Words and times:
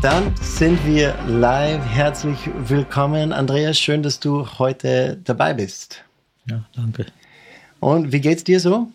Dann 0.00 0.32
sind 0.40 0.86
wir 0.86 1.12
live. 1.26 1.84
Herzlich 1.84 2.38
willkommen, 2.68 3.32
Andreas. 3.32 3.80
Schön, 3.80 4.04
dass 4.04 4.20
du 4.20 4.46
heute 4.60 5.18
dabei 5.24 5.54
bist. 5.54 6.04
Ja, 6.48 6.64
danke. 6.72 7.06
Und 7.80 8.12
wie 8.12 8.20
geht's 8.20 8.44
dir 8.44 8.60
so? 8.60 8.92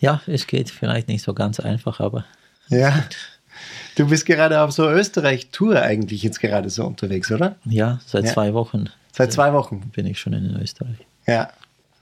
Ja, 0.00 0.22
es 0.26 0.46
geht 0.46 0.70
vielleicht 0.70 1.08
nicht 1.08 1.22
so 1.22 1.34
ganz 1.34 1.60
einfach, 1.60 2.00
aber. 2.00 2.24
Ja. 2.70 3.04
Du 3.96 4.08
bist 4.08 4.24
gerade 4.24 4.62
auf 4.62 4.72
so 4.72 4.88
Österreich-Tour 4.88 5.82
eigentlich 5.82 6.22
jetzt 6.22 6.40
gerade 6.40 6.70
so 6.70 6.86
unterwegs, 6.86 7.30
oder? 7.30 7.56
Ja, 7.66 8.00
seit 8.06 8.24
ja. 8.24 8.32
zwei 8.32 8.54
Wochen. 8.54 8.88
Seit 9.12 9.30
zwei 9.30 9.52
Wochen 9.52 9.90
bin 9.94 10.06
ich 10.06 10.18
schon 10.18 10.32
in 10.32 10.56
Österreich. 10.56 10.96
Ja. 11.26 11.50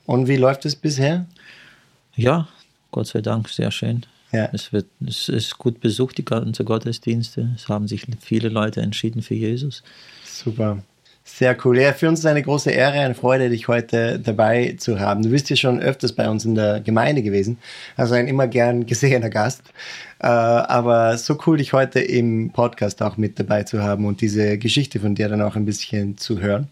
Und 0.07 0.29
wie 0.29 0.37
läuft 0.37 0.65
es 0.65 0.77
bisher? 0.77 1.27
Ja, 2.15 2.47
Gott 2.93 3.09
sei 3.09 3.21
Dank, 3.21 3.49
sehr 3.49 3.73
schön. 3.73 4.07
Ja. 4.33 4.49
Es, 4.53 4.73
wird, 4.73 4.87
es 5.07 5.29
ist 5.29 5.59
gut 5.59 5.81
besucht, 5.81 6.19
die 6.19 6.25
ganze 6.25 6.65
Gottesdienste. 6.65 7.51
Es 7.55 7.69
haben 7.69 7.87
sich 7.87 8.07
viele 8.21 8.49
Leute 8.49 8.81
entschieden 8.81 9.23
für 9.23 9.35
Jesus. 9.35 9.83
Super. 10.25 10.83
Sehr 11.25 11.57
cool. 11.65 11.79
Ja, 11.79 11.93
für 11.93 12.09
uns 12.09 12.19
ist 12.19 12.27
eine 12.27 12.43
große 12.43 12.71
Ehre, 12.71 12.99
eine 12.99 13.15
Freude, 13.15 13.49
dich 13.49 13.69
heute 13.69 14.19
dabei 14.19 14.75
zu 14.77 14.99
haben. 14.99 15.23
Du 15.23 15.29
bist 15.29 15.51
ja 15.51 15.57
schon 15.57 15.79
öfters 15.81 16.13
bei 16.13 16.29
uns 16.29 16.45
in 16.45 16.57
der 16.57 16.81
Gemeinde 16.81 17.23
gewesen, 17.23 17.59
also 17.97 18.15
ein 18.15 18.27
immer 18.27 18.49
gern 18.49 18.87
gesehener 18.87 19.31
Gast. 19.31 19.63
Äh, 20.19 20.27
aber 20.27 21.17
so 21.19 21.39
cool, 21.47 21.59
dich 21.59 21.73
heute 21.73 22.01
im 22.01 22.51
Podcast 22.51 23.03
auch 23.03 23.19
mit 23.19 23.39
dabei 23.39 23.63
zu 23.63 23.83
haben 23.83 24.05
und 24.05 24.21
diese 24.21 24.59
Geschichte 24.59 24.99
von 24.99 25.15
dir 25.15 25.29
dann 25.29 25.43
auch 25.43 25.55
ein 25.55 25.65
bisschen 25.65 26.19
zu 26.19 26.41
hören. 26.41 26.69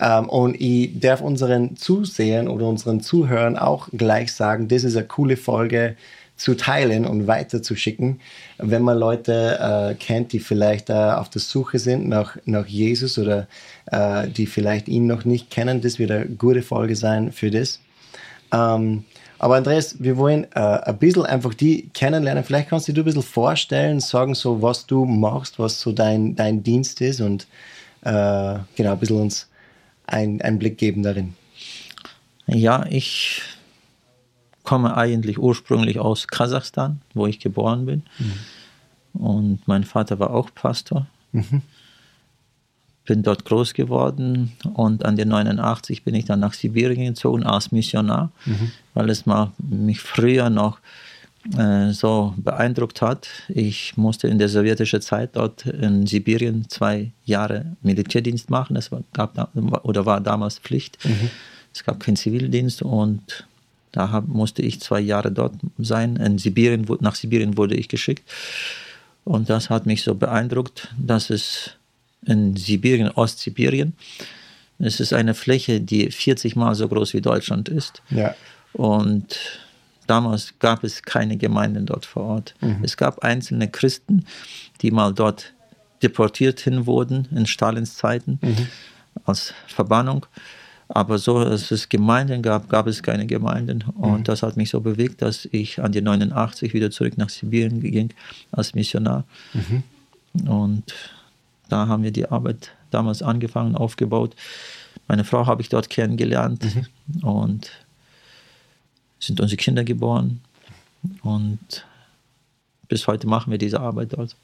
Ähm, 0.00 0.28
und 0.30 0.58
ich 0.58 0.98
darf 0.98 1.20
unseren 1.20 1.76
Zusehern 1.76 2.48
oder 2.48 2.66
unseren 2.66 3.00
Zuhörern 3.00 3.58
auch 3.58 3.88
gleich 3.92 4.32
sagen, 4.32 4.68
das 4.68 4.84
ist 4.84 4.96
eine 4.96 5.06
coole 5.06 5.36
Folge 5.36 5.96
zu 6.36 6.54
teilen 6.54 7.06
und 7.06 7.26
weiterzuschicken, 7.26 8.20
wenn 8.58 8.82
man 8.82 8.98
Leute 8.98 9.58
äh, 9.58 9.94
kennt, 9.94 10.32
die 10.32 10.38
vielleicht 10.38 10.90
äh, 10.90 10.92
auf 10.92 11.30
der 11.30 11.40
Suche 11.40 11.78
sind 11.78 12.08
nach, 12.08 12.36
nach 12.44 12.66
Jesus 12.66 13.18
oder 13.18 13.48
äh, 13.86 14.28
die 14.28 14.46
vielleicht 14.46 14.88
ihn 14.88 15.06
noch 15.06 15.24
nicht 15.24 15.50
kennen. 15.50 15.80
Das 15.80 15.98
wird 15.98 16.10
eine 16.10 16.26
gute 16.26 16.62
Folge 16.62 16.94
sein 16.94 17.32
für 17.32 17.50
das. 17.50 17.80
Ähm, 18.52 19.04
aber 19.38 19.56
Andreas, 19.56 19.96
wir 20.02 20.16
wollen 20.16 20.44
äh, 20.54 20.60
ein 20.60 20.98
bisschen 20.98 21.26
einfach 21.26 21.54
die 21.54 21.88
kennenlernen. 21.92 22.44
Vielleicht 22.44 22.68
kannst 22.68 22.88
du 22.88 22.92
dir 22.92 23.02
ein 23.02 23.04
bisschen 23.04 23.22
vorstellen, 23.22 24.00
sagen 24.00 24.34
so, 24.34 24.62
was 24.62 24.86
du 24.86 25.04
machst, 25.04 25.58
was 25.58 25.80
so 25.80 25.92
dein, 25.92 26.36
dein 26.36 26.62
Dienst 26.62 27.00
ist 27.00 27.20
und 27.20 27.46
äh, 28.02 28.58
genau 28.76 28.92
ein 28.92 28.98
bisschen 28.98 29.20
uns 29.20 29.48
einen 30.06 30.58
Blick 30.58 30.78
geben 30.78 31.02
darin. 31.02 31.34
Ja, 32.46 32.86
ich 32.88 33.42
komme 34.66 34.96
eigentlich 34.96 35.38
ursprünglich 35.38 35.98
aus 35.98 36.28
Kasachstan, 36.28 37.00
wo 37.14 37.26
ich 37.26 37.40
geboren 37.40 37.86
bin. 37.86 38.02
Mhm. 38.18 39.22
Und 39.22 39.66
mein 39.66 39.84
Vater 39.84 40.18
war 40.18 40.30
auch 40.30 40.50
Pastor. 40.54 41.06
Mhm. 41.32 41.62
Bin 43.06 43.22
dort 43.22 43.44
groß 43.44 43.72
geworden 43.72 44.52
und 44.74 45.04
an 45.04 45.16
den 45.16 45.28
89 45.28 46.02
bin 46.02 46.14
ich 46.16 46.24
dann 46.24 46.40
nach 46.40 46.54
Sibirien 46.54 47.14
gezogen 47.14 47.44
als 47.44 47.70
Missionar, 47.70 48.32
mhm. 48.44 48.72
weil 48.94 49.08
es 49.08 49.24
mich 49.58 50.00
früher 50.00 50.50
noch 50.50 50.80
äh, 51.56 51.92
so 51.92 52.34
beeindruckt 52.36 53.00
hat. 53.00 53.28
Ich 53.48 53.96
musste 53.96 54.26
in 54.26 54.38
der 54.38 54.48
sowjetischen 54.48 55.00
Zeit 55.00 55.36
dort 55.36 55.66
in 55.66 56.06
Sibirien 56.06 56.68
zwei 56.68 57.12
Jahre 57.24 57.76
Militärdienst 57.82 58.50
machen. 58.50 58.74
Das 58.74 58.90
war, 58.90 59.02
gab, 59.12 59.54
oder 59.84 60.04
war 60.04 60.20
damals 60.20 60.58
Pflicht. 60.58 60.98
Mhm. 61.04 61.30
Es 61.72 61.84
gab 61.84 62.00
keinen 62.00 62.16
Zivildienst 62.16 62.82
und 62.82 63.46
da 63.92 64.10
hab, 64.10 64.28
musste 64.28 64.62
ich 64.62 64.80
zwei 64.80 65.00
Jahre 65.00 65.32
dort 65.32 65.54
sein. 65.78 66.16
In 66.16 66.38
Sibirien, 66.38 66.86
nach 67.00 67.14
Sibirien 67.14 67.56
wurde 67.56 67.74
ich 67.74 67.88
geschickt. 67.88 68.28
Und 69.24 69.50
das 69.50 69.70
hat 69.70 69.86
mich 69.86 70.02
so 70.02 70.14
beeindruckt, 70.14 70.88
dass 70.98 71.30
es 71.30 71.72
in 72.24 72.56
Sibirien, 72.56 73.10
Ostsibirien, 73.10 73.94
es 74.78 75.00
ist 75.00 75.12
eine 75.12 75.34
Fläche, 75.34 75.80
die 75.80 76.10
40 76.10 76.56
Mal 76.56 76.74
so 76.74 76.88
groß 76.88 77.14
wie 77.14 77.20
Deutschland 77.20 77.68
ist. 77.68 78.02
Ja. 78.10 78.34
Und 78.72 79.38
damals 80.06 80.54
gab 80.58 80.84
es 80.84 81.02
keine 81.02 81.36
Gemeinden 81.36 81.86
dort 81.86 82.04
vor 82.04 82.24
Ort. 82.24 82.54
Mhm. 82.60 82.80
Es 82.82 82.96
gab 82.96 83.20
einzelne 83.20 83.68
Christen, 83.68 84.26
die 84.82 84.90
mal 84.90 85.14
dort 85.14 85.54
deportiert 86.02 86.60
hin 86.60 86.86
wurden 86.86 87.26
in 87.34 87.46
Stalins 87.46 87.96
Zeiten 87.96 88.38
mhm. 88.42 88.68
als 89.24 89.54
Verbannung. 89.66 90.26
Aber 90.88 91.18
so, 91.18 91.42
dass 91.42 91.70
es 91.70 91.88
Gemeinden 91.88 92.42
gab, 92.42 92.68
gab 92.68 92.86
es 92.86 93.02
keine 93.02 93.26
Gemeinden. 93.26 93.82
Und 93.96 94.20
mhm. 94.20 94.24
das 94.24 94.42
hat 94.42 94.56
mich 94.56 94.70
so 94.70 94.80
bewegt, 94.80 95.20
dass 95.20 95.46
ich 95.50 95.82
an 95.82 95.92
die 95.92 96.00
89 96.00 96.74
wieder 96.74 96.90
zurück 96.90 97.18
nach 97.18 97.28
Sibirien 97.28 97.80
ging 97.80 98.10
als 98.52 98.74
Missionar. 98.74 99.24
Mhm. 99.52 99.82
Und 100.48 100.94
da 101.68 101.88
haben 101.88 102.02
wir 102.02 102.12
die 102.12 102.28
Arbeit 102.28 102.70
damals 102.90 103.22
angefangen, 103.22 103.74
aufgebaut. 103.74 104.36
Meine 105.08 105.24
Frau 105.24 105.46
habe 105.46 105.62
ich 105.62 105.68
dort 105.68 105.90
kennengelernt 105.90 106.64
mhm. 106.64 107.24
und 107.24 107.70
sind 109.18 109.40
unsere 109.40 109.56
Kinder 109.56 109.82
geboren. 109.82 110.40
Und 111.22 111.84
bis 112.88 113.06
heute 113.06 113.26
machen 113.26 113.50
wir 113.50 113.58
diese 113.58 113.80
Arbeit 113.80 114.12
dort. 114.12 114.36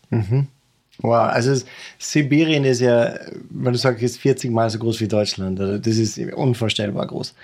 Wow, 0.99 1.33
also 1.33 1.65
Sibirien 1.99 2.65
ist 2.65 2.81
ja, 2.81 3.15
wenn 3.51 3.73
du 3.73 3.79
sagst, 3.79 4.03
ist 4.03 4.19
40 4.19 4.51
Mal 4.51 4.71
so 4.71 4.79
groß 4.79 5.01
wie 5.01 5.09
Deutschland. 5.09 5.59
Das 5.59 5.97
ist 5.97 6.19
unvorstellbar 6.19 7.07
groß. 7.07 7.35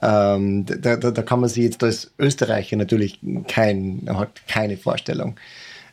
Ähm, 0.00 0.64
da, 0.66 0.96
da, 0.96 1.10
da, 1.10 1.22
kann 1.22 1.40
man 1.40 1.50
sich 1.50 1.64
jetzt 1.64 1.82
als 1.82 2.12
Österreicher 2.18 2.76
natürlich 2.76 3.18
kein, 3.48 4.02
hat 4.06 4.46
keine 4.46 4.76
Vorstellung. 4.76 5.36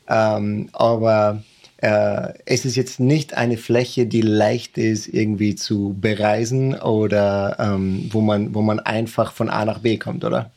Ähm, 0.08 0.70
aber 0.72 1.44
äh, 1.78 2.34
es 2.46 2.66
ist 2.66 2.76
jetzt 2.76 3.00
nicht 3.00 3.34
eine 3.34 3.58
Fläche, 3.58 4.06
die 4.06 4.22
leicht 4.22 4.78
ist, 4.78 5.08
irgendwie 5.08 5.56
zu 5.56 5.96
bereisen 6.00 6.76
oder 6.76 7.58
ähm, 7.60 8.10
wo, 8.12 8.22
man, 8.22 8.54
wo 8.54 8.62
man 8.62 8.80
einfach 8.80 9.34
von 9.34 9.50
A 9.50 9.66
nach 9.66 9.80
B 9.80 9.98
kommt, 9.98 10.24
oder? 10.24 10.52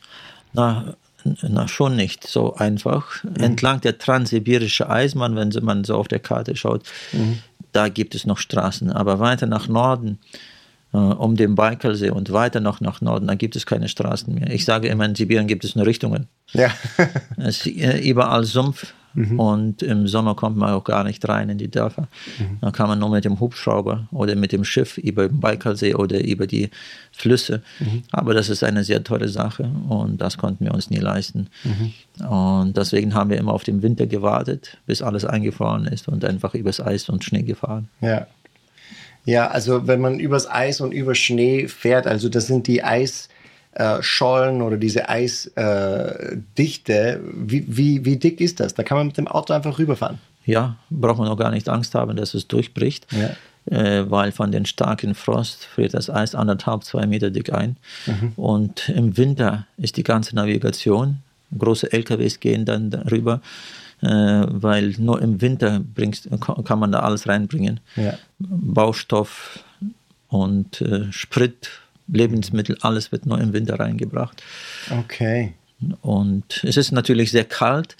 Na, 0.52 0.96
na, 1.24 1.68
schon 1.68 1.96
nicht 1.96 2.26
so 2.26 2.54
einfach. 2.54 3.22
Mhm. 3.24 3.36
Entlang 3.36 3.80
der 3.80 3.98
transsibirische 3.98 4.88
Eismann, 4.88 5.36
wenn 5.36 5.52
man 5.62 5.84
so 5.84 5.96
auf 5.96 6.08
der 6.08 6.20
Karte 6.20 6.56
schaut, 6.56 6.82
mhm. 7.12 7.38
da 7.72 7.88
gibt 7.88 8.14
es 8.14 8.26
noch 8.26 8.38
Straßen. 8.38 8.90
Aber 8.90 9.18
weiter 9.18 9.46
nach 9.46 9.68
Norden, 9.68 10.18
äh, 10.92 10.96
um 10.96 11.36
den 11.36 11.54
Baikalsee 11.54 12.10
und 12.10 12.32
weiter 12.32 12.60
noch 12.60 12.80
nach 12.80 13.00
Norden, 13.00 13.26
da 13.26 13.34
gibt 13.34 13.56
es 13.56 13.66
keine 13.66 13.88
Straßen 13.88 14.34
mehr. 14.34 14.50
Ich 14.50 14.64
sage 14.64 14.88
immer, 14.88 15.04
in 15.04 15.14
Sibirien 15.14 15.46
gibt 15.46 15.64
es 15.64 15.76
nur 15.76 15.86
Richtungen. 15.86 16.28
Ja. 16.52 16.70
es 17.36 17.66
ist 17.66 18.04
überall 18.04 18.44
Sumpf, 18.44 18.92
Mhm. 19.14 19.38
Und 19.38 19.82
im 19.82 20.06
Sommer 20.08 20.34
kommt 20.34 20.56
man 20.56 20.72
auch 20.72 20.84
gar 20.84 21.04
nicht 21.04 21.26
rein 21.28 21.48
in 21.48 21.58
die 21.58 21.70
Dörfer. 21.70 22.08
Mhm. 22.38 22.58
Da 22.60 22.70
kann 22.70 22.88
man 22.88 22.98
nur 22.98 23.10
mit 23.10 23.24
dem 23.24 23.40
Hubschrauber 23.40 24.08
oder 24.10 24.36
mit 24.36 24.52
dem 24.52 24.64
Schiff 24.64 24.98
über 24.98 25.28
den 25.28 25.40
Baikalsee 25.40 25.94
oder 25.94 26.22
über 26.24 26.46
die 26.46 26.70
Flüsse. 27.12 27.62
Mhm. 27.80 28.02
Aber 28.10 28.34
das 28.34 28.48
ist 28.48 28.64
eine 28.64 28.84
sehr 28.84 29.04
teure 29.04 29.28
Sache 29.28 29.70
und 29.88 30.20
das 30.20 30.38
konnten 30.38 30.64
wir 30.64 30.74
uns 30.74 30.90
nie 30.90 30.98
leisten. 30.98 31.48
Mhm. 31.64 32.26
Und 32.26 32.76
deswegen 32.76 33.14
haben 33.14 33.30
wir 33.30 33.38
immer 33.38 33.52
auf 33.52 33.64
den 33.64 33.82
Winter 33.82 34.06
gewartet, 34.06 34.78
bis 34.86 35.02
alles 35.02 35.24
eingefroren 35.24 35.86
ist 35.86 36.08
und 36.08 36.24
einfach 36.24 36.54
übers 36.54 36.80
Eis 36.80 37.08
und 37.08 37.24
Schnee 37.24 37.42
gefahren. 37.42 37.88
Ja. 38.00 38.26
Ja, 39.24 39.48
also 39.48 39.86
wenn 39.86 40.00
man 40.00 40.18
übers 40.18 40.50
Eis 40.50 40.80
und 40.80 40.90
über 40.90 41.14
Schnee 41.14 41.68
fährt, 41.68 42.08
also 42.08 42.28
das 42.28 42.48
sind 42.48 42.66
die 42.66 42.82
Eis, 42.82 43.28
äh, 43.74 44.02
Schollen 44.02 44.62
oder 44.62 44.76
diese 44.76 45.08
Eisdichte, 45.08 46.92
äh, 46.92 47.18
wie, 47.34 47.64
wie, 47.68 48.04
wie 48.04 48.16
dick 48.16 48.40
ist 48.40 48.60
das? 48.60 48.74
Da 48.74 48.82
kann 48.82 48.98
man 48.98 49.06
mit 49.06 49.16
dem 49.16 49.28
Auto 49.28 49.52
einfach 49.52 49.78
rüberfahren. 49.78 50.18
Ja, 50.44 50.76
braucht 50.90 51.18
man 51.18 51.28
auch 51.28 51.36
gar 51.36 51.50
nicht 51.50 51.68
Angst 51.68 51.94
haben, 51.94 52.16
dass 52.16 52.34
es 52.34 52.48
durchbricht. 52.48 53.06
Ja. 53.12 53.30
Äh, 53.64 54.10
weil 54.10 54.32
von 54.32 54.50
den 54.50 54.66
starken 54.66 55.14
Frost 55.14 55.64
friert 55.64 55.94
das 55.94 56.10
Eis 56.10 56.34
anderthalb, 56.34 56.82
zwei 56.82 57.06
Meter 57.06 57.30
dick 57.30 57.52
ein. 57.52 57.76
Mhm. 58.06 58.32
Und 58.34 58.88
im 58.88 59.16
Winter 59.16 59.66
ist 59.76 59.96
die 59.96 60.02
ganze 60.02 60.34
Navigation, 60.34 61.18
große 61.56 61.92
LKWs 61.92 62.40
gehen 62.40 62.64
dann 62.64 62.90
darüber, 62.90 63.40
äh, 64.00 64.08
weil 64.08 64.94
nur 64.98 65.22
im 65.22 65.40
Winter 65.40 65.80
bringst, 65.94 66.28
kann 66.64 66.78
man 66.80 66.90
da 66.90 67.00
alles 67.00 67.28
reinbringen. 67.28 67.78
Ja. 67.94 68.18
Baustoff 68.40 69.60
und 70.26 70.80
äh, 70.80 71.12
Sprit 71.12 71.70
Lebensmittel, 72.12 72.76
alles 72.80 73.12
wird 73.12 73.26
nur 73.26 73.40
im 73.40 73.52
Winter 73.52 73.80
reingebracht. 73.80 74.42
Okay. 74.90 75.54
Und 76.00 76.62
es 76.64 76.76
ist 76.76 76.92
natürlich 76.92 77.30
sehr 77.30 77.44
kalt. 77.44 77.96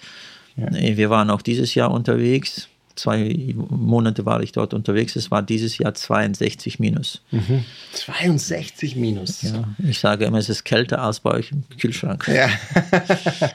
Ja. 0.55 0.71
Wir 0.71 1.09
waren 1.09 1.29
auch 1.29 1.41
dieses 1.41 1.75
Jahr 1.75 1.91
unterwegs 1.91 2.69
zwei 2.95 3.53
Monate 3.55 4.25
war 4.25 4.41
ich 4.41 4.51
dort 4.51 4.73
unterwegs. 4.73 5.15
Es 5.15 5.31
war 5.31 5.41
dieses 5.41 5.77
Jahr 5.77 5.93
62 5.93 6.79
minus. 6.79 7.21
Mhm. 7.31 7.65
62 7.93 8.95
minus. 8.95 9.41
Ja, 9.41 9.63
ich 9.79 9.99
sage 9.99 10.25
immer, 10.25 10.37
es 10.37 10.49
ist 10.49 10.63
kälter 10.63 11.01
als 11.01 11.19
bei 11.19 11.31
euch 11.31 11.51
im 11.51 11.63
Kühlschrank. 11.77 12.27
Ja. 12.27 12.49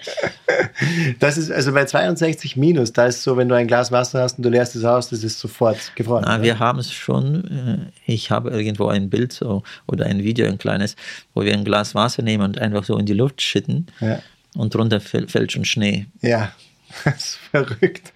das 1.21 1.39
ist 1.39 1.51
also 1.51 1.73
bei 1.73 1.85
62 1.85 2.57
minus, 2.57 2.93
da 2.93 3.07
ist 3.07 3.23
so, 3.23 3.37
wenn 3.37 3.49
du 3.49 3.55
ein 3.55 3.67
Glas 3.67 3.93
Wasser 3.93 4.23
hast 4.23 4.39
und 4.39 4.45
du 4.45 4.51
leerst 4.51 4.75
es 4.77 4.85
aus, 4.85 5.11
das 5.11 5.23
ist 5.23 5.39
sofort 5.39 5.93
gefroren. 5.95 6.25
Na, 6.27 6.43
wir 6.43 6.59
haben 6.59 6.79
es 6.79 6.93
schon. 6.93 7.91
Äh, 8.07 8.13
ich 8.13 8.31
habe 8.31 8.51
irgendwo 8.51 8.89
ein 8.89 9.11
Bild 9.11 9.33
so, 9.33 9.63
oder 9.87 10.07
ein 10.07 10.25
Video, 10.25 10.47
ein 10.47 10.59
kleines, 10.59 10.97
wo 11.35 11.43
wir 11.43 11.53
ein 11.53 11.65
Glas 11.65 11.95
Wasser 11.95 12.23
nehmen 12.23 12.45
und 12.45 12.59
einfach 12.59 12.85
so 12.85 12.97
in 12.99 13.07
die 13.07 13.15
Luft 13.15 13.41
schütten. 13.43 13.87
Ja. 14.01 14.21
Und 14.55 14.75
drunter 14.75 15.01
fällt 15.01 15.53
schon 15.53 15.65
Schnee. 15.65 16.07
Ja. 16.21 16.53
Das 17.05 17.17
ist 17.17 17.39
verrückt. 17.51 18.13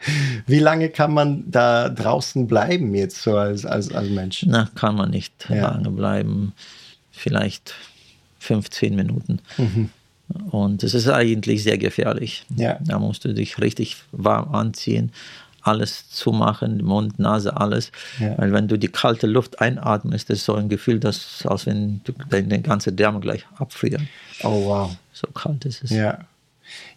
Wie 0.46 0.58
lange 0.58 0.88
kann 0.88 1.14
man 1.14 1.50
da 1.50 1.88
draußen 1.88 2.46
bleiben 2.46 2.94
jetzt 2.94 3.22
so 3.22 3.36
als, 3.36 3.64
als, 3.64 3.92
als 3.92 4.08
Mensch? 4.08 4.44
Na, 4.46 4.69
kann 4.74 4.96
man 4.96 5.10
nicht 5.10 5.32
ja. 5.48 5.70
lange 5.70 5.90
bleiben. 5.90 6.52
Vielleicht 7.10 7.74
15 8.38 8.94
Minuten. 8.94 9.40
Mhm. 9.58 9.90
Und 10.50 10.82
es 10.82 10.94
ist 10.94 11.08
eigentlich 11.08 11.62
sehr 11.62 11.78
gefährlich. 11.78 12.44
Ja. 12.56 12.78
Da 12.80 12.98
musst 12.98 13.24
du 13.24 13.34
dich 13.34 13.60
richtig 13.60 13.96
warm 14.12 14.54
anziehen, 14.54 15.12
alles 15.62 16.10
zumachen, 16.10 16.82
Mund, 16.84 17.19
Nase, 17.19 17.56
alles. 17.56 17.92
Ja. 18.19 18.36
Weil 18.38 18.52
wenn 18.52 18.66
du 18.66 18.78
die 18.78 18.88
kalte 18.88 19.26
Luft 19.26 19.60
einatmest, 19.60 20.30
ist 20.30 20.44
so 20.44 20.54
ein 20.54 20.69
Gefühl, 20.69 20.98
dass 20.98 21.44
als 21.46 21.66
wenn 21.66 22.00
du 22.04 22.12
deine 22.30 22.60
ganze 22.62 22.92
Därme 22.92 23.20
gleich 23.20 23.44
abfrieren. 23.58 24.08
Oh 24.42 24.64
wow. 24.64 24.96
So 25.12 25.28
kalt 25.28 25.64
ist 25.64 25.84
es. 25.84 25.90
Ja. 25.90 26.19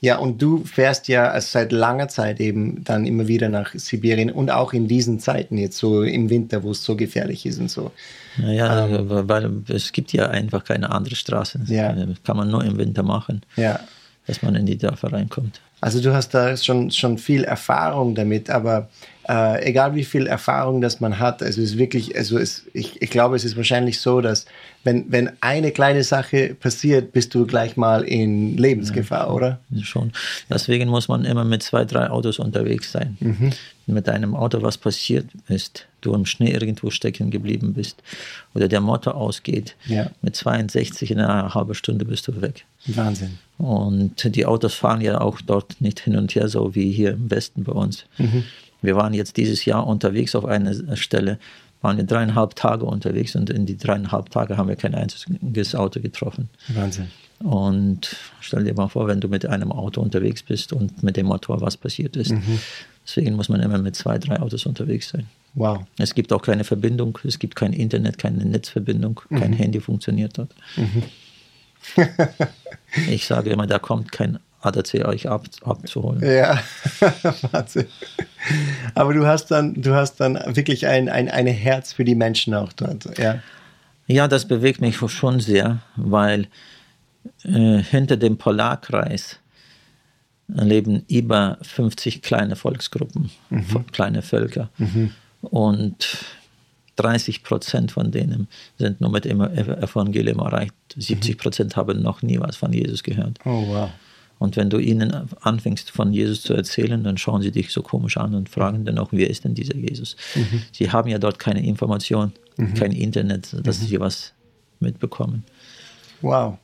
Ja, 0.02 0.18
und 0.18 0.42
du 0.42 0.64
fährst 0.64 1.08
ja 1.08 1.40
seit 1.42 1.72
langer 1.72 2.08
Zeit 2.08 2.40
eben 2.40 2.84
dann 2.84 3.06
immer 3.06 3.28
wieder 3.28 3.50
nach 3.50 3.74
Sibirien 3.74 4.32
und 4.32 4.52
auch 4.52 4.74
in 4.74 4.88
diesen 4.88 5.20
Zeiten 5.20 5.58
jetzt 5.58 5.78
so 5.78 6.04
im 6.04 6.30
Winter, 6.30 6.64
wo 6.64 6.72
es 6.72 6.84
so 6.84 6.96
gefährlich 6.96 7.46
ist 7.46 7.60
und 7.60 7.72
so. 7.72 7.92
Naja, 8.38 8.88
ähm, 8.88 9.08
weil 9.10 9.52
es 9.70 9.92
gibt 9.92 10.14
ja 10.14 10.30
einfach 10.30 10.64
keine 10.64 10.92
andere 10.92 11.16
Straße. 11.16 11.62
Ja. 11.68 11.94
Das 11.94 12.24
kann 12.24 12.38
man 12.38 12.50
nur 12.50 12.64
im 12.64 12.78
Winter 12.78 13.04
machen, 13.04 13.42
ja. 13.56 13.80
dass 14.28 14.42
man 14.42 14.56
in 14.56 14.66
die 14.66 14.78
Dörfer 14.78 15.12
reinkommt. 15.14 15.62
Also 15.82 16.02
du 16.02 16.14
hast 16.14 16.30
da 16.34 16.56
schon, 16.58 16.92
schon 16.92 17.18
viel 17.18 17.44
Erfahrung 17.44 18.16
damit, 18.16 18.50
aber 18.50 18.90
äh, 19.28 19.66
egal 19.66 19.96
wie 19.96 20.04
viel 20.04 20.28
Erfahrung 20.28 20.82
das 20.82 21.00
man 21.00 21.20
hat, 21.20 21.42
also 21.42 21.62
es 21.62 21.72
ist 21.72 21.78
wirklich, 21.78 22.16
also 22.16 22.38
es, 22.38 22.64
ich, 22.74 23.02
ich 23.02 23.10
glaube, 23.10 23.36
es 23.36 23.44
ist 23.44 23.58
wahrscheinlich 23.58 24.00
so, 24.00 24.22
dass 24.22 24.46
wenn, 24.84 25.12
wenn 25.12 25.32
eine 25.42 25.72
kleine 25.72 26.04
Sache 26.04 26.56
passiert, 26.60 27.12
bist 27.12 27.34
du 27.34 27.48
gleich 27.48 27.76
mal 27.76 28.04
in 28.04 28.56
Lebensgefahr, 28.56 29.28
ja, 29.28 29.34
oder? 29.34 29.60
Schon. 29.82 30.12
Deswegen 30.48 30.90
muss 30.90 31.08
man 31.08 31.26
immer 31.26 31.44
mit 31.44 31.64
zwei, 31.64 31.86
drei 31.86 32.10
Autos 32.10 32.38
unterwegs 32.38 32.92
sein. 32.92 33.18
Mhm. 33.20 33.52
Mit 33.88 34.08
einem 34.10 34.36
Auto, 34.36 34.62
was 34.62 34.78
passiert 34.78 35.26
ist, 35.48 35.88
du 36.02 36.14
im 36.14 36.28
Schnee 36.28 36.52
irgendwo 36.52 36.92
stecken 36.92 37.32
geblieben 37.32 37.74
bist 37.74 38.04
oder 38.54 38.68
der 38.68 38.82
Motor 38.82 39.16
ausgeht, 39.16 39.76
ja. 39.88 40.12
mit 40.22 40.36
62 40.36 41.12
in 41.12 41.20
einer 41.20 41.54
halben 41.54 41.74
Stunde 41.74 42.06
bist 42.06 42.28
du 42.28 42.42
weg. 42.42 42.66
Wahnsinn. 42.86 43.40
Und 43.58 44.36
die 44.36 44.46
Autos 44.46 44.76
fahren 44.76 45.02
ja 45.02 45.20
auch 45.20 45.42
dort 45.42 45.82
nicht 45.82 46.00
hin 46.00 46.16
und 46.16 46.36
her, 46.36 46.48
so 46.48 46.76
wie 46.76 46.92
hier 46.92 47.14
im 47.14 47.32
Westen 47.32 47.64
bei 47.64 47.72
uns. 47.72 48.06
Mhm. 48.18 48.44
Wir 48.86 48.96
waren 48.96 49.14
jetzt 49.14 49.38
dieses 49.38 49.66
Jahr 49.66 49.86
unterwegs 49.86 50.36
auf 50.36 50.46
einer 50.46 50.96
Stelle, 50.96 51.40
waren 51.82 51.98
wir 51.98 52.04
dreieinhalb 52.06 52.56
Tage 52.56 52.86
unterwegs 52.86 53.36
und 53.36 53.50
in 53.50 53.66
die 53.66 53.78
dreieinhalb 53.78 54.30
Tage 54.30 54.58
haben 54.58 54.70
wir 54.70 54.76
kein 54.76 54.96
einziges 54.96 55.76
Auto 55.76 56.00
getroffen. 56.00 56.50
Wahnsinn. 56.70 57.08
Und 57.40 58.16
stell 58.40 58.64
dir 58.64 58.74
mal 58.74 58.88
vor, 58.88 59.08
wenn 59.08 59.20
du 59.20 59.28
mit 59.28 59.46
einem 59.46 59.72
Auto 59.72 60.02
unterwegs 60.02 60.42
bist 60.42 60.72
und 60.74 61.04
mit 61.04 61.18
dem 61.18 61.28
Motor 61.28 61.62
was 61.62 61.76
passiert 61.78 62.16
ist. 62.16 62.32
Mhm. 62.32 62.60
Deswegen 63.06 63.36
muss 63.36 63.50
man 63.50 63.62
immer 63.62 63.78
mit 63.78 63.96
zwei, 63.96 64.18
drei 64.18 64.40
Autos 64.40 64.66
unterwegs 64.66 65.10
sein. 65.10 65.28
Wow. 65.54 65.84
Es 65.98 66.16
gibt 66.16 66.34
auch 66.34 66.42
keine 66.42 66.64
Verbindung, 66.64 67.18
es 67.24 67.40
gibt 67.40 67.56
kein 67.56 67.74
Internet, 67.74 68.18
keine 68.18 68.44
Netzverbindung, 68.46 69.22
kein 69.30 69.52
mhm. 69.52 69.56
Handy 69.56 69.80
funktioniert 69.80 70.38
dort. 70.38 70.56
Mhm. 70.76 71.04
ich 73.10 73.26
sage 73.26 73.52
immer, 73.52 73.68
da 73.68 73.80
kommt 73.80 74.12
kein 74.12 74.40
ADAC 74.66 75.06
euch 75.06 75.30
ab, 75.30 75.46
abzuholen. 75.64 76.22
Ja, 76.24 76.60
Wahnsinn. 77.52 77.88
Aber 78.94 79.14
du 79.14 79.26
hast 79.26 79.52
dann, 79.52 79.82
du 79.82 79.94
hast 79.94 80.20
dann 80.20 80.40
wirklich 80.56 80.88
ein, 80.88 81.10
ein, 81.10 81.30
ein 81.30 81.48
Herz 81.48 81.94
für 81.94 82.04
die 82.04 82.16
Menschen 82.16 82.54
auch 82.54 82.74
dort, 82.74 83.18
ja. 83.18 83.40
Ja, 84.08 84.28
das 84.28 84.48
bewegt 84.48 84.82
mich 84.82 84.98
schon 84.98 85.40
sehr, 85.40 85.80
weil 85.96 86.48
äh, 87.44 87.80
hinter 87.80 88.18
dem 88.18 88.38
Polarkreis 88.38 89.40
leben 90.48 91.04
über 91.08 91.58
50 91.62 92.22
kleine 92.22 92.56
Volksgruppen, 92.56 93.32
mhm. 93.50 93.86
kleine 93.92 94.22
Völker. 94.22 94.70
Mhm. 94.78 95.12
Und 95.42 96.18
30 96.98 97.44
Prozent 97.44 97.92
von 97.92 98.12
denen 98.12 98.48
sind 98.78 99.02
nur 99.02 99.12
mit 99.12 99.26
dem 99.26 99.42
Evangelium 99.42 100.40
erreicht. 100.40 100.74
70 100.96 101.38
Prozent 101.38 101.76
haben 101.76 102.02
noch 102.02 102.22
nie 102.22 102.40
was 102.40 102.56
von 102.56 102.72
Jesus 102.72 103.04
gehört. 103.04 103.40
Oh, 103.44 103.68
wow. 103.68 103.90
Und 104.38 104.58
wenn 104.58 104.70
du 104.70 104.80
ihnen 104.80 105.30
anfängst, 105.42 105.92
von 105.92 106.12
Jesus 106.12 106.42
zu 106.42 106.54
erzählen, 106.54 107.04
dann 107.04 107.18
schauen 107.18 107.42
sie 107.42 107.52
dich 107.52 107.72
so 107.72 107.82
komisch 107.82 108.18
an 108.18 108.36
und 108.36 108.50
fragen 108.50 108.84
dann 108.86 108.98
auch, 108.98 109.10
wer 109.12 109.30
ist 109.30 109.46
denn 109.46 109.56
dieser 109.56 109.76
Jesus? 109.76 110.18
Mhm. 110.36 110.62
Sie 110.72 110.92
haben 110.92 111.10
ja 111.10 111.20
dort 111.20 111.40
keine 111.40 111.66
Information, 111.66 112.34
mhm. 112.58 112.74
kein 112.74 112.92
Internet, 112.92 113.56
dass 113.66 113.82
mhm. 113.82 113.86
sie 113.86 114.00
was 114.00 114.34
mitbekommen. 114.80 115.44
Wow. 116.22 116.58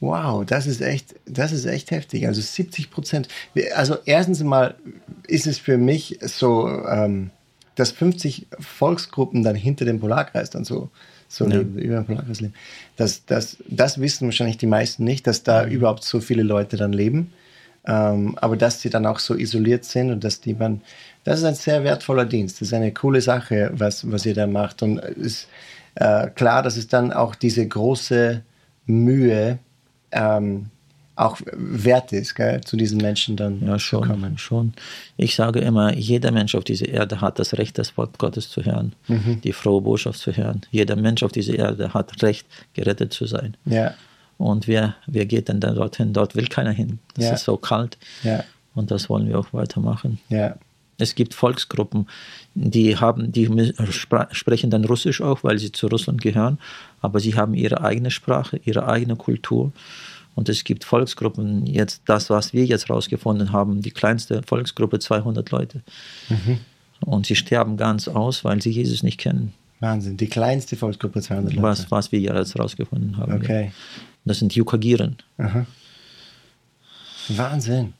Wow, 0.00 0.44
das 0.44 0.66
ist 0.66 0.82
echt, 0.82 1.14
das 1.24 1.52
ist 1.52 1.64
echt 1.64 1.90
heftig. 1.90 2.26
Also 2.26 2.40
70 2.40 2.90
Prozent. 2.90 3.28
Also 3.74 3.96
erstens 4.04 4.42
mal 4.42 4.74
ist 5.26 5.46
es 5.46 5.58
für 5.58 5.78
mich 5.78 6.18
so, 6.22 6.68
ähm, 6.68 7.30
dass 7.76 7.92
50 7.92 8.46
Volksgruppen 8.58 9.42
dann 9.42 9.56
hinter 9.56 9.84
dem 9.84 10.00
Polarkreis 10.00 10.50
dann 10.50 10.64
so 10.64 10.90
so 11.36 11.46
ja. 11.46 11.60
über 11.60 11.98
ein 11.98 12.06
Polarkreis 12.06 12.40
leben. 12.40 12.54
Das, 12.96 13.24
das, 13.26 13.58
das 13.68 14.00
wissen 14.00 14.26
wahrscheinlich 14.26 14.58
die 14.58 14.66
meisten 14.66 15.04
nicht, 15.04 15.26
dass 15.26 15.42
da 15.42 15.64
mhm. 15.64 15.72
überhaupt 15.72 16.04
so 16.04 16.20
viele 16.20 16.42
Leute 16.42 16.76
dann 16.76 16.92
leben. 16.92 17.32
Ähm, 17.86 18.36
aber 18.40 18.56
dass 18.56 18.80
sie 18.80 18.90
dann 18.90 19.06
auch 19.06 19.20
so 19.20 19.34
isoliert 19.34 19.84
sind 19.84 20.10
und 20.10 20.24
dass 20.24 20.40
die 20.40 20.54
man, 20.54 20.80
das 21.24 21.38
ist 21.38 21.44
ein 21.44 21.54
sehr 21.54 21.84
wertvoller 21.84 22.24
Dienst. 22.24 22.60
Das 22.60 22.68
ist 22.68 22.74
eine 22.74 22.92
coole 22.92 23.20
Sache, 23.20 23.70
was, 23.74 24.10
was 24.10 24.26
ihr 24.26 24.34
da 24.34 24.46
macht. 24.46 24.82
Und 24.82 24.98
es 24.98 25.16
ist 25.16 25.48
äh, 25.94 26.28
klar, 26.30 26.62
dass 26.62 26.76
es 26.76 26.88
dann 26.88 27.12
auch 27.12 27.34
diese 27.34 27.66
große 27.66 28.42
Mühe 28.86 29.58
ähm, 30.10 30.66
auch 31.16 31.38
wert 31.52 32.12
ist, 32.12 32.34
gell, 32.34 32.60
zu 32.60 32.76
diesen 32.76 32.98
Menschen 32.98 33.36
dann 33.36 33.66
ja, 33.66 33.78
schon, 33.78 34.02
zu 34.02 34.08
kommen. 34.08 34.38
Schon. 34.38 34.74
Ich 35.16 35.34
sage 35.34 35.60
immer, 35.60 35.94
jeder 35.94 36.30
Mensch 36.30 36.54
auf 36.54 36.64
dieser 36.64 36.88
Erde 36.88 37.20
hat 37.22 37.38
das 37.38 37.54
Recht, 37.54 37.78
das 37.78 37.96
Wort 37.96 38.18
Gottes 38.18 38.50
zu 38.50 38.64
hören, 38.64 38.92
mhm. 39.08 39.40
die 39.40 39.52
frohe 39.52 39.80
Botschaft 39.80 40.20
zu 40.20 40.32
hören. 40.36 40.60
Jeder 40.70 40.94
Mensch 40.94 41.22
auf 41.22 41.32
dieser 41.32 41.54
Erde 41.54 41.94
hat 41.94 42.22
Recht, 42.22 42.46
gerettet 42.74 43.14
zu 43.14 43.26
sein. 43.26 43.56
Ja. 43.64 43.94
Und 44.38 44.68
wer, 44.68 44.96
wer 45.06 45.24
geht 45.24 45.48
denn 45.48 45.60
dann 45.60 45.74
dorthin? 45.74 46.12
Dort 46.12 46.36
will 46.36 46.46
keiner 46.46 46.72
hin. 46.72 46.98
Es 47.16 47.24
ja. 47.24 47.32
ist 47.32 47.44
so 47.44 47.56
kalt. 47.56 47.96
Ja. 48.22 48.44
Und 48.74 48.90
das 48.90 49.08
wollen 49.08 49.26
wir 49.26 49.38
auch 49.38 49.52
weitermachen. 49.52 50.20
Ja. 50.28 50.56
Es 50.98 51.14
gibt 51.14 51.34
Volksgruppen, 51.34 52.08
die 52.54 52.96
haben, 52.96 53.30
die 53.32 53.74
sprechen 53.90 54.70
dann 54.70 54.84
Russisch 54.84 55.20
auch, 55.20 55.44
weil 55.44 55.58
sie 55.58 55.72
zu 55.72 55.88
Russland 55.88 56.22
gehören, 56.22 56.58
aber 57.02 57.20
sie 57.20 57.34
haben 57.34 57.52
ihre 57.52 57.82
eigene 57.82 58.10
Sprache, 58.10 58.60
ihre 58.64 58.86
eigene 58.88 59.16
Kultur. 59.16 59.72
Und 60.36 60.48
es 60.48 60.62
gibt 60.62 60.84
Volksgruppen, 60.84 61.66
jetzt 61.66 62.02
das, 62.04 62.30
was 62.30 62.52
wir 62.52 62.64
jetzt 62.64 62.88
rausgefunden 62.88 63.52
haben, 63.52 63.80
die 63.80 63.90
kleinste 63.90 64.42
Volksgruppe 64.42 64.98
200 64.98 65.50
Leute. 65.50 65.82
Mhm. 66.28 66.60
Und 67.00 67.26
sie 67.26 67.34
sterben 67.34 67.76
ganz 67.76 68.06
aus, 68.06 68.44
weil 68.44 68.62
sie 68.62 68.70
Jesus 68.70 69.02
nicht 69.02 69.18
kennen. 69.18 69.54
Wahnsinn, 69.80 70.16
die 70.16 70.28
kleinste 70.28 70.76
Volksgruppe 70.76 71.20
200 71.20 71.54
Leute. 71.54 71.62
Was, 71.62 71.90
was 71.90 72.12
wir 72.12 72.20
jetzt 72.20 72.58
rausgefunden 72.58 73.16
haben. 73.16 73.32
Okay. 73.32 73.64
Ja. 73.66 73.72
Das 74.24 74.38
sind 74.38 74.54
Yukagiren. 74.54 75.16
Aha. 75.38 75.66
Wahnsinn. 77.28 77.94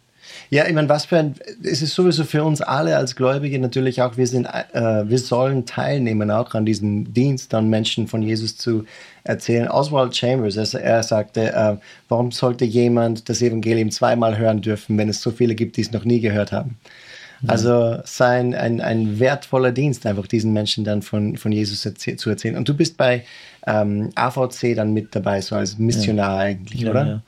Ja, 0.50 0.66
ich 0.66 0.75
meine, 0.75 0.88
was 0.88 1.06
für 1.06 1.18
ein, 1.18 1.35
es 1.62 1.83
ist 1.83 1.95
sowieso 1.95 2.25
für 2.25 2.45
uns 2.45 2.61
alle 2.61 2.97
als 2.97 3.16
Gläubige 3.16 3.59
natürlich 3.59 4.02
auch, 4.02 4.16
wir 4.16 4.26
sind, 4.26 4.47
äh, 4.47 5.09
wir 5.09 5.18
sollen 5.18 5.66
teilnehmen 5.66 6.30
auch 6.30 6.54
an 6.54 6.64
diesem 6.64 7.12
Dienst, 7.12 7.52
an 7.54 7.68
Menschen 7.68 8.06
von 8.06 8.23
Jesus 8.23 8.56
zu 8.56 8.85
erzählen. 9.25 9.68
Oswald 9.68 10.16
Chambers, 10.16 10.56
er, 10.56 10.80
er 10.80 11.02
sagte, 11.02 11.52
äh, 11.52 11.76
warum 12.09 12.30
sollte 12.30 12.64
jemand 12.64 13.28
das 13.28 13.42
Evangelium 13.42 13.90
zweimal 13.90 14.38
hören 14.38 14.61
dürfen, 14.61 14.97
wenn 14.99 15.09
es 15.09 15.21
so 15.21 15.30
viele 15.30 15.54
gibt, 15.54 15.76
die 15.76 15.83
es 15.83 15.92
noch 15.92 16.04
nie 16.04 16.21
gehört 16.21 16.52
haben? 16.52 16.78
Mhm. 17.40 17.50
Also 17.50 17.99
sein 18.04 18.54
ein, 18.54 18.80
ein 18.80 19.18
wertvoller 19.18 19.73
Dienst, 19.73 20.06
einfach 20.06 20.26
diesen 20.26 20.52
Menschen 20.52 20.85
dann 20.85 21.02
von, 21.02 21.37
von 21.37 21.52
Jesus 21.52 21.85
erzäh 21.85 22.16
zu 22.16 22.30
erzählen. 22.30 22.56
Und 22.56 22.68
du 22.68 22.75
bist 22.75 22.97
bei 22.97 23.25
ähm, 23.66 24.11
AVC 24.14 24.75
dann 24.75 24.92
mit 24.92 25.14
dabei, 25.14 25.40
so 25.40 25.56
als 25.56 25.78
Missionar 25.78 26.37
ja. 26.37 26.50
eigentlich, 26.50 26.83
ja, 26.83 26.90
oder? 26.90 27.06
Ja. 27.06 27.23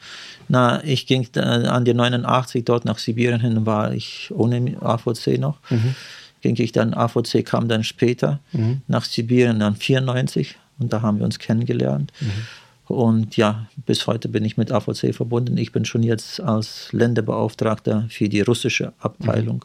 Na, 0.49 0.83
ich 0.85 1.07
ging 1.07 1.29
äh, 1.37 1.41
an 1.41 1.85
die 1.85 1.95
89 1.95 2.65
dort 2.65 2.85
nach 2.85 2.99
Sibirien 2.99 3.41
hin, 3.41 3.67
war 3.67 3.93
ich 3.93 4.31
ohne 4.35 4.77
AVC 4.81 5.39
noch. 5.39 5.59
Mhm. 5.71 5.95
Ging 6.41 6.57
ich 6.59 6.73
dann, 6.73 6.95
AVC 6.95 7.45
kam 7.45 7.69
dann 7.69 7.85
später 7.85 8.41
mhm. 8.53 8.83
nach 8.87 9.05
Sibirien, 9.05 9.59
dann 9.61 9.77
94 9.77 10.57
und 10.79 10.93
da 10.93 11.03
haben 11.03 11.19
wir 11.19 11.25
uns 11.25 11.39
kennengelernt. 11.39 12.13
Mhm. 12.21 12.95
Und 12.95 13.37
ja, 13.37 13.67
bis 13.85 14.07
heute 14.07 14.29
bin 14.29 14.45
ich 14.45 14.57
mit 14.57 14.73
AVC 14.73 15.15
verbunden. 15.15 15.59
Ich 15.59 15.73
bin 15.73 15.85
schon 15.85 16.03
jetzt 16.03 16.41
als 16.41 16.91
Länderbeauftragter 16.93 18.07
für 18.09 18.31
die 18.31 18.41
russische 18.41 18.95
Abteilung. 18.99 19.65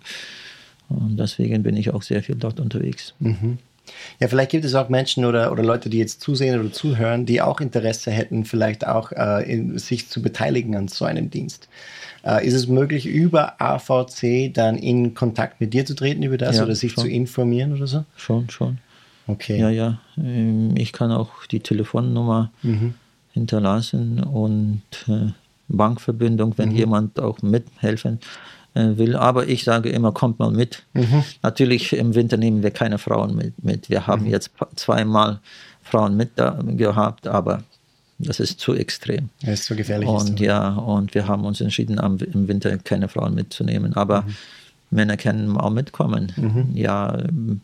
Mhm. 0.89 0.97
Und 0.97 1.17
deswegen 1.17 1.63
bin 1.63 1.77
ich 1.77 1.91
auch 1.91 2.03
sehr 2.03 2.21
viel 2.21 2.35
dort 2.35 2.59
unterwegs. 2.59 3.13
Ja, 4.19 4.27
vielleicht 4.27 4.51
gibt 4.51 4.65
es 4.65 4.75
auch 4.75 4.89
Menschen 4.89 5.25
oder, 5.25 5.51
oder 5.51 5.63
Leute, 5.63 5.89
die 5.89 5.97
jetzt 5.97 6.21
zusehen 6.21 6.59
oder 6.59 6.71
zuhören, 6.71 7.25
die 7.25 7.41
auch 7.41 7.59
Interesse 7.59 8.11
hätten, 8.11 8.45
vielleicht 8.45 8.87
auch 8.87 9.11
äh, 9.11 9.51
in, 9.51 9.77
sich 9.77 10.09
zu 10.09 10.21
beteiligen 10.21 10.75
an 10.75 10.87
so 10.87 11.05
einem 11.05 11.29
Dienst. 11.29 11.67
Äh, 12.23 12.47
ist 12.47 12.53
es 12.53 12.67
möglich, 12.67 13.05
über 13.05 13.61
AVC 13.61 14.53
dann 14.53 14.77
in 14.77 15.13
Kontakt 15.13 15.59
mit 15.59 15.73
dir 15.73 15.85
zu 15.85 15.95
treten 15.95 16.23
über 16.23 16.37
das 16.37 16.57
ja, 16.57 16.63
oder 16.63 16.75
sich 16.75 16.93
schon. 16.93 17.03
zu 17.03 17.09
informieren 17.09 17.73
oder 17.73 17.87
so? 17.87 18.05
Schon, 18.15 18.49
schon. 18.49 18.77
Okay. 19.27 19.59
Ja, 19.59 19.69
ja. 19.69 19.99
Ähm, 20.17 20.75
ich 20.77 20.93
kann 20.93 21.11
auch 21.11 21.45
die 21.51 21.59
Telefonnummer 21.59 22.51
mhm. 22.61 22.93
hinterlassen 23.33 24.23
und 24.23 24.81
äh, 25.07 25.31
Bankverbindung, 25.67 26.57
wenn 26.57 26.69
mhm. 26.69 26.75
jemand 26.75 27.19
auch 27.19 27.41
mithelfen 27.41 28.19
will. 28.73 29.15
Aber 29.15 29.47
ich 29.47 29.63
sage 29.63 29.89
immer, 29.89 30.11
kommt 30.11 30.39
mal 30.39 30.51
mit. 30.51 30.83
Mhm. 30.93 31.23
Natürlich 31.41 31.93
im 31.93 32.15
Winter 32.15 32.37
nehmen 32.37 32.63
wir 32.63 32.71
keine 32.71 32.97
Frauen 32.97 33.35
mit. 33.35 33.63
mit. 33.63 33.89
Wir 33.89 34.07
haben 34.07 34.23
mhm. 34.23 34.31
jetzt 34.31 34.51
zweimal 34.75 35.39
Frauen 35.83 36.17
mit 36.17 36.31
da, 36.35 36.59
gehabt, 36.63 37.27
aber 37.27 37.63
das 38.19 38.39
ist 38.39 38.59
zu 38.59 38.73
extrem. 38.73 39.29
Das 39.41 39.61
ist 39.61 39.65
zu 39.65 39.75
gefährlich. 39.75 40.07
Und 40.07 40.39
ja, 40.39 40.69
und 40.75 41.13
wir 41.13 41.27
haben 41.27 41.45
uns 41.45 41.61
entschieden, 41.61 41.97
im 41.97 42.47
Winter 42.47 42.77
keine 42.77 43.07
Frauen 43.07 43.35
mitzunehmen. 43.35 43.95
Aber 43.95 44.21
mhm. 44.21 44.35
Männer 44.91 45.17
können 45.17 45.57
auch 45.57 45.69
mitkommen. 45.69 46.31
Mhm. 46.35 46.69
Ja, 46.73 47.17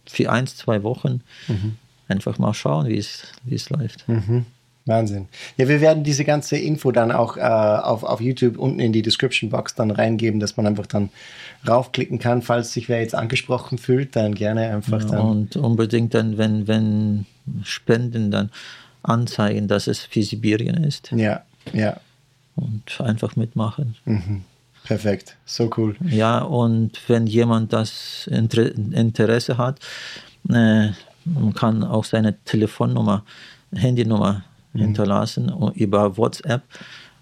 für 0.06 0.32
eins, 0.32 0.58
zwei 0.58 0.84
Wochen 0.84 1.22
mhm. 1.48 1.76
einfach 2.08 2.38
mal 2.40 2.54
schauen, 2.54 2.88
wie 2.88 2.98
es, 2.98 3.24
wie 3.44 3.56
es 3.56 3.70
läuft. 3.70 4.06
Wahnsinn. 4.90 5.28
Ja, 5.58 5.68
wir 5.68 5.80
werden 5.80 6.04
diese 6.04 6.26
ganze 6.26 6.58
Info 6.58 6.92
dann 6.92 7.12
auch 7.12 7.38
äh, 7.38 7.42
auf, 7.42 8.04
auf 8.04 8.20
YouTube 8.20 8.58
unten 8.58 8.80
in 8.80 8.92
die 8.92 9.02
Description 9.02 9.50
Box 9.50 9.76
dann 9.76 9.92
reingeben, 9.92 10.40
dass 10.40 10.58
man 10.58 10.68
einfach 10.68 10.88
dann 10.88 11.10
raufklicken 11.68 12.20
kann, 12.20 12.42
falls 12.42 12.74
sich 12.74 12.90
wer 12.90 13.02
jetzt 13.02 13.16
angesprochen 13.16 13.78
fühlt, 13.78 14.16
dann 14.16 14.36
gerne 14.36 14.70
einfach 14.70 15.02
ja, 15.02 15.10
dann. 15.10 15.22
Und 15.22 15.56
unbedingt 15.56 16.14
dann, 16.14 16.38
wenn, 16.38 16.68
wenn 16.68 17.26
Spenden 17.64 18.32
dann 18.32 18.50
anzeigen, 19.04 19.68
dass 19.68 19.88
es 19.88 20.00
für 20.00 20.24
Sibirien 20.24 20.84
ist. 20.84 21.12
Ja, 21.12 21.44
ja. 21.74 21.98
Und 22.56 23.00
einfach 23.00 23.36
mitmachen. 23.36 23.96
Mhm. 24.06 24.44
Perfekt, 24.84 25.36
so 25.46 25.70
cool. 25.78 25.96
Ja, 26.04 26.40
und 26.40 27.00
wenn 27.08 27.28
jemand 27.28 27.74
das 27.74 28.28
Interesse 28.28 29.58
hat, 29.58 29.80
äh, 30.50 30.90
man 31.26 31.54
kann 31.54 31.84
auch 31.84 32.06
seine 32.06 32.38
Telefonnummer, 32.44 33.24
Handynummer. 33.76 34.44
Hinterlassen 34.80 35.50
und 35.50 35.76
über 35.76 36.18
WhatsApp. 36.18 36.62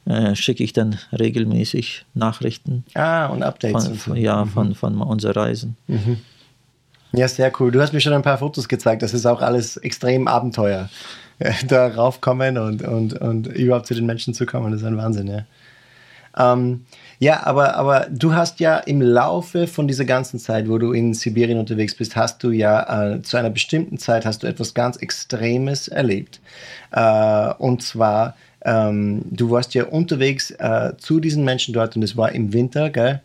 Äh, 0.06 0.36
schicke 0.36 0.64
ich 0.64 0.72
dann 0.72 0.98
regelmäßig 1.12 2.06
Nachrichten. 2.14 2.86
Ah, 2.94 3.26
und 3.26 3.44
Updates. 3.44 3.88
Von, 3.88 4.14
und 4.14 4.20
Ja, 4.20 4.46
mhm. 4.46 4.50
von, 4.50 4.76
von 4.76 5.02
unseren 5.02 5.34
Reisen. 5.34 5.76
Mhm. 5.88 6.20
Ja, 7.12 7.28
sehr 7.28 7.52
cool. 7.60 7.72
Du 7.72 7.82
hast 7.82 7.92
mir 7.92 8.00
schon 8.00 8.14
ein 8.14 8.22
paar 8.22 8.38
Fotos 8.38 8.70
gezeigt. 8.70 9.02
Das 9.02 9.14
ist 9.14 9.26
auch 9.26 9.42
alles 9.42 9.76
extrem 9.76 10.30
Abenteuer. 10.30 10.90
da 11.68 11.88
raufkommen 11.88 12.58
und, 12.58 12.82
und, 12.82 13.14
und 13.14 13.48
überhaupt 13.48 13.88
zu 13.88 13.94
den 13.94 14.06
Menschen 14.06 14.34
zu 14.34 14.46
kommen. 14.46 14.72
Das 14.72 14.82
ist 14.82 14.88
ein 14.88 14.98
Wahnsinn, 14.98 15.28
ja. 15.28 15.46
Ähm, 16.38 16.86
ja, 17.20 17.46
aber, 17.46 17.76
aber 17.76 18.08
du 18.12 18.34
hast 18.34 18.60
ja 18.60 18.78
im 18.78 19.02
Laufe 19.02 19.66
von 19.68 19.88
dieser 19.88 20.06
ganzen 20.06 20.40
Zeit, 20.40 20.70
wo 20.70 20.78
du 20.78 20.92
in 20.92 21.14
Sibirien 21.14 21.58
unterwegs 21.58 21.96
bist, 21.96 22.16
hast 22.16 22.44
du 22.44 22.52
ja 22.52 23.16
äh, 23.16 23.22
zu 23.24 23.38
einer 23.38 23.50
bestimmten 23.50 23.98
Zeit 23.98 24.26
hast 24.26 24.44
du 24.44 24.48
etwas 24.48 24.74
ganz 24.74 24.98
Extremes 24.98 25.88
erlebt. 25.88 26.40
Äh, 26.92 27.54
und 27.58 27.82
zwar, 27.82 28.36
ähm, 28.64 29.24
du 29.32 29.50
warst 29.50 29.74
ja 29.74 29.86
unterwegs 29.86 30.52
äh, 30.52 30.94
zu 30.98 31.20
diesen 31.20 31.44
Menschen 31.44 31.74
dort 31.74 31.96
und 31.96 32.04
es 32.04 32.16
war 32.16 32.32
im 32.32 32.54
Winter, 32.54 32.92
gell, 32.92 33.22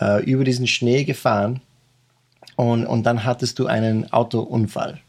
äh, 0.00 0.22
über 0.24 0.44
diesen 0.44 0.66
Schnee 0.66 1.04
gefahren 1.04 1.60
und, 2.56 2.86
und 2.86 3.04
dann 3.04 3.24
hattest 3.24 3.58
du 3.58 3.66
einen 3.66 4.10
Autounfall. 4.10 5.00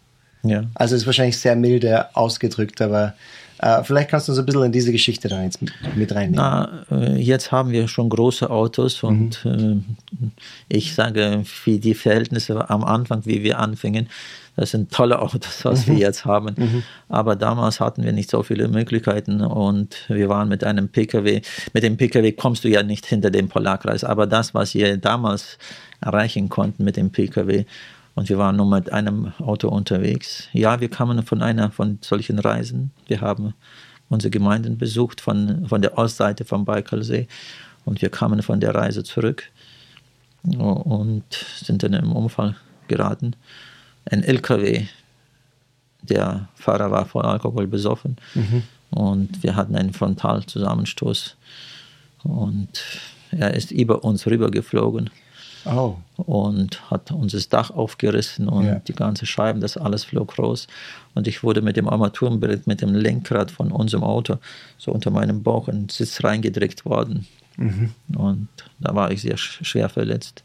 Ja. 0.47 0.63
Also 0.75 0.95
ist 0.95 1.05
wahrscheinlich 1.05 1.37
sehr 1.37 1.55
milde 1.55 2.15
ausgedrückt, 2.15 2.81
aber 2.81 3.13
äh, 3.59 3.83
vielleicht 3.83 4.09
kannst 4.09 4.27
du 4.27 4.33
so 4.33 4.41
ein 4.41 4.45
bisschen 4.45 4.63
in 4.63 4.71
diese 4.71 4.91
Geschichte 4.91 5.27
da 5.29 5.41
jetzt 5.41 5.59
mit 5.95 6.13
reinnehmen. 6.13 6.35
Na, 6.35 6.85
äh, 6.91 7.15
jetzt 7.15 7.51
haben 7.51 7.71
wir 7.71 7.87
schon 7.87 8.09
große 8.09 8.49
Autos 8.49 9.01
und 9.03 9.43
mhm. 9.45 9.85
äh, 10.21 10.27
ich 10.67 10.93
sage, 10.93 11.41
für 11.45 11.77
die 11.79 11.93
Verhältnisse 11.93 12.69
am 12.69 12.83
Anfang, 12.83 13.25
wie 13.25 13.43
wir 13.43 13.59
anfingen, 13.59 14.09
das 14.57 14.71
sind 14.71 14.91
tolle 14.91 15.21
Autos, 15.21 15.63
was 15.63 15.87
mhm. 15.87 15.93
wir 15.93 15.99
jetzt 15.99 16.25
haben. 16.25 16.55
Mhm. 16.57 16.83
Aber 17.09 17.35
damals 17.35 17.79
hatten 17.79 18.03
wir 18.03 18.11
nicht 18.11 18.29
so 18.29 18.43
viele 18.43 18.67
Möglichkeiten 18.67 19.41
und 19.41 19.95
wir 20.07 20.29
waren 20.29 20.47
mit 20.47 20.63
einem 20.63 20.89
Pkw. 20.89 21.41
Mit 21.73 21.83
dem 21.83 21.97
Pkw 21.97 22.31
kommst 22.33 22.63
du 22.63 22.69
ja 22.69 22.83
nicht 22.83 23.05
hinter 23.05 23.31
dem 23.31 23.49
Polarkreis. 23.49 24.03
Aber 24.03 24.27
das, 24.27 24.53
was 24.53 24.73
wir 24.73 24.97
damals 24.97 25.57
erreichen 26.01 26.49
konnten 26.49 26.83
mit 26.83 26.97
dem 26.97 27.11
Pkw, 27.11 27.65
und 28.15 28.29
wir 28.29 28.37
waren 28.37 28.55
nur 28.55 28.65
mit 28.65 28.91
einem 28.91 29.33
Auto 29.39 29.67
unterwegs. 29.67 30.47
Ja, 30.53 30.79
wir 30.79 30.89
kamen 30.89 31.21
von 31.23 31.41
einer 31.41 31.69
von 31.71 31.99
solchen 32.01 32.39
Reisen. 32.39 32.91
Wir 33.07 33.19
haben 33.19 33.53
unsere 34.09 34.31
Gemeinden 34.31 34.77
besucht 34.77 35.19
von, 35.19 35.67
von 35.67 35.81
der 35.81 35.97
Ostseite 35.97 36.45
vom 36.45 36.63
Baikalsee. 36.63 37.27
Und 37.83 38.01
wir 38.01 38.09
kamen 38.09 38.41
von 38.41 38.59
der 38.61 38.73
Reise 38.73 39.03
zurück 39.03 39.51
und 40.43 41.23
sind 41.61 41.83
dann 41.83 41.93
im 41.93 42.13
Unfall 42.13 42.55
geraten. 42.87 43.35
Ein 44.05 44.23
LKW, 44.23 44.85
der 46.01 46.47
Fahrer 46.55 46.91
war 46.91 47.05
voll 47.05 47.25
Alkohol 47.25 47.67
besoffen. 47.67 48.15
Mhm. 48.33 48.63
Und 48.91 49.43
wir 49.43 49.55
hatten 49.57 49.75
einen 49.75 49.91
Frontalzusammenstoß. 49.91 51.35
Und 52.23 52.81
er 53.31 53.53
ist 53.53 53.71
über 53.71 54.05
uns 54.05 54.25
rübergeflogen. 54.25 55.09
Oh. 55.65 55.95
Und 56.17 56.91
hat 56.91 57.11
uns 57.11 57.31
das 57.31 57.49
Dach 57.49 57.71
aufgerissen 57.71 58.47
und 58.47 58.65
ja. 58.65 58.75
die 58.75 58.93
ganze 58.93 59.25
Scheiben, 59.25 59.61
das 59.61 59.77
alles 59.77 60.03
flog 60.03 60.37
raus. 60.37 60.67
Und 61.13 61.27
ich 61.27 61.43
wurde 61.43 61.61
mit 61.61 61.75
dem 61.77 61.89
Armaturenbrett, 61.89 62.67
mit 62.67 62.81
dem 62.81 62.93
Lenkrad 62.93 63.51
von 63.51 63.71
unserem 63.71 64.03
Auto 64.03 64.37
so 64.77 64.91
unter 64.91 65.09
meinem 65.09 65.43
Bauch 65.43 65.67
in 65.67 65.83
den 65.83 65.89
Sitz 65.89 66.23
reingedrückt 66.23 66.85
worden. 66.85 67.27
Mhm. 67.57 67.93
Und 68.15 68.47
da 68.79 68.93
war 68.95 69.11
ich 69.11 69.21
sehr 69.21 69.37
schwer 69.37 69.89
verletzt. 69.89 70.43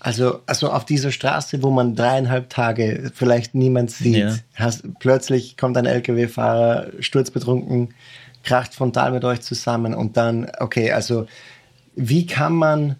Also, 0.00 0.40
also 0.44 0.70
auf 0.70 0.84
dieser 0.84 1.10
Straße, 1.10 1.62
wo 1.62 1.70
man 1.70 1.96
dreieinhalb 1.96 2.50
Tage 2.50 3.10
vielleicht 3.14 3.54
niemand 3.54 3.90
sieht, 3.90 4.16
ja. 4.16 4.36
hast, 4.54 4.82
plötzlich 4.98 5.56
kommt 5.56 5.78
ein 5.78 5.86
LKW-Fahrer 5.86 6.88
sturzbetrunken, 7.00 7.94
kracht 8.42 8.74
frontal 8.74 9.12
mit 9.12 9.24
euch 9.24 9.40
zusammen 9.40 9.94
und 9.94 10.18
dann, 10.18 10.50
okay, 10.60 10.92
also 10.92 11.26
wie 11.96 12.26
kann 12.26 12.52
man 12.52 12.96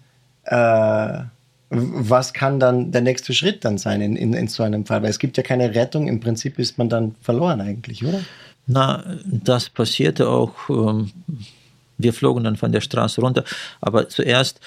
äh, 0.47 1.25
was 1.71 2.33
kann 2.33 2.61
dann 2.61 2.93
der 2.93 3.01
nächste 3.01 3.35
Schritt 3.35 3.65
dann 3.65 3.79
sein 3.79 4.01
in, 4.01 4.17
in, 4.17 4.33
in 4.33 4.49
so 4.49 4.63
einem 4.63 4.87
Fall? 4.87 5.03
Weil 5.03 5.11
es 5.11 5.19
gibt 5.19 5.37
ja 5.37 5.43
keine 5.43 5.75
Rettung, 5.75 6.09
im 6.09 6.21
Prinzip 6.21 6.59
ist 6.59 6.79
man 6.79 6.89
dann 6.89 7.15
verloren 7.21 7.61
eigentlich, 7.61 8.05
oder? 8.05 8.21
Na, 8.67 9.05
das 9.25 9.69
passierte 9.69 10.29
auch. 10.29 10.55
Ähm, 10.69 11.11
wir 11.99 12.13
flogen 12.13 12.45
dann 12.45 12.57
von 12.57 12.73
der 12.73 12.81
Straße 12.81 13.21
runter, 13.21 13.45
aber 13.81 14.09
zuerst 14.09 14.61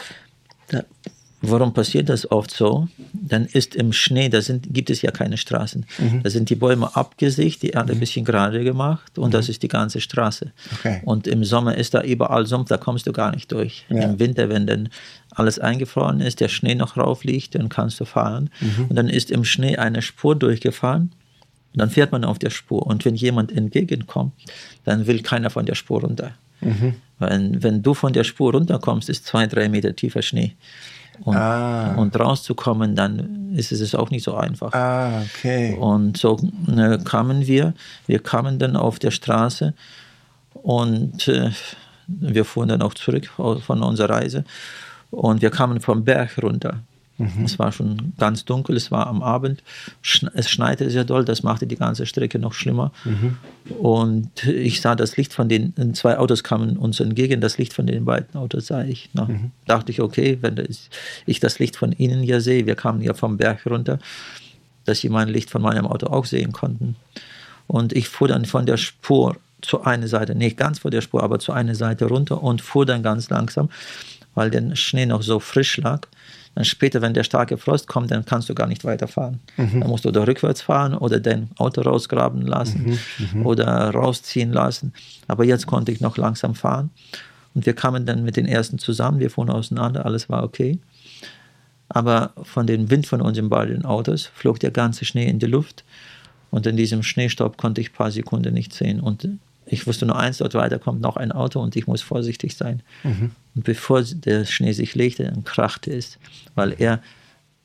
Warum 1.41 1.71
passiert 1.73 2.09
das 2.09 2.31
oft 2.31 2.51
so? 2.51 2.87
Dann 3.13 3.45
ist 3.45 3.75
im 3.75 3.93
Schnee, 3.93 4.27
da 4.27 4.41
sind, 4.41 4.73
gibt 4.73 4.89
es 4.89 5.03
ja 5.03 5.11
keine 5.11 5.37
Straßen. 5.37 5.85
Mhm. 5.99 6.23
Da 6.23 6.31
sind 6.31 6.49
die 6.49 6.55
Bäume 6.55 6.95
abgesicht, 6.95 7.61
die 7.61 7.69
Erde 7.69 7.93
mhm. 7.93 7.97
ein 7.97 7.99
bisschen 7.99 8.25
gerade 8.25 8.63
gemacht 8.63 9.19
und 9.19 9.27
mhm. 9.27 9.31
das 9.31 9.47
ist 9.47 9.61
die 9.61 9.67
ganze 9.67 10.01
Straße. 10.01 10.51
Okay. 10.79 11.01
Und 11.05 11.27
im 11.27 11.43
Sommer 11.43 11.75
ist 11.75 11.93
da 11.93 12.01
überall 12.01 12.47
Sumpf, 12.47 12.69
da 12.69 12.77
kommst 12.77 13.05
du 13.05 13.13
gar 13.13 13.31
nicht 13.31 13.51
durch. 13.51 13.85
Ja. 13.89 14.03
Im 14.03 14.19
Winter, 14.19 14.49
wenn 14.49 14.65
dann 14.65 14.89
alles 15.29 15.59
eingefroren 15.59 16.21
ist, 16.21 16.39
der 16.39 16.49
Schnee 16.49 16.73
noch 16.73 16.97
rauf 16.97 17.23
liegt, 17.23 17.53
dann 17.53 17.69
kannst 17.69 17.99
du 17.99 18.05
fahren. 18.05 18.49
Mhm. 18.59 18.85
Und 18.89 18.95
dann 18.95 19.07
ist 19.07 19.29
im 19.29 19.43
Schnee 19.43 19.77
eine 19.77 20.01
Spur 20.01 20.35
durchgefahren. 20.35 21.11
Dann 21.75 21.91
fährt 21.91 22.11
man 22.11 22.23
auf 22.25 22.39
der 22.39 22.49
Spur. 22.49 22.87
Und 22.87 23.05
wenn 23.05 23.13
jemand 23.13 23.51
entgegenkommt, 23.51 24.33
dann 24.83 25.05
will 25.05 25.21
keiner 25.21 25.51
von 25.51 25.67
der 25.67 25.75
Spur 25.75 26.01
runter. 26.01 26.31
Mhm. 26.61 26.95
Weil, 27.19 27.61
wenn 27.61 27.83
du 27.83 27.93
von 27.93 28.13
der 28.13 28.23
Spur 28.23 28.53
runterkommst, 28.53 29.09
ist 29.09 29.27
zwei, 29.27 29.45
drei 29.45 29.69
Meter 29.69 29.95
tiefer 29.95 30.23
Schnee. 30.23 30.55
Und, 31.21 31.35
ah. 31.35 31.95
und 31.95 32.17
rauszukommen, 32.19 32.95
dann 32.95 33.53
ist 33.55 33.71
es 33.71 33.95
auch 33.95 34.11
nicht 34.11 34.23
so 34.23 34.35
einfach. 34.35 34.73
Ah, 34.73 35.21
okay. 35.21 35.75
Und 35.79 36.17
so 36.17 36.37
äh, 36.75 36.97
kamen 36.99 37.47
wir, 37.47 37.73
wir 38.05 38.19
kamen 38.19 38.59
dann 38.59 38.75
auf 38.75 38.99
der 38.99 39.11
Straße 39.11 39.73
und 40.53 41.27
äh, 41.27 41.51
wir 42.07 42.45
fuhren 42.45 42.69
dann 42.69 42.81
auch 42.81 42.93
zurück 42.93 43.27
von 43.35 43.83
unserer 43.83 44.09
Reise 44.09 44.45
und 45.11 45.41
wir 45.41 45.49
kamen 45.49 45.81
vom 45.81 46.03
Berg 46.03 46.37
runter. 46.41 46.79
Mhm. 47.17 47.45
Es 47.45 47.57
war 47.57 47.71
schon 47.71 48.13
ganz 48.17 48.45
dunkel, 48.45 48.75
es 48.75 48.91
war 48.91 49.07
am 49.07 49.23
Abend, 49.23 49.63
es 50.33 50.49
schneite 50.49 50.89
sehr 50.89 51.03
doll, 51.03 51.25
das 51.25 51.41
machte 51.41 51.65
die 51.65 51.75
ganze 51.75 52.05
Strecke 52.05 52.37
noch 52.37 52.53
schlimmer. 52.53 52.91
Mhm. 53.05 53.37
Und 53.79 54.45
ich 54.45 54.81
sah 54.81 54.95
das 54.95 55.17
Licht 55.17 55.33
von 55.33 55.49
den 55.49 55.73
zwei 55.95 56.17
Autos 56.17 56.43
kamen 56.43 56.77
uns 56.77 56.99
entgegen, 56.99 57.41
das 57.41 57.57
Licht 57.57 57.73
von 57.73 57.87
den 57.87 58.05
beiden 58.05 58.35
Autos 58.35 58.67
sah 58.67 58.83
ich. 58.83 59.09
Na, 59.13 59.25
mhm. 59.25 59.51
Dachte 59.65 59.91
ich, 59.91 60.01
okay, 60.01 60.37
wenn 60.41 60.63
ich 61.25 61.39
das 61.39 61.59
Licht 61.59 61.75
von 61.75 61.91
ihnen 61.91 62.23
ja 62.23 62.39
sehe, 62.39 62.65
wir 62.65 62.75
kamen 62.75 63.01
ja 63.01 63.13
vom 63.13 63.37
Berg 63.37 63.65
runter, 63.65 63.99
dass 64.85 64.99
sie 64.99 65.09
mein 65.09 65.27
Licht 65.27 65.49
von 65.49 65.61
meinem 65.61 65.87
Auto 65.87 66.07
auch 66.07 66.25
sehen 66.25 66.51
konnten. 66.51 66.95
Und 67.65 67.93
ich 67.93 68.07
fuhr 68.07 68.27
dann 68.27 68.45
von 68.45 68.65
der 68.65 68.77
Spur 68.77 69.35
zu 69.61 69.83
einer 69.83 70.07
Seite, 70.07 70.35
nicht 70.35 70.55
ganz 70.55 70.79
vor 70.79 70.91
der 70.91 71.01
Spur, 71.01 71.23
aber 71.23 71.39
zu 71.39 71.51
einer 71.51 71.75
Seite 71.75 72.05
runter 72.05 72.43
und 72.43 72.61
fuhr 72.61 72.85
dann 72.85 73.01
ganz 73.01 73.29
langsam, 73.29 73.69
weil 74.35 74.51
der 74.51 74.75
Schnee 74.75 75.07
noch 75.07 75.23
so 75.23 75.39
frisch 75.39 75.77
lag. 75.77 76.07
Dann 76.57 76.65
später, 76.65 77.03
wenn 77.03 77.13
der 77.13 77.23
starke 77.23 77.55
Frost 77.55 77.87
kommt, 77.87 78.09
dann 78.09 78.25
kannst 78.25 78.49
du 78.49 78.55
gar 78.55 78.65
nicht 78.65 78.83
weiterfahren. 78.83 79.41
Mhm. 79.57 79.81
Dann 79.81 79.89
musst 79.91 80.05
du 80.05 80.09
da 80.09 80.23
rückwärts 80.23 80.63
fahren 80.63 80.95
oder 80.95 81.19
dein 81.19 81.51
Auto 81.57 81.81
rausgraben 81.81 82.41
lassen 82.41 82.97
mhm. 83.19 83.41
Mhm. 83.41 83.45
oder 83.45 83.91
rausziehen 83.91 84.51
lassen. 84.51 84.91
Aber 85.27 85.43
jetzt 85.43 85.67
konnte 85.67 85.91
ich 85.91 86.01
noch 86.01 86.17
langsam 86.17 86.55
fahren. 86.55 86.89
Und 87.53 87.67
wir 87.67 87.73
kamen 87.73 88.07
dann 88.07 88.23
mit 88.23 88.37
den 88.37 88.47
ersten 88.47 88.79
zusammen, 88.79 89.19
wir 89.19 89.29
fuhren 89.29 89.51
auseinander, 89.51 90.03
alles 90.07 90.29
war 90.29 90.43
okay. 90.43 90.79
Aber 91.89 92.31
von 92.41 92.65
dem 92.65 92.89
Wind 92.89 93.05
von 93.05 93.21
unseren 93.21 93.49
beiden 93.49 93.85
Autos 93.85 94.25
flog 94.25 94.59
der 94.59 94.71
ganze 94.71 95.05
Schnee 95.05 95.29
in 95.29 95.37
die 95.37 95.45
Luft. 95.45 95.83
Und 96.49 96.65
in 96.65 96.75
diesem 96.75 97.03
Schneestaub 97.03 97.57
konnte 97.57 97.81
ich 97.81 97.91
ein 97.91 97.95
paar 97.95 98.09
Sekunden 98.09 98.55
nicht 98.55 98.73
sehen. 98.73 98.99
Und 98.99 99.27
ich 99.69 99.87
wusste 99.87 100.05
nur 100.05 100.17
eins, 100.17 100.37
dort 100.37 100.53
weiter 100.53 100.79
kommt 100.79 101.01
noch 101.01 101.17
ein 101.17 101.31
Auto 101.31 101.59
und 101.59 101.75
ich 101.75 101.87
muss 101.87 102.01
vorsichtig 102.01 102.55
sein. 102.55 102.81
Mhm. 103.03 103.31
Und 103.55 103.63
bevor 103.63 104.01
der 104.01 104.45
Schnee 104.45 104.71
sich 104.71 104.95
legte, 104.95 105.25
dann 105.25 105.43
krachte 105.43 105.93
es, 105.93 106.17
weil 106.55 106.75
er 106.77 107.01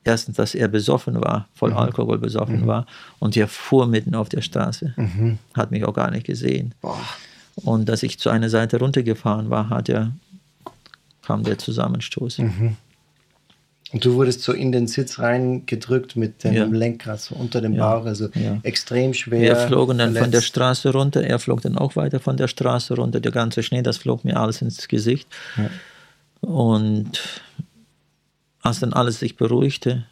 erstens, 0.05 0.37
dass 0.37 0.55
er 0.55 0.69
besoffen 0.69 1.21
war, 1.21 1.49
voll 1.55 1.71
mhm. 1.71 1.79
Alkohol 1.79 2.19
besoffen 2.19 2.63
mhm. 2.63 2.67
war 2.67 2.87
und 3.19 3.37
er 3.37 3.49
fuhr 3.49 3.87
mitten 3.87 4.15
auf 4.15 4.29
der 4.29 4.43
Straße. 4.43 4.95
Mhm. 4.97 5.39
Hat 5.55 5.71
mich 5.71 5.85
auch 5.85 5.95
gar 5.95 6.11
nicht 6.11 6.27
gesehen. 6.27 6.75
Boah. 6.81 6.99
Und 7.57 7.89
dass 7.89 8.03
ich 8.03 8.19
zu 8.19 8.31
einer 8.31 8.49
Seite 8.49 8.79
runtergefahren 8.79 9.51
war, 9.51 9.69
hat 9.69 9.89
er, 9.89 10.13
kam 11.23 11.45
der 11.45 11.59
Zusammenstoß. 11.59 12.39
Und 13.93 14.05
du 14.05 14.15
wurdest 14.15 14.41
so 14.41 14.53
in 14.53 14.73
den 14.73 14.87
Sitz 14.87 15.19
reingedrückt 15.19 16.17
mit 16.17 16.45
dem 16.45 16.55
ja. 16.55 16.65
Lenkrad 16.65 17.21
so 17.21 17.35
unter 17.35 17.61
dem 17.61 17.75
ja. 17.75 17.99
Bauch, 17.99 18.07
also 18.07 18.29
ja. 18.35 18.59
extrem 18.63 19.13
schwer. 19.13 19.41
Wir 19.41 19.57
flogen 19.57 19.99
dann 19.99 20.13
verletzt. 20.13 20.25
von 20.25 20.31
der 20.33 20.41
Straße 20.41 20.93
runter, 20.93 21.23
er 21.23 21.39
flog 21.39 21.61
dann 21.61 21.77
auch 21.77 21.95
weiter 21.95 22.19
von 22.19 22.39
der 22.39 22.49
Straße 22.49 22.95
runter, 22.95 23.21
der 23.21 23.33
ganze 23.33 23.63
Schnee, 23.63 23.83
das 23.83 23.99
flog 23.99 24.25
mir 24.25 24.39
alles 24.39 24.63
ins 24.63 24.89
Gesicht. 24.89 25.29
Und 26.41 27.21
als 28.63 28.81
dann 28.81 28.95
alles 28.95 29.19
sich 29.19 29.37
beruhigte, 29.37 30.07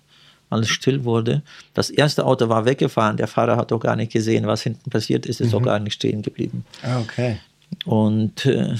alles 0.50 0.68
still 0.68 1.04
wurde, 1.04 1.42
das 1.72 1.88
erste 1.88 2.26
Auto 2.26 2.48
war 2.48 2.66
weggefahren, 2.66 3.16
der 3.16 3.28
Fahrer 3.28 3.56
hat 3.56 3.72
auch 3.72 3.80
gar 3.80 3.96
nicht 3.96 4.12
gesehen, 4.12 4.46
was 4.46 4.62
hinten 4.62 4.90
passiert 4.90 5.24
ist, 5.24 5.40
ist 5.40 5.52
mhm. 5.52 5.58
auch 5.58 5.62
gar 5.62 5.78
nicht 5.78 5.94
stehen 5.94 6.22
geblieben. 6.22 6.64
Ah, 6.82 7.00
okay. 7.00 7.38
Und 7.86 8.44
äh, 8.44 8.74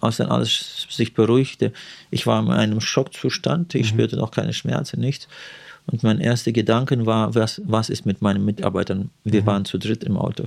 als 0.00 0.18
dann 0.18 0.28
alles 0.28 0.86
sich 0.90 1.14
beruhigte, 1.14 1.72
ich 2.10 2.26
war 2.26 2.42
in 2.42 2.50
einem 2.50 2.80
Schockzustand, 2.80 3.74
ich 3.74 3.92
mhm. 3.92 3.96
spürte 3.96 4.16
noch 4.16 4.30
keine 4.30 4.52
Schmerzen, 4.52 5.00
nichts. 5.00 5.28
Und 5.90 6.02
mein 6.02 6.20
erster 6.20 6.52
Gedanke 6.52 7.06
war, 7.06 7.34
was, 7.34 7.62
was 7.64 7.88
ist 7.88 8.04
mit 8.04 8.20
meinen 8.20 8.44
Mitarbeitern? 8.44 9.10
Wir 9.24 9.42
mhm. 9.42 9.46
waren 9.46 9.64
zu 9.64 9.78
dritt 9.78 10.04
im 10.04 10.18
Auto. 10.18 10.44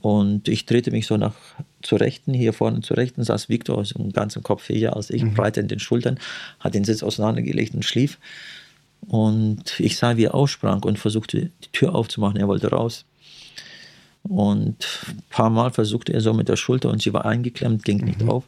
Und 0.00 0.48
ich 0.48 0.66
drehte 0.66 0.90
mich 0.90 1.06
so 1.06 1.16
nach 1.16 1.34
zur 1.82 2.00
Rechten, 2.00 2.34
hier 2.34 2.52
vorne 2.52 2.80
zur 2.80 2.96
Rechten 2.96 3.24
saß 3.24 3.48
Viktor, 3.48 3.84
so 3.84 3.98
einen 3.98 4.12
ganzen 4.12 4.42
Kopf 4.42 4.68
höher 4.68 4.94
als 4.94 5.10
ich, 5.10 5.22
mhm. 5.22 5.34
breiter 5.34 5.60
in 5.60 5.68
den 5.68 5.78
Schultern, 5.78 6.18
hat 6.60 6.74
den 6.74 6.84
Sitz 6.84 7.02
auseinandergelegt 7.02 7.74
und 7.74 7.84
schlief. 7.84 8.18
Und 9.08 9.78
ich 9.78 9.96
sah, 9.96 10.16
wie 10.16 10.24
er 10.24 10.34
aussprang 10.34 10.82
und 10.82 10.98
versuchte, 10.98 11.50
die 11.64 11.72
Tür 11.72 11.94
aufzumachen. 11.94 12.36
Er 12.36 12.48
wollte 12.48 12.68
raus. 12.68 13.04
Und 14.28 14.86
ein 15.08 15.22
paar 15.30 15.50
Mal 15.50 15.70
versuchte 15.70 16.12
er 16.12 16.20
so 16.20 16.32
mit 16.32 16.48
der 16.48 16.56
Schulter 16.56 16.90
und 16.90 17.02
sie 17.02 17.12
war 17.12 17.24
eingeklemmt, 17.24 17.84
ging 17.84 17.98
nicht 17.98 18.22
mhm. 18.22 18.30
auf. 18.30 18.44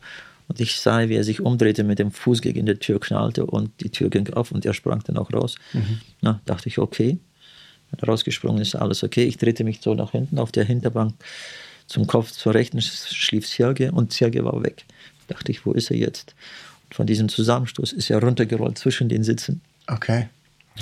Und 0.48 0.60
ich 0.60 0.80
sah, 0.80 1.08
wie 1.08 1.14
er 1.14 1.24
sich 1.24 1.40
umdrehte, 1.40 1.84
mit 1.84 1.98
dem 1.98 2.10
Fuß 2.10 2.40
gegen 2.40 2.64
die 2.64 2.74
Tür 2.76 2.98
knallte 2.98 3.44
und 3.44 3.70
die 3.80 3.90
Tür 3.90 4.08
ging 4.08 4.32
auf 4.32 4.50
und 4.50 4.64
er 4.64 4.72
sprang 4.72 5.02
dann 5.04 5.18
auch 5.18 5.32
raus. 5.32 5.56
Mhm. 5.72 6.00
Na, 6.22 6.40
dachte 6.46 6.68
ich, 6.68 6.78
okay. 6.78 7.18
Rausgesprungen 8.06 8.60
ist 8.60 8.74
alles 8.74 9.02
okay. 9.02 9.24
Ich 9.24 9.36
drehte 9.36 9.64
mich 9.64 9.80
so 9.80 9.94
nach 9.94 10.12
hinten 10.12 10.38
auf 10.38 10.52
der 10.52 10.64
Hinterbank 10.64 11.14
zum 11.86 12.06
Kopf 12.06 12.32
zur 12.32 12.54
Rechten, 12.54 12.80
schlief 12.80 13.46
Serge 13.46 13.92
und 13.92 14.12
Serge 14.12 14.44
war 14.44 14.62
weg. 14.62 14.84
Dachte 15.26 15.52
ich, 15.52 15.64
wo 15.64 15.72
ist 15.72 15.90
er 15.90 15.96
jetzt? 15.96 16.34
Und 16.84 16.94
von 16.94 17.06
diesem 17.06 17.28
Zusammenstoß 17.28 17.92
ist 17.92 18.10
er 18.10 18.22
runtergerollt 18.22 18.78
zwischen 18.78 19.08
den 19.08 19.24
Sitzen. 19.24 19.60
Okay. 19.86 20.28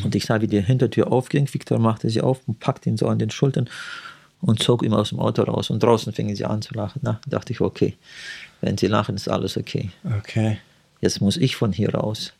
Und 0.05 0.15
ich 0.15 0.27
sah, 0.27 0.41
wie 0.41 0.47
die 0.47 0.61
Hintertür 0.61 1.11
aufging. 1.11 1.53
Victor 1.53 1.79
machte 1.79 2.11
sie 2.11 2.21
auf 2.21 2.41
und 2.47 2.61
packte 2.61 2.89
ihn 2.89 2.97
so 2.97 3.07
an 3.09 3.19
den 3.19 3.31
Schultern 3.31 3.69
und 4.41 4.63
zog 4.63 4.83
ihn 4.83 4.93
aus 4.93 5.11
dem 5.11 5.21
Auto 5.21 5.43
raus. 5.43 5.71
Und 5.71 5.83
draußen 5.83 6.13
fingen 6.13 6.37
sie 6.37 6.45
an 6.45 6.63
zu 6.63 6.75
lachen. 6.75 7.01
Na, 7.03 7.21
dachte 7.27 7.53
ich, 7.53 7.61
okay, 7.61 7.97
wenn 8.61 8.77
sie 8.77 8.87
lachen, 8.87 9.17
ist 9.17 9.29
alles 9.29 9.57
okay. 9.57 9.91
Okay. 10.19 10.59
Jetzt 11.01 11.21
muss 11.21 11.37
ich 11.37 11.57
von 11.57 11.73
hier 11.73 11.95
raus. 11.95 12.33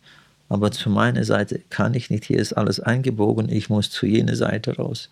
Aber 0.49 0.71
zu 0.71 0.91
meiner 0.91 1.25
Seite 1.25 1.61
kann 1.71 1.95
ich 1.95 2.11
nicht. 2.11 2.25
Hier 2.25 2.39
ist 2.39 2.53
alles 2.53 2.81
eingebogen. 2.81 3.49
Ich 3.49 3.69
muss 3.69 3.91
zu 3.91 4.07
jener 4.07 4.37
Seite 4.37 4.77
raus. 4.77 5.09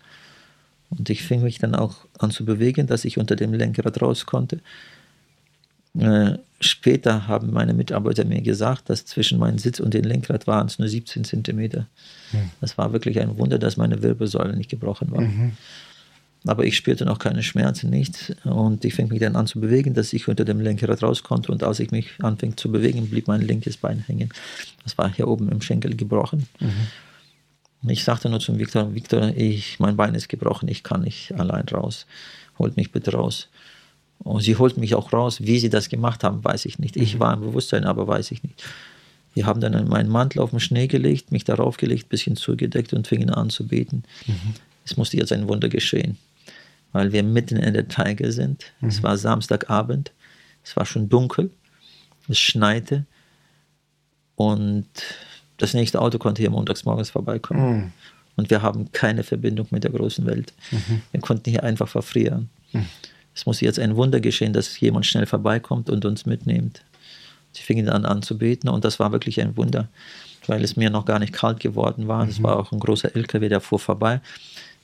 Und 0.89 1.09
ich 1.09 1.23
fing 1.23 1.41
mich 1.41 1.59
dann 1.59 1.75
auch 1.75 1.95
an 2.19 2.31
zu 2.31 2.45
bewegen, 2.45 2.87
dass 2.87 3.05
ich 3.05 3.17
unter 3.17 3.35
dem 3.35 3.53
Lenkrad 3.53 4.01
raus 4.01 4.25
konnte. 4.25 4.61
Äh, 5.97 6.37
später 6.59 7.27
haben 7.27 7.51
meine 7.51 7.73
Mitarbeiter 7.73 8.25
mir 8.25 8.41
gesagt, 8.41 8.89
dass 8.89 9.05
zwischen 9.05 9.39
meinem 9.39 9.57
Sitz 9.57 9.79
und 9.79 9.93
dem 9.93 10.03
Lenkrad 10.03 10.47
waren 10.47 10.67
es 10.67 10.79
nur 10.79 10.87
17 10.87 11.23
Zentimeter. 11.23 11.87
Mhm. 12.31 12.51
Das 12.61 12.77
war 12.77 12.93
wirklich 12.93 13.19
ein 13.19 13.37
Wunder, 13.37 13.59
dass 13.59 13.77
meine 13.77 14.01
Wirbelsäule 14.01 14.55
nicht 14.55 14.69
gebrochen 14.69 15.11
war. 15.11 15.21
Mhm. 15.21 15.53
Aber 16.47 16.63
ich 16.65 16.77
spürte 16.77 17.05
noch 17.05 17.17
keine 17.17 17.41
Schmerzen, 17.41 17.89
nichts. 17.89 18.31
Und 18.43 18.85
ich 18.85 18.93
fing 18.93 19.07
mich 19.07 19.19
dann 19.19 19.35
an 19.35 19.47
zu 19.47 19.59
bewegen, 19.59 19.95
dass 19.95 20.13
ich 20.13 20.27
unter 20.27 20.45
dem 20.45 20.59
Lenkrad 20.59 21.01
raus 21.01 21.23
konnte. 21.23 21.51
Und 21.51 21.63
als 21.63 21.79
ich 21.79 21.89
mich 21.91 22.11
anfing 22.21 22.55
zu 22.55 22.71
bewegen, 22.71 23.09
blieb 23.09 23.27
mein 23.27 23.41
linkes 23.41 23.77
Bein 23.77 23.99
hängen. 23.99 24.29
Das 24.83 24.97
war 24.97 25.11
hier 25.11 25.27
oben 25.27 25.49
im 25.49 25.61
Schenkel 25.61 25.95
gebrochen. 25.95 26.47
Mhm. 26.59 27.89
Ich 27.89 28.03
sagte 28.03 28.29
nur 28.29 28.39
zum 28.39 28.59
Viktor, 28.59 28.93
Viktor, 28.93 29.33
ich, 29.35 29.79
mein 29.79 29.95
Bein 29.95 30.13
ist 30.13 30.29
gebrochen, 30.29 30.67
ich 30.67 30.83
kann 30.83 31.01
nicht 31.01 31.33
allein 31.33 31.65
raus. 31.69 32.05
Holt 32.59 32.77
mich 32.77 32.91
bitte 32.91 33.13
raus. 33.13 33.49
Und 34.19 34.41
sie 34.41 34.55
holt 34.55 34.77
mich 34.77 34.93
auch 34.93 35.13
raus. 35.13 35.41
Wie 35.41 35.59
sie 35.59 35.69
das 35.69 35.89
gemacht 35.89 36.23
haben, 36.23 36.43
weiß 36.43 36.65
ich 36.65 36.77
nicht. 36.77 36.95
Ich 36.95 37.15
mhm. 37.15 37.19
war 37.19 37.33
im 37.33 37.41
Bewusstsein, 37.41 37.85
aber 37.85 38.07
weiß 38.07 38.31
ich 38.31 38.43
nicht. 38.43 38.63
Wir 39.33 39.47
haben 39.47 39.61
dann 39.61 39.87
meinen 39.87 40.09
Mantel 40.09 40.41
auf 40.41 40.51
den 40.51 40.59
Schnee 40.59 40.87
gelegt, 40.87 41.31
mich 41.31 41.43
darauf 41.43 41.77
gelegt, 41.77 42.07
bisschen 42.07 42.35
zugedeckt 42.35 42.93
und 42.93 43.07
fingen 43.07 43.31
an 43.31 43.49
zu 43.49 43.67
beten. 43.67 44.03
Mhm. 44.27 44.53
Es 44.85 44.95
musste 44.95 45.17
jetzt 45.17 45.31
ein 45.31 45.47
Wunder 45.47 45.69
geschehen 45.69 46.17
weil 46.95 47.11
wir 47.11 47.23
mitten 47.23 47.57
in 47.57 47.73
der 47.73 47.89
Teige 47.89 48.31
sind. 48.31 48.71
Mhm. 48.79 48.87
Es 48.87 49.03
war 49.03 49.17
Samstagabend, 49.17 50.13
es 50.63 50.77
war 50.77 50.85
schon 50.85 51.09
dunkel, 51.09 51.51
es 52.29 52.39
schneite 52.39 53.05
und 54.37 54.87
das 55.57 55.73
nächste 55.73 55.99
Auto 55.99 56.19
konnte 56.19 56.41
hier 56.41 56.51
montags 56.51 56.85
morgens 56.85 57.09
vorbeikommen. 57.09 57.75
Mhm. 57.75 57.91
Und 58.37 58.49
wir 58.49 58.61
haben 58.61 58.93
keine 58.93 59.23
Verbindung 59.23 59.67
mit 59.71 59.83
der 59.83 59.91
großen 59.91 60.25
Welt. 60.25 60.53
Mhm. 60.71 61.01
Wir 61.11 61.19
konnten 61.19 61.49
hier 61.49 61.65
einfach 61.65 61.89
verfrieren. 61.89 62.49
Mhm. 62.71 62.85
Es 63.33 63.45
muss 63.45 63.59
jetzt 63.59 63.77
ein 63.77 63.97
Wunder 63.97 64.21
geschehen, 64.21 64.53
dass 64.53 64.79
jemand 64.79 65.05
schnell 65.05 65.25
vorbeikommt 65.25 65.89
und 65.89 66.05
uns 66.05 66.25
mitnimmt. 66.25 66.81
Sie 67.51 67.61
fingen 67.61 67.87
dann 67.87 68.05
an 68.05 68.21
zu 68.21 68.37
beten 68.37 68.69
und 68.69 68.85
das 68.85 69.01
war 69.01 69.11
wirklich 69.11 69.41
ein 69.41 69.57
Wunder, 69.57 69.89
weil 70.47 70.63
es 70.63 70.77
mir 70.77 70.89
noch 70.89 71.03
gar 71.03 71.19
nicht 71.19 71.33
kalt 71.33 71.59
geworden 71.59 72.07
war. 72.07 72.25
Es 72.25 72.39
mhm. 72.39 72.43
war 72.43 72.57
auch 72.57 72.71
ein 72.71 72.79
großer 72.79 73.13
LKW, 73.17 73.49
der 73.49 73.59
fuhr 73.59 73.79
vorbei. 73.79 74.21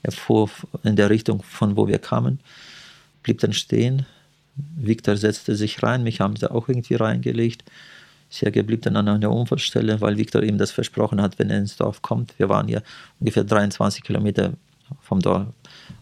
Er 0.04 0.12
fuhr 0.12 0.50
in 0.84 0.96
der 0.96 1.10
Richtung, 1.10 1.44
von 1.44 1.76
wo 1.78 1.88
wir 1.88 2.00
kamen, 2.00 2.40
blieb 3.24 3.40
dann 3.40 3.54
stehen. 3.54 4.06
Victor 4.56 5.16
setzte 5.16 5.56
sich 5.56 5.82
rein, 5.84 6.04
mich 6.04 6.20
haben 6.20 6.36
sie 6.36 6.50
auch 6.50 6.68
irgendwie 6.68 6.96
reingelegt. 6.96 7.64
Sergei 8.30 8.64
blieb 8.64 8.82
dann 8.84 8.96
an 8.96 9.22
der 9.22 9.32
Unfallstelle, 9.32 10.00
weil 10.02 10.18
Victor 10.18 10.42
ihm 10.42 10.58
das 10.58 10.72
versprochen 10.72 11.22
hat, 11.22 11.38
wenn 11.38 11.50
er 11.50 11.58
ins 11.58 11.76
Dorf 11.76 12.02
kommt. 12.02 12.38
Wir 12.40 12.50
waren 12.50 12.70
ja 12.70 12.82
ungefähr 13.20 13.44
23 13.44 14.04
Kilometer 14.04 14.54
vom 15.02 15.20
Dorf 15.20 15.48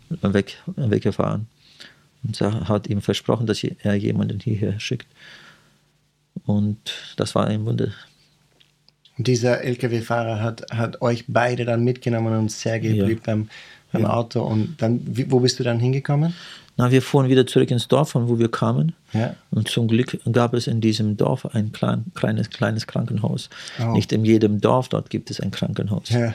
weg, 0.09 0.57
weggefahren. 0.65 1.47
Und 2.23 2.39
er 2.41 2.67
hat 2.67 2.87
ihm 2.87 3.01
versprochen, 3.01 3.47
dass 3.47 3.63
er 3.63 3.95
jemanden 3.95 4.39
hierher 4.39 4.79
schickt. 4.79 5.07
Und 6.45 6.93
das 7.17 7.35
war 7.35 7.47
ein 7.47 7.65
Wunder. 7.65 7.89
Und 9.17 9.27
dieser 9.27 9.61
LKW-Fahrer 9.61 10.41
hat, 10.41 10.65
hat 10.71 11.01
euch 11.01 11.25
beide 11.27 11.65
dann 11.65 11.83
mitgenommen 11.83 12.37
und 12.37 12.51
Sergei 12.51 12.89
ja. 12.89 13.05
blieb 13.05 13.23
beim 13.23 13.49
im 13.93 14.01
ja. 14.01 14.09
Auto. 14.09 14.41
Und 14.41 14.81
dann, 14.81 15.01
wo 15.29 15.39
bist 15.39 15.59
du 15.59 15.63
dann 15.63 15.79
hingekommen? 15.79 16.33
Na, 16.77 16.91
wir 16.91 17.01
fuhren 17.01 17.27
wieder 17.27 17.45
zurück 17.45 17.71
ins 17.71 17.89
Dorf, 17.89 18.11
von 18.11 18.29
wo 18.29 18.39
wir 18.39 18.49
kamen. 18.49 18.93
Ja. 19.11 19.35
Und 19.51 19.67
zum 19.67 19.87
Glück 19.87 20.17
gab 20.31 20.53
es 20.53 20.67
in 20.67 20.79
diesem 20.79 21.17
Dorf 21.17 21.45
ein 21.53 21.73
klein, 21.73 22.05
kleines, 22.15 22.49
kleines 22.49 22.87
Krankenhaus. 22.87 23.49
Oh. 23.81 23.91
Nicht 23.91 24.13
in 24.13 24.23
jedem 24.23 24.61
Dorf 24.61 24.87
dort 24.87 25.09
gibt 25.09 25.29
es 25.29 25.41
ein 25.41 25.51
Krankenhaus. 25.51 26.09
Ja. 26.09 26.33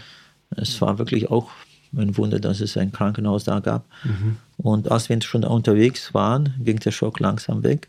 Es 0.56 0.80
war 0.82 0.98
wirklich 0.98 1.30
auch 1.30 1.48
ein 1.96 2.16
Wunder, 2.16 2.40
dass 2.40 2.60
es 2.60 2.76
ein 2.76 2.92
Krankenhaus 2.92 3.44
da 3.44 3.60
gab. 3.60 3.86
Mhm. 4.04 4.36
Und 4.58 4.90
als 4.90 5.08
wir 5.08 5.20
schon 5.22 5.44
unterwegs 5.44 6.12
waren, 6.12 6.54
ging 6.60 6.78
der 6.78 6.90
Schock 6.90 7.20
langsam 7.20 7.62
weg. 7.62 7.88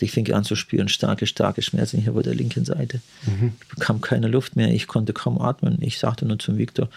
Ich 0.00 0.12
fing 0.12 0.32
an 0.32 0.44
zu 0.44 0.54
spüren, 0.54 0.88
starke, 0.88 1.26
starke 1.26 1.62
Schmerzen 1.62 2.00
hier 2.00 2.12
bei 2.12 2.22
der 2.22 2.34
linken 2.34 2.64
Seite. 2.64 3.00
Mhm. 3.26 3.52
Ich 3.60 3.68
bekam 3.68 4.00
keine 4.00 4.28
Luft 4.28 4.56
mehr, 4.56 4.72
ich 4.72 4.86
konnte 4.86 5.12
kaum 5.12 5.40
atmen. 5.40 5.78
Ich 5.80 5.98
sagte 5.98 6.24
nur 6.24 6.38
zum 6.38 6.56
Viktor, 6.56 6.88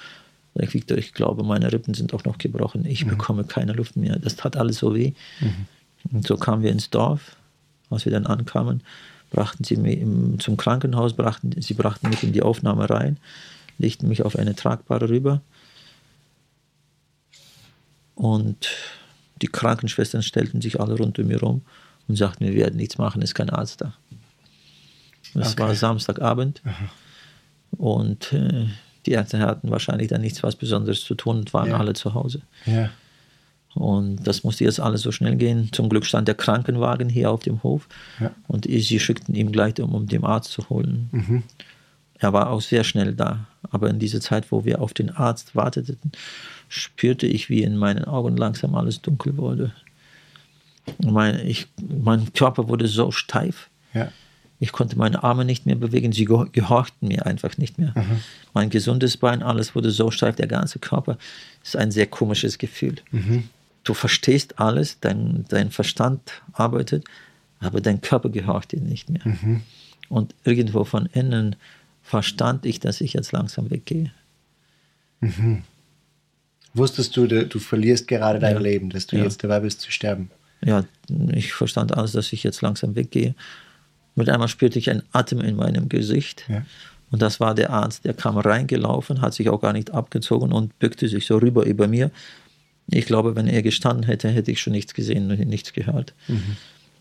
Sag 0.54 0.74
Victor, 0.74 0.98
ich 0.98 1.14
glaube, 1.14 1.44
meine 1.44 1.72
Rippen 1.72 1.94
sind 1.94 2.14
auch 2.14 2.24
noch 2.26 2.38
gebrochen. 2.38 2.86
Ich 2.86 3.06
mhm. 3.06 3.12
bekomme 3.12 3.44
keine 3.44 3.74
Luft 3.74 3.96
mehr. 3.96 4.20
Das 4.20 4.36
tat 4.36 4.58
alles 4.58 4.78
so 4.78 4.94
weh. 4.94 5.14
Mhm. 5.40 5.68
Und 6.12 6.28
so 6.28 6.36
kamen 6.36 6.64
wir 6.64 6.72
ins 6.72 6.90
Dorf. 6.90 7.38
Als 7.90 8.06
wir 8.06 8.12
dann 8.12 8.26
ankamen, 8.26 8.84
brachten 9.32 9.64
sie 9.64 9.76
mich 9.76 10.00
zum 10.42 10.58
Krankenhaus, 10.58 11.14
brachten, 11.14 11.62
sie 11.62 11.74
brachten 11.74 12.10
mich 12.10 12.24
in 12.24 12.32
die 12.32 12.42
Aufnahme 12.42 12.90
rein, 12.90 13.18
legten 13.80 14.08
mich 14.08 14.24
auf 14.24 14.38
eine 14.38 14.56
tragbare 14.56 15.10
rüber. 15.10 15.42
Und 18.16 18.70
die 19.42 19.48
Krankenschwestern 19.48 20.24
stellten 20.24 20.62
sich 20.62 20.80
alle 20.80 20.96
rund 20.96 21.20
um 21.20 21.28
mich 21.28 21.42
rum 21.42 21.64
und 22.08 22.16
sagten, 22.16 22.46
wir 22.46 22.54
werden 22.54 22.78
nichts 22.78 22.98
machen, 22.98 23.22
es 23.22 23.32
ist 23.32 23.36
kein 23.36 23.50
Arzt 23.50 23.82
da. 23.82 23.94
Es 25.34 25.54
okay. 25.54 25.64
war 25.64 25.76
Samstagabend. 25.76 26.62
Aha. 26.66 26.90
Und 27.78 28.34
äh, 28.34 28.68
die 29.06 29.12
Ärzte 29.12 29.40
hatten 29.40 29.72
wahrscheinlich 29.72 30.08
dann 30.08 30.22
nichts 30.22 30.44
was 30.44 30.56
Besonderes 30.56 31.04
zu 31.04 31.16
tun 31.16 31.38
und 31.38 31.54
waren 31.54 31.70
ja. 31.70 31.78
alle 31.78 31.94
zu 31.94 32.14
Hause. 32.14 32.42
Ja. 32.66 32.90
Und 33.74 34.28
das 34.28 34.44
musste 34.44 34.66
jetzt 34.66 34.80
alles 34.80 35.02
so 35.02 35.12
schnell 35.12 35.38
gehen. 35.38 35.70
Zum 35.72 35.88
Glück 35.88 36.06
stand 36.06 36.28
der 36.28 36.36
Krankenwagen 36.36 37.08
hier 37.08 37.32
auf 37.32 37.42
dem 37.42 37.64
Hof 37.64 37.88
ja. 38.20 38.32
und 38.48 38.66
sie 38.66 39.00
schickten 39.00 39.34
ihn 39.34 39.52
gleich, 39.52 39.80
um, 39.80 39.96
um 39.96 40.08
den 40.08 40.26
Arzt 40.26 40.52
zu 40.52 40.70
holen. 40.70 41.10
Mhm. 41.12 41.44
Er 42.20 42.34
war 42.34 42.50
auch 42.50 42.62
sehr 42.62 42.84
schnell 42.84 43.14
da. 43.14 43.48
Aber 43.72 43.90
in 43.90 43.98
dieser 43.98 44.22
Zeit, 44.22 44.52
wo 44.52 44.66
wir 44.66 44.82
auf 44.82 44.94
den 44.94 45.10
Arzt 45.10 45.56
warteten, 45.56 46.12
spürte 46.68 47.26
ich, 47.26 47.50
wie 47.50 47.64
in 47.64 47.78
meinen 47.78 48.06
Augen 48.06 48.38
langsam 48.38 48.76
alles 48.76 49.02
dunkel 49.02 49.38
wurde. 49.38 49.74
Mein, 51.04 51.48
ich, 51.48 51.68
mein 51.80 52.32
Körper 52.34 52.68
wurde 52.68 52.88
so 52.88 53.12
steif. 53.12 53.70
Ja. 53.94 54.12
Ich 54.62 54.71
konnte 54.71 54.95
meine 54.95 55.24
Arme 55.24 55.43
nicht 55.43 55.65
mehr 55.65 55.76
bewegen, 55.76 56.12
sie 56.12 56.26
gehorchten 56.26 57.08
mir 57.08 57.26
einfach 57.26 57.58
nicht 57.58 57.80
mehr. 57.80 57.93
Mhm. 57.95 58.21
Mein 58.54 58.69
gesundes 58.69 59.17
Bein, 59.17 59.41
alles 59.41 59.74
wurde 59.74 59.89
so 59.89 60.12
steif, 60.12 60.36
der 60.36 60.45
ganze 60.45 60.78
Körper. 60.78 61.17
Das 61.62 61.69
ist 61.69 61.76
ein 61.78 61.89
sehr 61.89 62.06
komisches 62.06 62.60
Gefühl. 62.60 62.97
Mhm. 63.10 63.50
Du 63.84 63.95
verstehst 63.95 64.60
alles, 64.60 65.00
dein, 65.00 65.45
dein 65.50 65.71
Verstand 65.71 66.43
arbeitet, 66.54 67.06
aber 67.60 67.82
dein 67.82 68.02
Körper 68.02 68.30
gehorcht 68.30 68.74
dir 68.74 68.82
nicht 68.82 69.10
mehr. 69.10 69.24
Mhm. 69.26 69.62
Und 70.10 70.36
irgendwo 70.43 70.84
von 70.84 71.08
innen 71.08 71.56
verstand 72.04 72.67
ich, 72.67 72.80
dass 72.80 73.02
ich 73.02 73.13
jetzt 73.13 73.32
langsam 73.32 73.71
weggehe. 73.71 74.12
Mhm. 75.21 75.63
Wusstest 76.76 77.17
du, 77.17 77.26
du 77.26 77.60
verlierst 77.60 78.08
gerade 78.08 78.38
dein 78.38 78.58
ja. 78.58 78.62
Leben, 78.62 78.91
dass 78.91 79.08
du 79.08 79.17
ja. 79.17 79.24
jetzt 79.24 79.43
dabei 79.43 79.62
bist 79.62 79.82
zu 79.82 79.91
sterben? 79.91 80.30
Ja, 80.63 80.86
ich 81.32 81.52
verstand 81.52 81.97
alles, 81.97 82.12
dass 82.12 82.32
ich 82.32 82.43
jetzt 82.43 82.62
langsam 82.62 82.95
weggehe. 82.95 83.34
Mit 84.15 84.30
einmal 84.30 84.47
spürte 84.47 84.80
ich 84.80 84.89
einen 84.89 85.04
Atem 85.12 85.41
in 85.41 85.56
meinem 85.56 85.89
Gesicht. 85.89 86.45
Ja. 86.50 86.63
Und 87.12 87.21
das 87.21 87.39
war 87.39 87.54
der 87.54 87.71
Arzt, 87.71 88.06
der 88.06 88.13
kam 88.13 88.38
reingelaufen, 88.38 89.21
hat 89.21 89.34
sich 89.34 89.50
auch 89.50 89.62
gar 89.62 89.74
nicht 89.74 89.91
abgezogen 89.91 90.52
und 90.52 90.78
bückte 90.80 91.08
sich 91.08 91.26
so 91.26 91.38
rüber 91.38 91.65
über 91.65 91.88
mir. 91.88 92.10
Ich 92.89 93.06
glaube, 93.06 93.36
wenn 93.36 93.47
er 93.47 93.62
gestanden 93.62 94.04
hätte, 94.04 94.30
hätte 94.30 94.52
ich 94.52 94.62
schon 94.62 94.74
nichts 94.74 94.93
gesehen 94.93 95.30
und 95.30 95.39
nichts 95.39 95.74
gehört. 95.74 96.13
Mhm. 96.28 96.58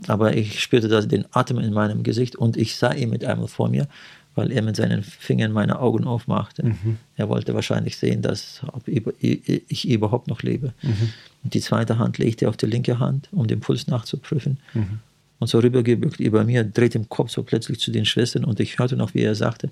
Aber 0.07 0.37
ich 0.37 0.61
spürte 0.61 0.89
das, 0.89 1.07
den 1.09 1.27
Atem 1.33 1.59
in 1.59 1.73
meinem 1.73 2.03
Gesicht 2.03 2.37
und 2.37 2.57
ich 2.57 2.77
sah 2.77 2.93
ihn 2.93 3.11
mit 3.11 3.25
einmal 3.25 3.49
vor 3.49 3.69
mir, 3.69 3.87
weil 4.35 4.51
er 4.51 4.63
mit 4.63 4.77
seinen 4.77 5.03
Fingern 5.03 5.53
meine 5.53 5.79
Augen 5.79 6.05
aufmachte. 6.05 6.65
Mhm. 6.65 6.99
Er 7.17 7.29
wollte 7.29 7.55
wahrscheinlich 7.55 7.97
sehen, 7.97 8.23
dass, 8.23 8.63
ob 8.73 8.89
ich 8.89 9.89
überhaupt 9.89 10.29
noch 10.29 10.43
lebe. 10.43 10.73
Mhm. 10.83 11.13
Und 11.45 11.55
die 11.55 11.61
zweite 11.61 11.99
Hand 11.99 12.19
legte 12.19 12.47
er 12.47 12.49
auf 12.49 12.57
die 12.57 12.67
linke 12.67 12.99
Hand, 12.99 13.29
um 13.33 13.47
den 13.47 13.61
Puls 13.61 13.87
nachzuprüfen. 13.87 14.59
Und 15.41 15.49
so 15.49 15.59
rübergebückt 15.59 16.21
über 16.21 16.45
mir, 16.45 16.65
dreht 16.65 16.95
im 16.95 17.09
Kopf 17.09 17.31
so 17.31 17.43
plötzlich 17.43 17.81
zu 17.81 17.91
den 17.91 18.05
Schwestern 18.05 18.45
und 18.45 18.61
ich 18.61 18.79
hörte 18.79 18.95
noch, 18.95 19.15
wie 19.15 19.23
er 19.23 19.35
sagte, 19.35 19.71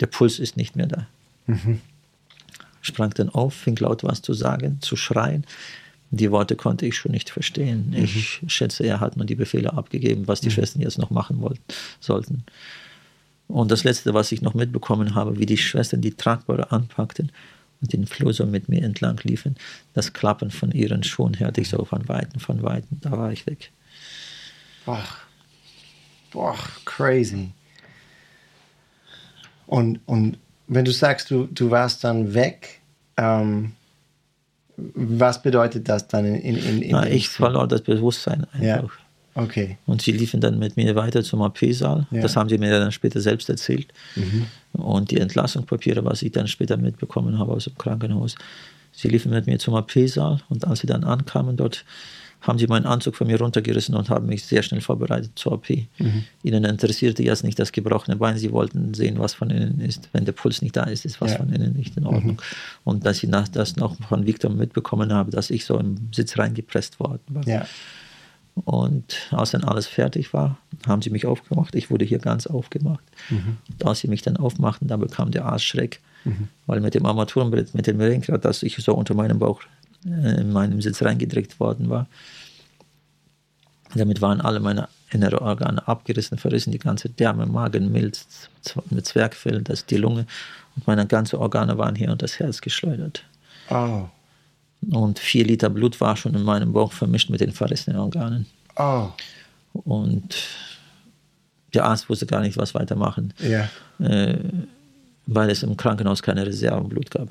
der 0.00 0.06
Puls 0.06 0.38
ist 0.38 0.56
nicht 0.56 0.76
mehr 0.76 0.86
da. 0.86 1.06
Mhm. 1.46 1.80
Sprang 2.80 3.10
dann 3.10 3.28
auf, 3.28 3.52
fing 3.52 3.76
laut 3.76 4.04
was 4.04 4.22
zu 4.22 4.32
sagen, 4.32 4.78
zu 4.80 4.96
schreien. 4.96 5.44
Die 6.10 6.30
Worte 6.30 6.54
konnte 6.56 6.86
ich 6.86 6.96
schon 6.96 7.12
nicht 7.12 7.30
verstehen. 7.30 7.90
Mhm. 7.90 8.04
Ich 8.04 8.40
schätze, 8.46 8.84
er 8.84 9.00
hat 9.00 9.16
nur 9.16 9.26
die 9.26 9.34
Befehle 9.34 9.72
abgegeben, 9.72 10.28
was 10.28 10.40
die 10.40 10.48
mhm. 10.48 10.52
Schwestern 10.52 10.82
jetzt 10.82 10.98
noch 10.98 11.10
machen 11.10 11.40
wollten, 11.40 11.62
sollten. 12.00 12.44
Und 13.48 13.70
das 13.70 13.82
Letzte, 13.82 14.14
was 14.14 14.30
ich 14.30 14.40
noch 14.40 14.54
mitbekommen 14.54 15.14
habe, 15.14 15.38
wie 15.38 15.46
die 15.46 15.56
Schwestern 15.56 16.00
die 16.00 16.12
Tragbare 16.12 16.70
anpackten 16.70 17.32
und 17.80 17.92
den 17.92 18.06
Flur 18.06 18.32
so 18.32 18.46
mit 18.46 18.68
mir 18.68 18.82
entlang 18.82 19.18
liefen, 19.24 19.56
das 19.94 20.12
Klappen 20.12 20.50
von 20.50 20.70
ihren 20.70 21.02
Schuhen 21.02 21.38
hörte 21.40 21.60
ich 21.60 21.68
so 21.68 21.84
von 21.84 22.08
Weitem, 22.08 22.40
von 22.40 22.62
Weitem. 22.62 22.98
Da 23.00 23.12
war 23.12 23.32
ich 23.32 23.46
weg. 23.46 23.72
Boah, 24.88 25.04
boah, 26.30 26.56
crazy. 26.86 27.50
Und, 29.66 30.00
und 30.06 30.38
wenn 30.66 30.86
du 30.86 30.92
sagst, 30.92 31.30
du, 31.30 31.44
du 31.44 31.70
warst 31.70 32.04
dann 32.04 32.32
weg, 32.32 32.80
ähm, 33.18 33.72
was 34.76 35.42
bedeutet 35.42 35.90
das 35.90 36.08
dann 36.08 36.24
in, 36.24 36.56
in, 36.56 36.80
in 36.82 36.90
Na, 36.92 37.06
Ich 37.06 37.28
verlor 37.28 37.68
das 37.68 37.82
Bewusstsein 37.82 38.46
einfach. 38.52 38.64
Ja. 38.64 38.84
Okay. 39.34 39.76
Und 39.84 40.00
sie 40.00 40.12
liefen 40.12 40.40
dann 40.40 40.58
mit 40.58 40.78
mir 40.78 40.96
weiter 40.96 41.22
zum 41.22 41.42
AP-Saal. 41.42 42.06
Ja. 42.10 42.22
Das 42.22 42.34
haben 42.34 42.48
sie 42.48 42.56
mir 42.56 42.70
dann 42.70 42.90
später 42.90 43.20
selbst 43.20 43.50
erzählt. 43.50 43.92
Mhm. 44.16 44.46
Und 44.72 45.10
die 45.10 45.18
Entlassungspapiere, 45.18 46.02
was 46.02 46.22
ich 46.22 46.32
dann 46.32 46.48
später 46.48 46.78
mitbekommen 46.78 47.38
habe 47.38 47.52
aus 47.52 47.64
dem 47.64 47.76
Krankenhaus, 47.76 48.36
sie 48.92 49.08
liefen 49.08 49.32
mit 49.32 49.46
mir 49.46 49.58
zum 49.58 49.74
AP-Saal 49.74 50.40
und 50.48 50.66
als 50.66 50.80
sie 50.80 50.86
dann 50.86 51.04
ankamen 51.04 51.58
dort, 51.58 51.84
haben 52.40 52.58
sie 52.58 52.66
meinen 52.66 52.86
Anzug 52.86 53.16
von 53.16 53.26
mir 53.26 53.38
runtergerissen 53.38 53.94
und 53.94 54.10
haben 54.10 54.26
mich 54.26 54.44
sehr 54.44 54.62
schnell 54.62 54.80
vorbereitet 54.80 55.32
zur 55.34 55.52
OP. 55.52 55.68
Mhm. 55.70 56.24
Ihnen 56.42 56.64
interessierte 56.64 57.22
jetzt 57.22 57.42
nicht 57.42 57.58
das 57.58 57.72
gebrochene 57.72 58.16
Bein, 58.16 58.38
sie 58.38 58.52
wollten 58.52 58.94
sehen, 58.94 59.18
was 59.18 59.34
von 59.34 59.50
innen 59.50 59.80
ist. 59.80 60.08
Wenn 60.12 60.24
der 60.24 60.32
Puls 60.32 60.62
nicht 60.62 60.76
da 60.76 60.84
ist, 60.84 61.04
ist 61.04 61.20
was 61.20 61.32
ja. 61.32 61.38
von 61.38 61.52
innen 61.52 61.72
nicht 61.74 61.96
in 61.96 62.06
Ordnung. 62.06 62.34
Mhm. 62.34 62.38
Und 62.84 63.06
dass 63.06 63.22
ich 63.22 63.30
das 63.52 63.76
noch 63.76 63.96
von 64.08 64.26
Victor 64.26 64.50
mitbekommen 64.50 65.12
habe, 65.12 65.30
dass 65.30 65.50
ich 65.50 65.64
so 65.64 65.78
im 65.78 66.08
Sitz 66.12 66.38
reingepresst 66.38 67.00
worden 67.00 67.22
war. 67.28 67.46
Ja. 67.46 67.66
Und 68.64 69.28
als 69.30 69.52
dann 69.52 69.64
alles 69.64 69.86
fertig 69.86 70.32
war, 70.32 70.58
haben 70.86 71.02
sie 71.02 71.10
mich 71.10 71.26
aufgemacht. 71.26 71.74
Ich 71.74 71.90
wurde 71.90 72.04
hier 72.04 72.18
ganz 72.18 72.46
aufgemacht. 72.46 73.04
Mhm. 73.30 73.58
Und 73.70 73.86
als 73.86 74.00
sie 74.00 74.08
mich 74.08 74.22
dann 74.22 74.36
aufmachten, 74.36 74.88
da 74.88 74.96
bekam 74.96 75.30
der 75.30 75.44
Arzt 75.44 75.64
Schreck, 75.64 76.00
mhm. 76.24 76.48
weil 76.66 76.80
mit 76.80 76.94
dem 76.94 77.06
Armaturenbrett, 77.06 77.74
mit 77.74 77.86
dem 77.86 77.98
Lenkrad, 77.98 78.44
das 78.44 78.62
ich 78.62 78.76
so 78.76 78.94
unter 78.94 79.14
meinem 79.14 79.38
Bauch 79.38 79.62
in 80.04 80.52
meinem 80.52 80.80
Sitz 80.80 81.02
reingedrückt 81.02 81.58
worden 81.60 81.90
war. 81.90 82.06
Damit 83.94 84.20
waren 84.20 84.40
alle 84.40 84.60
meine 84.60 84.88
inneren 85.10 85.38
Organe 85.38 85.86
abgerissen, 85.88 86.38
verrissen, 86.38 86.72
die 86.72 86.78
ganze 86.78 87.08
Därme, 87.08 87.46
Magen, 87.46 87.90
Milz, 87.90 88.48
mit 88.90 89.06
Zwergfell, 89.06 89.62
das 89.62 89.86
die 89.86 89.96
Lunge 89.96 90.26
und 90.76 90.86
meine 90.86 91.06
ganzen 91.06 91.36
Organe 91.36 91.76
waren 91.78 91.96
hier 91.96 92.10
und 92.12 92.22
das 92.22 92.38
Herz 92.38 92.60
geschleudert. 92.60 93.24
Oh. 93.70 94.04
Und 94.90 95.18
vier 95.18 95.44
Liter 95.44 95.70
Blut 95.70 96.00
war 96.00 96.16
schon 96.16 96.34
in 96.34 96.42
meinem 96.42 96.72
Bauch 96.72 96.92
vermischt 96.92 97.30
mit 97.30 97.40
den 97.40 97.52
verrissenen 97.52 97.98
Organen. 97.98 98.46
Oh. 98.76 99.08
Und 99.72 100.36
der 101.74 101.84
Arzt 101.84 102.08
wusste 102.08 102.26
gar 102.26 102.40
nicht, 102.40 102.56
was 102.56 102.74
weitermachen, 102.74 103.34
ja. 103.40 103.68
äh, 103.98 104.38
weil 105.26 105.50
es 105.50 105.64
im 105.64 105.76
Krankenhaus 105.76 106.22
keine 106.22 106.46
Reserveblut 106.46 107.10
gab. 107.10 107.30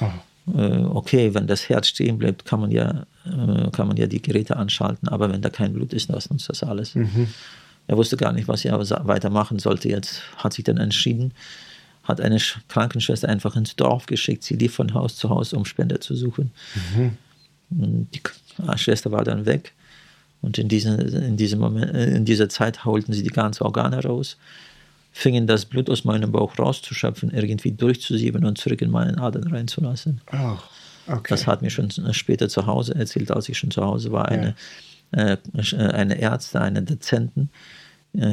Oh. 0.00 0.10
Äh, 0.52 0.78
okay, 0.84 1.32
wenn 1.32 1.46
das 1.46 1.68
Herz 1.68 1.88
stehen 1.88 2.18
bleibt, 2.18 2.44
kann 2.44 2.60
man 2.60 2.70
ja, 2.70 3.06
äh, 3.24 3.70
kann 3.70 3.88
man 3.88 3.96
ja 3.96 4.06
die 4.06 4.20
Geräte 4.20 4.56
anschalten, 4.56 5.08
aber 5.08 5.32
wenn 5.32 5.40
da 5.40 5.48
kein 5.48 5.72
Blut 5.72 5.92
ist, 5.92 6.10
dann 6.10 6.18
ist 6.18 6.26
uns 6.26 6.46
das 6.46 6.62
alles. 6.62 6.94
Mhm. 6.94 7.28
Er 7.86 7.96
wusste 7.96 8.16
gar 8.16 8.32
nicht, 8.32 8.48
was 8.48 8.64
er 8.64 8.78
weitermachen 9.06 9.58
sollte. 9.58 9.88
Jetzt 9.88 10.22
hat 10.36 10.54
sich 10.54 10.64
dann 10.64 10.78
entschieden, 10.78 11.32
hat 12.02 12.20
eine 12.20 12.38
Krankenschwester 12.68 13.28
einfach 13.28 13.56
ins 13.56 13.76
Dorf 13.76 14.06
geschickt. 14.06 14.42
Sie 14.42 14.54
lief 14.54 14.74
von 14.74 14.94
Haus 14.94 15.16
zu 15.16 15.28
Haus, 15.30 15.52
um 15.52 15.64
Spender 15.64 16.00
zu 16.00 16.14
suchen. 16.14 16.50
Mhm. 16.96 18.06
Die 18.12 18.20
Schwester 18.76 19.10
war 19.12 19.24
dann 19.24 19.46
weg. 19.46 19.72
Und 20.40 20.58
in, 20.58 20.68
diesen, 20.68 20.98
in, 20.98 21.36
diesem 21.38 21.60
Moment, 21.60 21.94
äh, 21.94 22.14
in 22.14 22.26
dieser 22.26 22.50
Zeit 22.50 22.84
holten 22.84 23.14
sie 23.14 23.22
die 23.22 23.30
ganzen 23.30 23.64
Organe 23.64 24.02
raus 24.02 24.36
fingen 25.16 25.46
das 25.46 25.64
Blut 25.64 25.88
aus 25.88 26.04
meinem 26.04 26.32
Bauch 26.32 26.58
rauszuschöpfen, 26.58 27.30
irgendwie 27.30 27.70
durchzusieben 27.70 28.44
und 28.44 28.58
zurück 28.58 28.82
in 28.82 28.90
meinen 28.90 29.16
Adern 29.16 29.46
reinzulassen. 29.46 30.20
Oh, 30.32 30.58
okay. 31.06 31.28
Das 31.28 31.46
hat 31.46 31.62
mir 31.62 31.70
schon 31.70 31.88
später 32.12 32.48
zu 32.48 32.66
Hause 32.66 32.96
erzählt, 32.96 33.30
als 33.30 33.48
ich 33.48 33.56
schon 33.56 33.70
zu 33.70 33.84
Hause 33.84 34.10
war, 34.10 34.26
eine, 34.26 34.56
ja. 35.16 35.34
äh, 35.34 35.76
eine 35.76 36.18
Ärzte, 36.18 36.60
eine 36.60 36.82
Dozenten. 36.82 37.48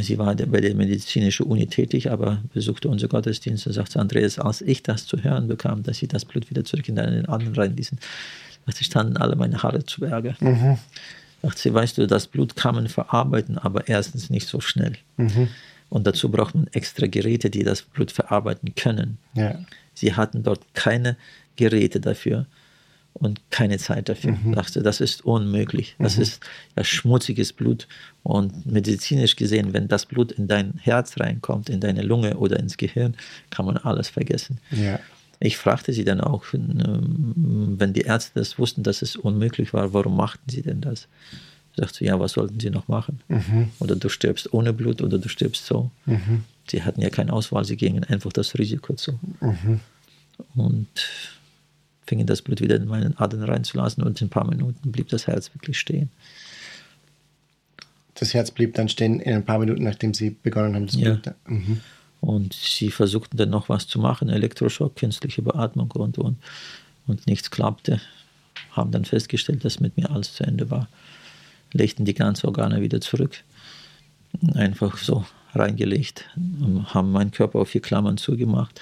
Sie 0.01 0.17
war 0.17 0.35
bei 0.35 0.59
der 0.59 0.75
medizinischen 0.75 1.45
Uni 1.45 1.67
tätig, 1.67 2.09
aber 2.09 2.41
besuchte 2.51 2.89
unsere 2.89 3.09
Gottesdienste. 3.09 3.71
Sagte 3.71 3.99
Andreas, 3.99 4.39
als 4.39 4.61
ich 4.61 4.81
das 4.81 5.05
zu 5.05 5.17
hören 5.23 5.47
bekam, 5.47 5.83
dass 5.83 5.97
sie 5.97 6.07
das 6.07 6.25
Blut 6.25 6.49
wieder 6.49 6.63
zurück 6.65 6.89
in 6.89 6.95
deinen 6.95 7.27
Adern 7.27 7.53
reinließen, 7.53 7.99
dachte, 8.65 8.83
standen 8.83 9.17
alle 9.17 9.35
meine 9.35 9.61
Haare 9.61 9.83
zu 9.85 10.01
Berge. 10.01 10.35
Mhm. 10.39 10.79
Dachte 11.43 11.59
sie, 11.59 11.73
weißt 11.73 11.99
du, 11.99 12.07
das 12.07 12.25
Blut 12.25 12.55
kann 12.55 12.73
man 12.73 12.87
verarbeiten, 12.89 13.59
aber 13.59 13.87
erstens 13.87 14.31
nicht 14.31 14.47
so 14.47 14.61
schnell. 14.61 14.97
Mhm. 15.17 15.47
Und 15.91 16.07
dazu 16.07 16.31
braucht 16.31 16.55
man 16.55 16.67
extra 16.67 17.05
Geräte, 17.05 17.49
die 17.49 17.63
das 17.63 17.81
Blut 17.81 18.11
verarbeiten 18.11 18.75
können. 18.75 19.17
Ja. 19.33 19.59
Sie 19.93 20.13
hatten 20.13 20.41
dort 20.41 20.61
keine 20.73 21.17
Geräte 21.57 21.99
dafür 21.99 22.47
und 23.11 23.41
keine 23.51 23.77
Zeit 23.77 24.07
dafür. 24.07 24.31
Mhm. 24.31 24.53
dachte, 24.53 24.81
das 24.83 25.01
ist 25.01 25.25
unmöglich. 25.25 25.97
Das 25.99 26.15
mhm. 26.15 26.21
ist 26.21 26.43
ja 26.77 26.85
schmutziges 26.85 27.51
Blut. 27.51 27.89
Und 28.23 28.65
medizinisch 28.65 29.35
gesehen, 29.35 29.73
wenn 29.73 29.89
das 29.89 30.05
Blut 30.05 30.31
in 30.31 30.47
dein 30.47 30.75
Herz 30.81 31.19
reinkommt, 31.19 31.69
in 31.69 31.81
deine 31.81 32.03
Lunge 32.03 32.37
oder 32.37 32.57
ins 32.57 32.77
Gehirn, 32.77 33.17
kann 33.49 33.65
man 33.65 33.75
alles 33.75 34.07
vergessen. 34.07 34.59
Ja. 34.71 34.97
Ich 35.41 35.57
fragte 35.57 35.91
sie 35.91 36.05
dann 36.05 36.21
auch, 36.21 36.45
ähm, 36.53 37.75
wenn 37.77 37.91
die 37.91 38.03
Ärzte 38.03 38.39
das 38.39 38.57
wussten, 38.57 38.83
dass 38.83 39.01
es 39.01 39.17
unmöglich 39.17 39.73
war, 39.73 39.93
warum 39.93 40.15
machten 40.15 40.49
sie 40.49 40.61
denn 40.61 40.79
das? 40.79 41.09
Sagt 41.75 41.95
sie, 41.95 42.05
ja, 42.05 42.19
was 42.19 42.33
sollten 42.33 42.59
sie 42.59 42.69
noch 42.69 42.87
machen? 42.87 43.21
Mhm. 43.29 43.69
Oder 43.79 43.95
du 43.95 44.09
stirbst 44.09 44.53
ohne 44.53 44.73
Blut 44.73 45.01
oder 45.01 45.17
du 45.17 45.29
stirbst 45.29 45.65
so. 45.65 45.89
Mhm. 46.05 46.43
Sie 46.69 46.83
hatten 46.83 47.01
ja 47.01 47.09
keine 47.09 47.33
Auswahl, 47.33 47.65
sie 47.65 47.77
gingen 47.77 48.03
einfach 48.03 48.33
das 48.33 48.57
Risiko 48.57 48.93
zu. 48.93 49.19
Mhm. 49.39 49.79
Und 50.55 50.87
fingen 52.05 52.27
das 52.27 52.41
Blut 52.41 52.61
wieder 52.61 52.75
in 52.75 52.87
meinen 52.87 53.17
Adern 53.17 53.43
reinzulassen 53.43 54.03
und 54.03 54.19
in 54.19 54.27
ein 54.27 54.29
paar 54.29 54.47
Minuten 54.47 54.91
blieb 54.91 55.07
das 55.09 55.27
Herz 55.27 55.53
wirklich 55.53 55.79
stehen. 55.79 56.09
Das 58.15 58.33
Herz 58.33 58.51
blieb 58.51 58.73
dann 58.73 58.89
stehen 58.89 59.19
in 59.19 59.33
ein 59.33 59.45
paar 59.45 59.59
Minuten, 59.59 59.83
nachdem 59.83 60.13
sie 60.13 60.31
begonnen 60.31 60.75
haben, 60.75 60.87
das 60.87 60.95
ja. 60.95 61.13
Blut. 61.13 61.35
Mhm. 61.47 61.81
Und 62.19 62.53
sie 62.53 62.91
versuchten 62.91 63.37
dann 63.37 63.49
noch 63.49 63.69
was 63.69 63.87
zu 63.87 63.97
machen, 63.97 64.29
Elektroschock, 64.29 64.95
künstliche 64.95 65.41
Beatmung 65.41 65.89
und, 65.91 66.17
und, 66.17 66.37
und 67.07 67.25
nichts 67.27 67.49
klappte. 67.49 67.99
Haben 68.71 68.91
dann 68.91 69.05
festgestellt, 69.05 69.65
dass 69.65 69.79
mit 69.79 69.97
mir 69.97 70.11
alles 70.11 70.35
zu 70.35 70.43
Ende 70.43 70.69
war 70.69 70.87
legten 71.73 72.05
die 72.05 72.13
ganzen 72.13 72.47
Organe 72.47 72.81
wieder 72.81 73.01
zurück. 73.01 73.43
Einfach 74.53 74.97
so 74.97 75.25
reingelegt, 75.53 76.29
haben 76.85 77.11
meinen 77.11 77.31
Körper 77.31 77.59
auf 77.59 77.69
vier 77.69 77.81
Klammern 77.81 78.17
zugemacht, 78.17 78.79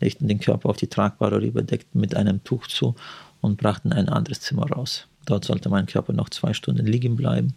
legten 0.00 0.28
den 0.28 0.40
Körper 0.40 0.68
auf 0.68 0.76
die 0.76 0.88
Tragbare 0.88 1.38
überdeckt 1.38 1.94
mit 1.94 2.14
einem 2.14 2.44
Tuch 2.44 2.66
zu 2.66 2.94
und 3.40 3.56
brachten 3.56 3.92
ein 3.92 4.08
anderes 4.08 4.40
Zimmer 4.40 4.70
raus. 4.70 5.06
Dort 5.24 5.44
sollte 5.44 5.70
mein 5.70 5.86
Körper 5.86 6.12
noch 6.12 6.28
zwei 6.28 6.52
Stunden 6.52 6.86
liegen 6.86 7.16
bleiben 7.16 7.54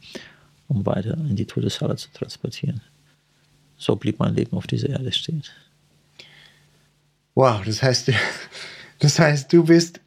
um 0.68 0.86
weiter 0.86 1.14
in 1.14 1.36
die 1.36 1.46
Todeshalle 1.46 1.96
zu 1.96 2.12
transportieren. 2.12 2.82
So 3.78 3.96
blieb 3.96 4.20
mein 4.20 4.36
Leben 4.36 4.58
auf 4.58 4.68
dieser 4.68 4.90
Erde 4.90 5.12
stehen. 5.12 5.44
Wow, 7.36 7.64
das 7.66 7.82
heißt, 7.82 8.12
das 9.00 9.20
heißt, 9.20 9.52
du 9.52 9.64
bist 9.64 10.00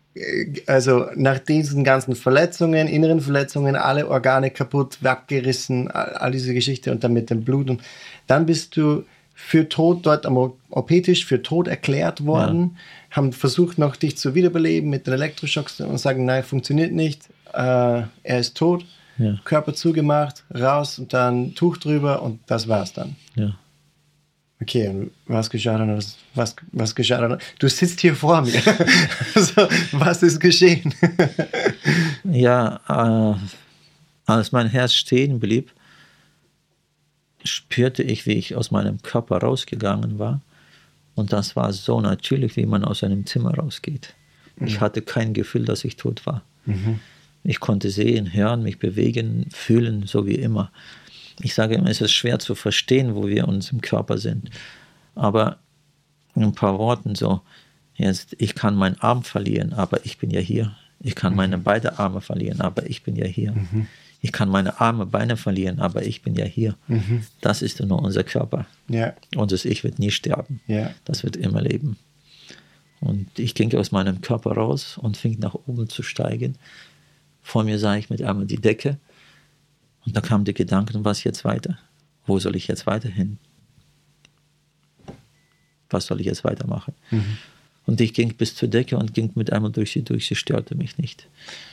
also 0.66 1.06
nach 1.14 1.38
diesen 1.38 1.84
ganzen 1.84 2.14
Verletzungen, 2.14 2.88
inneren 2.88 3.20
Verletzungen, 3.20 3.76
alle 3.76 4.08
Organe 4.08 4.50
kaputt, 4.50 4.98
abgerissen, 5.04 5.90
all 5.90 6.32
diese 6.32 6.54
Geschichte 6.54 6.90
und 6.92 7.04
dann 7.04 7.12
mit 7.12 7.30
dem 7.30 7.44
Blut 7.44 7.70
und 7.70 7.82
dann 8.26 8.46
bist 8.46 8.76
du 8.76 9.04
für 9.34 9.68
tot 9.68 10.06
dort 10.06 10.24
am 10.24 10.36
OP-Tisch 10.70 11.26
für 11.26 11.42
tot 11.42 11.68
erklärt 11.68 12.24
worden, 12.24 12.76
ja. 13.10 13.16
haben 13.16 13.32
versucht 13.32 13.76
noch 13.76 13.94
dich 13.96 14.16
zu 14.16 14.34
wiederbeleben 14.34 14.88
mit 14.88 15.06
den 15.06 15.14
Elektroschocks 15.14 15.80
und 15.80 15.98
sagen, 15.98 16.24
nein, 16.24 16.42
funktioniert 16.42 16.92
nicht, 16.92 17.28
äh, 17.52 17.58
er 18.22 18.38
ist 18.38 18.56
tot, 18.56 18.86
ja. 19.18 19.38
Körper 19.44 19.74
zugemacht, 19.74 20.44
raus 20.54 20.98
und 20.98 21.12
dann 21.12 21.54
Tuch 21.54 21.76
drüber 21.76 22.22
und 22.22 22.40
das 22.46 22.68
war's 22.68 22.92
dann. 22.92 23.16
Ja. 23.34 23.56
Okay, 24.60 24.88
und 24.88 25.10
was 25.26 25.50
geschah 25.50 25.76
dann? 25.76 25.96
Was, 26.34 26.56
was, 26.72 26.94
geschah 26.94 27.20
dann? 27.20 27.38
Du 27.58 27.68
sitzt 27.68 28.00
hier 28.00 28.14
vor 28.14 28.40
mir. 28.40 28.62
also, 29.34 29.68
was 29.92 30.22
ist 30.22 30.40
geschehen? 30.40 30.94
ja, 32.24 32.80
äh, 32.88 33.38
als 34.24 34.52
mein 34.52 34.68
Herz 34.68 34.94
stehen 34.94 35.40
blieb, 35.40 35.72
spürte 37.44 38.02
ich, 38.02 38.26
wie 38.26 38.32
ich 38.32 38.56
aus 38.56 38.70
meinem 38.70 39.02
Körper 39.02 39.38
rausgegangen 39.38 40.18
war. 40.18 40.40
Und 41.14 41.32
das 41.32 41.54
war 41.54 41.72
so 41.72 42.00
natürlich, 42.00 42.56
wie 42.56 42.66
man 42.66 42.84
aus 42.84 43.04
einem 43.04 43.26
Zimmer 43.26 43.54
rausgeht. 43.54 44.14
Mhm. 44.56 44.66
Ich 44.66 44.80
hatte 44.80 45.02
kein 45.02 45.34
Gefühl, 45.34 45.64
dass 45.64 45.84
ich 45.84 45.96
tot 45.96 46.24
war. 46.26 46.42
Mhm. 46.64 47.00
Ich 47.44 47.60
konnte 47.60 47.90
sehen, 47.90 48.32
hören, 48.32 48.62
mich 48.62 48.78
bewegen, 48.78 49.46
fühlen, 49.52 50.06
so 50.06 50.26
wie 50.26 50.34
immer. 50.34 50.72
Ich 51.40 51.54
sage 51.54 51.74
immer, 51.74 51.90
es 51.90 52.00
ist 52.00 52.12
schwer 52.12 52.38
zu 52.38 52.54
verstehen, 52.54 53.14
wo 53.14 53.26
wir 53.26 53.46
uns 53.46 53.72
im 53.72 53.80
Körper 53.80 54.18
sind. 54.18 54.50
Aber 55.14 55.58
in 56.34 56.42
ein 56.42 56.54
paar 56.54 56.78
Worten 56.78 57.14
so, 57.14 57.40
jetzt, 57.94 58.34
ich 58.38 58.54
kann 58.54 58.74
meinen 58.74 59.00
Arm 59.00 59.22
verlieren, 59.22 59.72
aber 59.72 60.04
ich 60.04 60.18
bin 60.18 60.30
ja 60.30 60.40
hier. 60.40 60.76
Ich 61.00 61.14
kann 61.14 61.32
mhm. 61.32 61.36
meine 61.36 61.58
beiden 61.58 61.90
Arme 61.90 62.20
verlieren, 62.20 62.60
aber 62.60 62.88
ich 62.88 63.02
bin 63.02 63.16
ja 63.16 63.26
hier. 63.26 63.52
Mhm. 63.52 63.86
Ich 64.22 64.32
kann 64.32 64.48
meine 64.48 64.80
Arme, 64.80 65.06
Beine 65.06 65.36
verlieren, 65.36 65.78
aber 65.78 66.04
ich 66.04 66.22
bin 66.22 66.34
ja 66.34 66.44
hier. 66.44 66.74
Mhm. 66.88 67.24
Das 67.42 67.62
ist 67.62 67.80
nur 67.80 68.02
unser 68.02 68.24
Körper. 68.24 68.66
Ja. 68.88 69.14
Unser 69.36 69.64
Ich 69.64 69.84
wird 69.84 69.98
nie 69.98 70.10
sterben. 70.10 70.60
Ja. 70.66 70.90
Das 71.04 71.22
wird 71.22 71.36
immer 71.36 71.60
leben. 71.60 71.96
Und 73.00 73.38
ich 73.38 73.54
ging 73.54 73.72
aus 73.76 73.92
meinem 73.92 74.22
Körper 74.22 74.52
raus 74.52 74.98
und 74.98 75.16
fing 75.16 75.38
nach 75.38 75.54
oben 75.54 75.88
zu 75.88 76.02
steigen. 76.02 76.56
Vor 77.42 77.62
mir 77.62 77.78
sah 77.78 77.96
ich 77.96 78.10
mit 78.10 78.22
einmal 78.22 78.46
die 78.46 78.60
Decke 78.60 78.98
und 80.06 80.16
da 80.16 80.20
kam 80.20 80.44
der 80.44 80.54
Gedanke, 80.54 80.94
was 81.04 81.24
jetzt 81.24 81.44
weiter? 81.44 81.78
Wo 82.26 82.38
soll 82.38 82.56
ich 82.56 82.68
jetzt 82.68 82.86
weiterhin? 82.86 83.38
Was 85.90 86.06
soll 86.06 86.20
ich 86.20 86.26
jetzt 86.26 86.44
weitermachen? 86.44 86.94
Mhm. 87.10 87.38
Und 87.86 88.00
ich 88.00 88.12
ging 88.14 88.34
bis 88.34 88.56
zur 88.56 88.68
Decke 88.68 88.96
und 88.98 89.14
ging 89.14 89.30
mit 89.36 89.52
einmal 89.52 89.70
durch 89.70 89.92
sie 89.92 90.02
durch. 90.02 90.26
Sie 90.26 90.34
störte 90.34 90.74
mich 90.74 90.98
nicht. 90.98 91.28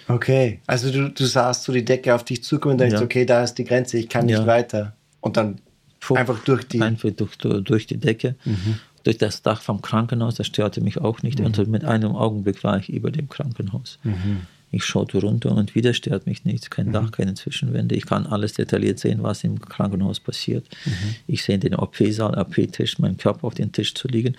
Okay, 0.08 0.60
also 0.68 0.92
du, 0.92 1.10
du 1.10 1.26
sahst 1.26 1.64
so 1.64 1.74
die 1.74 1.84
Decke 1.84 2.14
auf 2.14 2.24
dich 2.24 2.44
zukommen 2.44 2.74
und 2.74 2.82
dachtest, 2.82 3.02
ja. 3.02 3.06
okay, 3.06 3.26
da 3.26 3.44
ist 3.44 3.56
die 3.56 3.64
Grenze, 3.64 3.98
ich 3.98 4.10
kann 4.10 4.28
nicht 4.28 4.38
ja. 4.38 4.46
weiter. 4.46 4.96
Und 5.22 5.38
dann 5.38 5.60
Puh, 6.00 6.16
einfach 6.16 6.44
durch 6.44 6.68
die... 6.68 6.82
Einfach 6.82 7.10
durch, 7.12 7.38
durch 7.38 7.88
die 7.88 7.98
Decke, 7.98 8.36
mhm. 8.46 8.80
durch 9.04 9.18
das 9.18 9.42
Dach 9.42 9.62
vom 9.62 9.82
Krankenhaus, 9.82 10.36
das 10.36 10.46
störte 10.46 10.82
mich 10.82 11.00
auch 11.00 11.24
nicht. 11.24 11.40
Mhm. 11.40 11.46
Und 11.46 11.68
mit 11.68 11.84
einem 11.84 12.16
Augenblick 12.16 12.64
war 12.64 12.78
ich 12.78 12.90
über 12.90 13.10
dem 13.10 13.28
Krankenhaus. 13.28 13.98
Mhm. 14.04 14.42
Ich 14.74 14.86
schaute 14.86 15.20
runter 15.20 15.52
und 15.52 15.76
wieder 15.76 15.94
stört 15.94 16.26
mich 16.26 16.46
nichts, 16.46 16.72
kein 16.72 16.88
mhm. 16.88 16.94
Dach, 16.94 17.12
keine 17.12 17.36
Zwischenwände. 17.36 17.96
Ich 17.96 18.08
kann 18.08 18.26
alles 18.26 18.54
detailliert 18.54 18.98
sehen, 18.98 19.22
was 19.22 19.44
im 19.44 19.60
Krankenhaus 19.62 20.20
passiert. 20.20 20.66
Mhm. 20.86 21.16
Ich 21.28 21.44
sehe 21.44 21.60
den 21.60 21.76
OP-Saal, 21.76 22.40
OP-Tisch, 22.40 22.98
meinen 22.98 23.18
Körper 23.18 23.46
auf 23.46 23.54
den 23.54 23.72
Tisch 23.72 23.94
zu 23.94 24.08
liegen 24.08 24.36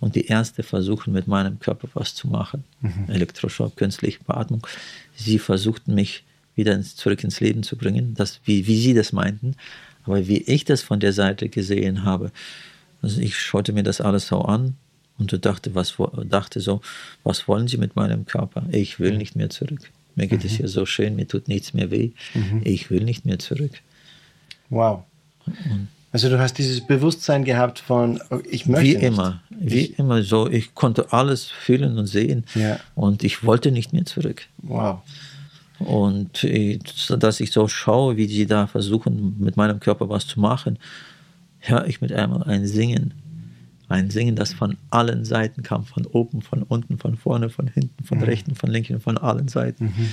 und 0.00 0.16
die 0.16 0.26
Ärzte 0.26 0.64
versuchen 0.64 1.12
mit 1.12 1.28
meinem 1.28 1.60
Körper 1.60 1.88
was 1.94 2.16
zu 2.16 2.26
machen. 2.26 2.64
Mhm. 2.80 3.04
Elektroschock, 3.08 3.76
künstliche 3.76 4.18
Beatmung. 4.26 4.66
Sie 5.14 5.38
versuchten 5.38 5.94
mich 5.94 6.24
wieder 6.56 6.74
ins, 6.74 6.96
zurück 6.96 7.22
ins 7.22 7.38
Leben 7.38 7.62
zu 7.62 7.76
bringen, 7.76 8.14
das, 8.14 8.40
wie, 8.44 8.66
wie 8.66 8.80
sie 8.80 8.92
das 8.92 9.12
meinten. 9.12 9.54
Aber 10.04 10.26
wie 10.26 10.38
ich 10.38 10.64
das 10.64 10.82
von 10.82 10.98
der 10.98 11.12
Seite 11.12 11.48
gesehen 11.48 12.02
habe, 12.02 12.32
also 13.02 13.20
ich 13.20 13.38
schaute 13.38 13.72
mir 13.72 13.84
das 13.84 14.00
alles 14.00 14.26
so 14.26 14.40
an 14.40 14.74
und 15.18 15.44
dachte, 15.44 15.74
was, 15.74 15.96
dachte 16.24 16.60
so, 16.60 16.80
was 17.24 17.48
wollen 17.48 17.68
Sie 17.68 17.78
mit 17.78 17.96
meinem 17.96 18.26
Körper? 18.26 18.64
Ich 18.70 19.00
will 19.00 19.12
mhm. 19.12 19.18
nicht 19.18 19.36
mehr 19.36 19.50
zurück. 19.50 19.90
Mir 20.14 20.26
geht 20.26 20.40
mhm. 20.40 20.46
es 20.46 20.52
hier 20.52 20.68
so 20.68 20.86
schön, 20.86 21.16
mir 21.16 21.28
tut 21.28 21.48
nichts 21.48 21.74
mehr 21.74 21.90
weh. 21.90 22.10
Mhm. 22.34 22.62
Ich 22.64 22.90
will 22.90 23.04
nicht 23.04 23.24
mehr 23.24 23.38
zurück. 23.38 23.72
Wow. 24.68 25.04
also 26.10 26.28
du 26.28 26.38
hast 26.38 26.58
dieses 26.58 26.84
Bewusstsein 26.86 27.44
gehabt 27.44 27.78
von, 27.78 28.20
ich 28.50 28.66
möchte 28.66 28.84
Wie 28.84 28.94
nicht. 28.94 29.04
immer, 29.04 29.42
wie 29.50 29.80
ich, 29.80 29.98
immer 29.98 30.22
so. 30.22 30.48
Ich 30.48 30.74
konnte 30.74 31.12
alles 31.12 31.44
fühlen 31.44 31.98
und 31.98 32.06
sehen 32.06 32.44
ja. 32.54 32.80
und 32.94 33.22
ich 33.22 33.44
wollte 33.44 33.70
nicht 33.70 33.92
mehr 33.92 34.04
zurück. 34.04 34.46
Wow. 34.58 35.00
Und 35.78 36.42
ich, 36.42 36.80
dass 37.18 37.40
ich 37.40 37.52
so 37.52 37.68
schaue, 37.68 38.16
wie 38.16 38.26
sie 38.26 38.46
da 38.46 38.66
versuchen, 38.66 39.36
mit 39.38 39.56
meinem 39.56 39.78
Körper 39.78 40.08
was 40.08 40.26
zu 40.26 40.40
machen, 40.40 40.78
höre 41.58 41.86
ich 41.86 42.00
mit 42.00 42.12
einmal 42.12 42.44
ein 42.44 42.66
Singen 42.66 43.14
ein 43.88 44.10
Singen, 44.10 44.36
das 44.36 44.52
von 44.52 44.76
allen 44.90 45.24
Seiten 45.24 45.62
kam, 45.62 45.84
von 45.84 46.06
oben, 46.06 46.42
von 46.42 46.62
unten, 46.62 46.98
von 46.98 47.16
vorne, 47.16 47.50
von 47.50 47.68
hinten, 47.68 48.04
von 48.04 48.18
mhm. 48.18 48.24
rechten, 48.24 48.54
von 48.54 48.70
linken, 48.70 49.00
von 49.00 49.18
allen 49.18 49.48
Seiten. 49.48 50.12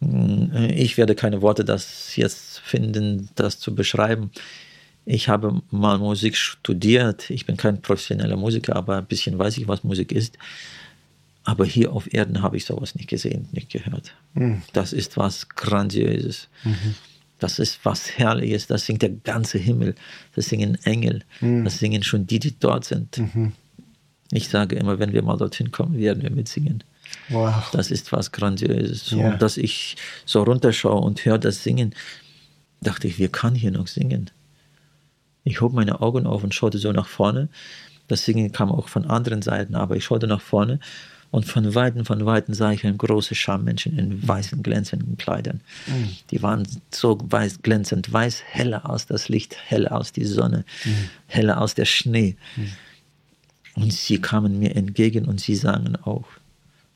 Mhm. 0.00 0.70
Ich 0.74 0.96
werde 0.96 1.14
keine 1.14 1.42
Worte 1.42 1.64
das 1.64 2.16
jetzt 2.16 2.60
finden, 2.60 3.28
das 3.34 3.58
zu 3.58 3.74
beschreiben. 3.74 4.30
Ich 5.04 5.28
habe 5.28 5.60
mal 5.70 5.98
Musik 5.98 6.36
studiert. 6.36 7.30
Ich 7.30 7.46
bin 7.46 7.56
kein 7.56 7.82
professioneller 7.82 8.36
Musiker, 8.36 8.76
aber 8.76 8.98
ein 8.98 9.06
bisschen 9.06 9.38
weiß 9.38 9.58
ich, 9.58 9.68
was 9.68 9.84
Musik 9.84 10.12
ist. 10.12 10.38
Aber 11.44 11.64
hier 11.64 11.92
auf 11.92 12.12
Erden 12.12 12.42
habe 12.42 12.56
ich 12.56 12.64
sowas 12.64 12.94
nicht 12.94 13.08
gesehen, 13.08 13.48
nicht 13.52 13.70
gehört. 13.70 14.14
Mhm. 14.34 14.62
Das 14.72 14.92
ist 14.92 15.16
was 15.16 15.48
Grandioses. 15.48 16.48
Mhm. 16.64 16.94
Das 17.40 17.58
ist 17.58 17.80
was 17.84 18.18
Herrliches, 18.18 18.66
das 18.66 18.86
singt 18.86 19.02
der 19.02 19.10
ganze 19.10 19.58
Himmel, 19.58 19.94
das 20.34 20.46
singen 20.46 20.78
Engel, 20.84 21.24
mhm. 21.40 21.64
das 21.64 21.78
singen 21.78 22.02
schon 22.02 22.26
die, 22.26 22.38
die 22.38 22.58
dort 22.58 22.84
sind. 22.84 23.18
Mhm. 23.18 23.52
Ich 24.30 24.48
sage 24.48 24.76
immer, 24.76 24.98
wenn 24.98 25.12
wir 25.12 25.22
mal 25.22 25.36
dorthin 25.36 25.72
kommen, 25.72 25.98
werden 25.98 26.22
wir 26.22 26.30
mitsingen. 26.30 26.84
Wow. 27.30 27.70
Das 27.72 27.90
ist 27.90 28.12
was 28.12 28.30
Grandioses. 28.30 29.10
Ja. 29.10 29.32
Und 29.32 29.42
dass 29.42 29.56
ich 29.56 29.96
so 30.24 30.42
runterschaue 30.42 31.00
und 31.00 31.24
höre 31.24 31.38
das 31.38 31.64
Singen, 31.64 31.94
dachte 32.80 33.08
ich, 33.08 33.18
wir 33.18 33.28
kann 33.28 33.54
hier 33.54 33.72
noch 33.72 33.88
singen. 33.88 34.30
Ich 35.42 35.60
hob 35.60 35.72
meine 35.72 36.00
Augen 36.00 36.26
auf 36.26 36.44
und 36.44 36.54
schaute 36.54 36.78
so 36.78 36.92
nach 36.92 37.08
vorne. 37.08 37.48
Das 38.06 38.24
Singen 38.24 38.52
kam 38.52 38.70
auch 38.70 38.88
von 38.88 39.06
anderen 39.06 39.42
Seiten, 39.42 39.74
aber 39.74 39.96
ich 39.96 40.04
schaute 40.04 40.26
nach 40.26 40.40
vorne 40.40 40.78
und 41.30 41.44
von 41.44 41.74
Weitem, 41.74 42.04
von 42.04 42.26
Weitem 42.26 42.54
sah 42.54 42.72
ich 42.72 42.84
eine 42.84 42.96
große 42.96 43.36
Schar 43.36 43.58
Menschen 43.58 43.96
in 43.96 44.26
weißen, 44.26 44.62
glänzenden 44.62 45.16
Kleidern. 45.16 45.60
Mhm. 45.86 46.16
Die 46.30 46.42
waren 46.42 46.66
so 46.90 47.18
weiß, 47.22 47.62
glänzend, 47.62 48.12
weiß, 48.12 48.42
heller 48.44 48.90
aus 48.90 49.06
das 49.06 49.28
Licht, 49.28 49.56
heller 49.66 49.92
aus 49.92 50.12
die 50.12 50.24
Sonne, 50.24 50.64
mhm. 50.84 51.10
heller 51.28 51.60
aus 51.60 51.74
der 51.74 51.84
Schnee. 51.84 52.36
Mhm. 52.56 52.72
Und 53.76 53.92
sie 53.92 54.20
kamen 54.20 54.58
mir 54.58 54.74
entgegen 54.74 55.26
und 55.26 55.40
sie 55.40 55.54
sangen 55.54 55.94
auch. 55.96 56.26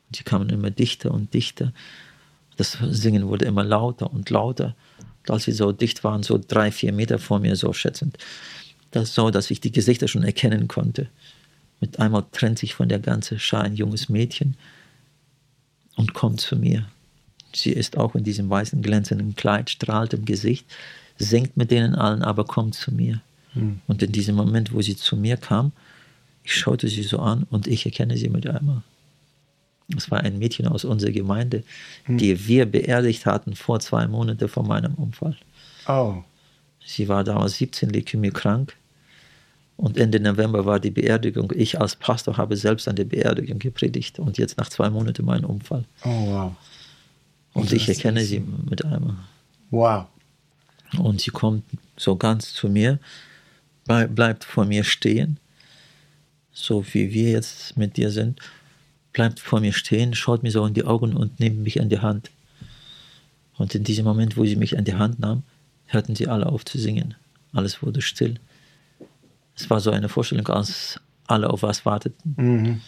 Und 0.08 0.16
sie 0.16 0.24
kamen 0.24 0.50
immer 0.50 0.70
dichter 0.70 1.12
und 1.12 1.32
dichter. 1.32 1.72
Das 2.56 2.78
Singen 2.90 3.28
wurde 3.28 3.44
immer 3.44 3.62
lauter 3.62 4.12
und 4.12 4.30
lauter. 4.30 4.74
Und 5.22 5.30
als 5.30 5.44
sie 5.44 5.52
so 5.52 5.70
dicht 5.70 6.02
waren, 6.02 6.24
so 6.24 6.40
drei, 6.44 6.72
vier 6.72 6.92
Meter 6.92 7.20
vor 7.20 7.38
mir, 7.38 7.54
so 7.54 7.72
schätzend, 7.72 8.18
das 8.90 9.14
so, 9.14 9.30
dass 9.30 9.50
ich 9.50 9.60
die 9.60 9.72
Gesichter 9.72 10.08
schon 10.08 10.24
erkennen 10.24 10.66
konnte. 10.66 11.08
Mit 11.84 12.00
einmal 12.00 12.24
trennt 12.32 12.58
sich 12.58 12.74
von 12.74 12.88
der 12.88 12.98
ganzen 12.98 13.38
Schar 13.38 13.62
ein 13.64 13.76
junges 13.76 14.08
Mädchen 14.08 14.56
und 15.96 16.14
kommt 16.14 16.40
zu 16.40 16.56
mir. 16.56 16.86
Sie 17.54 17.72
ist 17.72 17.98
auch 17.98 18.14
in 18.14 18.24
diesem 18.24 18.48
weißen 18.48 18.80
glänzenden 18.80 19.36
Kleid, 19.36 19.68
strahlt 19.68 20.14
im 20.14 20.24
Gesicht, 20.24 20.64
singt 21.18 21.58
mit 21.58 21.70
denen 21.70 21.94
allen, 21.94 22.22
aber 22.22 22.46
kommt 22.46 22.74
zu 22.74 22.90
mir. 22.90 23.20
Mhm. 23.52 23.82
Und 23.86 24.02
in 24.02 24.12
diesem 24.12 24.34
Moment, 24.34 24.72
wo 24.72 24.80
sie 24.80 24.96
zu 24.96 25.14
mir 25.14 25.36
kam, 25.36 25.72
ich 26.42 26.54
schaute 26.54 26.88
sie 26.88 27.02
so 27.02 27.18
an 27.18 27.42
und 27.50 27.66
ich 27.66 27.84
erkenne 27.84 28.16
sie 28.16 28.30
mit 28.30 28.46
einmal. 28.46 28.80
Es 29.94 30.10
war 30.10 30.20
ein 30.20 30.38
Mädchen 30.38 30.66
aus 30.66 30.86
unserer 30.86 31.12
Gemeinde, 31.12 31.64
mhm. 32.06 32.16
die 32.16 32.48
wir 32.48 32.64
beerdigt 32.64 33.26
hatten 33.26 33.56
vor 33.56 33.78
zwei 33.80 34.08
Monaten 34.08 34.48
vor 34.48 34.64
meinem 34.64 34.94
Unfall. 34.94 35.36
Oh. 35.86 36.22
Sie 36.82 37.08
war 37.08 37.24
damals 37.24 37.58
17 37.58 37.90
Leukämie 37.90 38.30
krank 38.30 38.74
und 39.76 39.96
Ende 39.96 40.20
November 40.20 40.64
war 40.64 40.78
die 40.78 40.90
Beerdigung. 40.90 41.52
Ich 41.54 41.80
als 41.80 41.96
Pastor 41.96 42.36
habe 42.36 42.56
selbst 42.56 42.86
an 42.86 42.96
der 42.96 43.04
Beerdigung 43.04 43.58
gepredigt 43.58 44.18
und 44.18 44.38
jetzt 44.38 44.56
nach 44.56 44.68
zwei 44.68 44.88
Monaten 44.88 45.24
mein 45.24 45.44
Unfall. 45.44 45.84
Oh, 46.04 46.26
wow. 46.26 46.56
Und, 47.54 47.72
ich 47.72 47.88
erkenne 47.88 48.24
sie 48.24 48.40
mit 48.40 48.84
einmal. 48.84 49.16
Wow. 49.70 50.06
Und 50.98 51.20
sie 51.20 51.30
kommt 51.30 51.64
so 51.96 52.16
ganz 52.16 52.52
zu 52.52 52.68
mir, 52.68 52.98
bleibt 53.84 54.44
vor 54.44 54.64
mir 54.64 54.84
stehen, 54.84 55.38
so 56.52 56.84
wie 56.92 57.12
wir 57.12 57.30
jetzt 57.30 57.76
mit 57.76 57.96
dir 57.96 58.10
sind, 58.10 58.40
bleibt 59.12 59.40
vor 59.40 59.60
mir 59.60 59.72
stehen, 59.72 60.14
schaut 60.14 60.42
mir 60.42 60.50
so 60.50 60.64
in 60.66 60.74
die 60.74 60.84
Augen 60.84 61.16
und 61.16 61.40
nimmt 61.40 61.58
mich 61.58 61.80
an 61.80 61.88
die 61.88 61.98
Hand. 61.98 62.30
Und 63.56 63.74
in 63.74 63.84
diesem 63.84 64.04
Moment, 64.04 64.36
wo 64.36 64.44
sie 64.44 64.56
mich 64.56 64.78
an 64.78 64.84
die 64.84 64.94
Hand 64.94 65.18
nahm, 65.18 65.42
hörten 65.86 66.16
sie 66.16 66.26
alle 66.28 66.46
auf 66.46 66.64
zu 66.64 66.78
singen. 66.78 67.14
Alles 67.52 67.82
wurde 67.82 68.02
still. 68.02 68.38
Es 69.56 69.70
war 69.70 69.80
so 69.80 69.90
eine 69.90 70.08
Vorstellung, 70.08 70.46
als 70.48 71.00
alle 71.26 71.50
auf 71.50 71.62
was 71.62 71.86
warteten. 71.86 72.34
Mhm. 72.36 72.80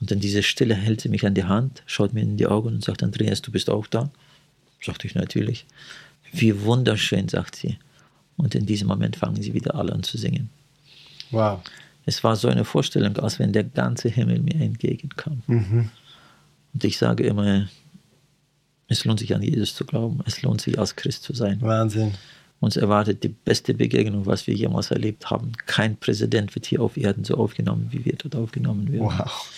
Und 0.00 0.10
dann 0.10 0.20
diese 0.20 0.42
Stille 0.42 0.74
hält 0.74 1.00
sie 1.00 1.08
mich 1.08 1.24
an 1.24 1.34
die 1.34 1.44
Hand, 1.44 1.82
schaut 1.86 2.12
mir 2.12 2.22
in 2.22 2.36
die 2.36 2.46
Augen 2.46 2.68
und 2.68 2.84
sagt, 2.84 3.02
Andreas, 3.02 3.40
du 3.40 3.52
bist 3.52 3.70
auch 3.70 3.86
da? 3.86 4.10
Sagte 4.80 5.06
ich 5.06 5.14
natürlich. 5.14 5.64
Wie 6.32 6.62
wunderschön, 6.62 7.28
sagt 7.28 7.56
sie. 7.56 7.78
Und 8.36 8.54
in 8.54 8.66
diesem 8.66 8.88
Moment 8.88 9.16
fangen 9.16 9.40
sie 9.40 9.54
wieder 9.54 9.74
alle 9.74 9.92
an 9.92 10.02
zu 10.02 10.18
singen. 10.18 10.50
Wow. 11.30 11.60
Es 12.04 12.24
war 12.24 12.34
so 12.36 12.48
eine 12.48 12.64
Vorstellung, 12.64 13.16
als 13.18 13.38
wenn 13.38 13.52
der 13.52 13.64
ganze 13.64 14.08
Himmel 14.08 14.40
mir 14.40 14.56
entgegenkam. 14.56 15.42
Mhm. 15.46 15.90
Und 16.74 16.84
ich 16.84 16.98
sage 16.98 17.24
immer, 17.24 17.68
es 18.88 19.04
lohnt 19.04 19.20
sich 19.20 19.34
an 19.34 19.42
Jesus 19.42 19.74
zu 19.74 19.84
glauben. 19.84 20.20
Es 20.26 20.42
lohnt 20.42 20.60
sich 20.60 20.78
als 20.78 20.96
Christ 20.96 21.22
zu 21.22 21.32
sein. 21.32 21.60
Wahnsinn. 21.60 22.14
Uns 22.62 22.76
erwartet 22.76 23.24
die 23.24 23.28
beste 23.28 23.74
Begegnung, 23.74 24.24
was 24.24 24.46
wir 24.46 24.54
jemals 24.54 24.92
erlebt 24.92 25.30
haben. 25.30 25.50
Kein 25.66 25.96
Präsident 25.96 26.54
wird 26.54 26.64
hier 26.64 26.80
auf 26.80 26.96
Erden 26.96 27.24
so 27.24 27.34
aufgenommen, 27.34 27.88
wie 27.90 28.04
wir 28.04 28.14
dort 28.14 28.36
aufgenommen 28.36 28.92
werden. 28.92 29.06
Wow. 29.06 29.50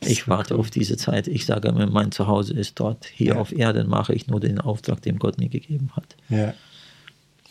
Ich 0.00 0.26
warte 0.26 0.54
auf 0.54 0.70
diese 0.70 0.96
Zeit. 0.96 1.28
Ich 1.28 1.44
sage 1.44 1.68
immer, 1.68 1.86
mein 1.86 2.10
Zuhause 2.10 2.54
ist 2.54 2.80
dort. 2.80 3.04
Hier 3.04 3.34
ja. 3.34 3.36
auf 3.36 3.52
Erden 3.52 3.86
mache 3.86 4.14
ich 4.14 4.28
nur 4.28 4.40
den 4.40 4.62
Auftrag, 4.62 5.02
den 5.02 5.18
Gott 5.18 5.36
mir 5.36 5.50
gegeben 5.50 5.90
hat. 5.94 6.16
Ja. 6.30 6.54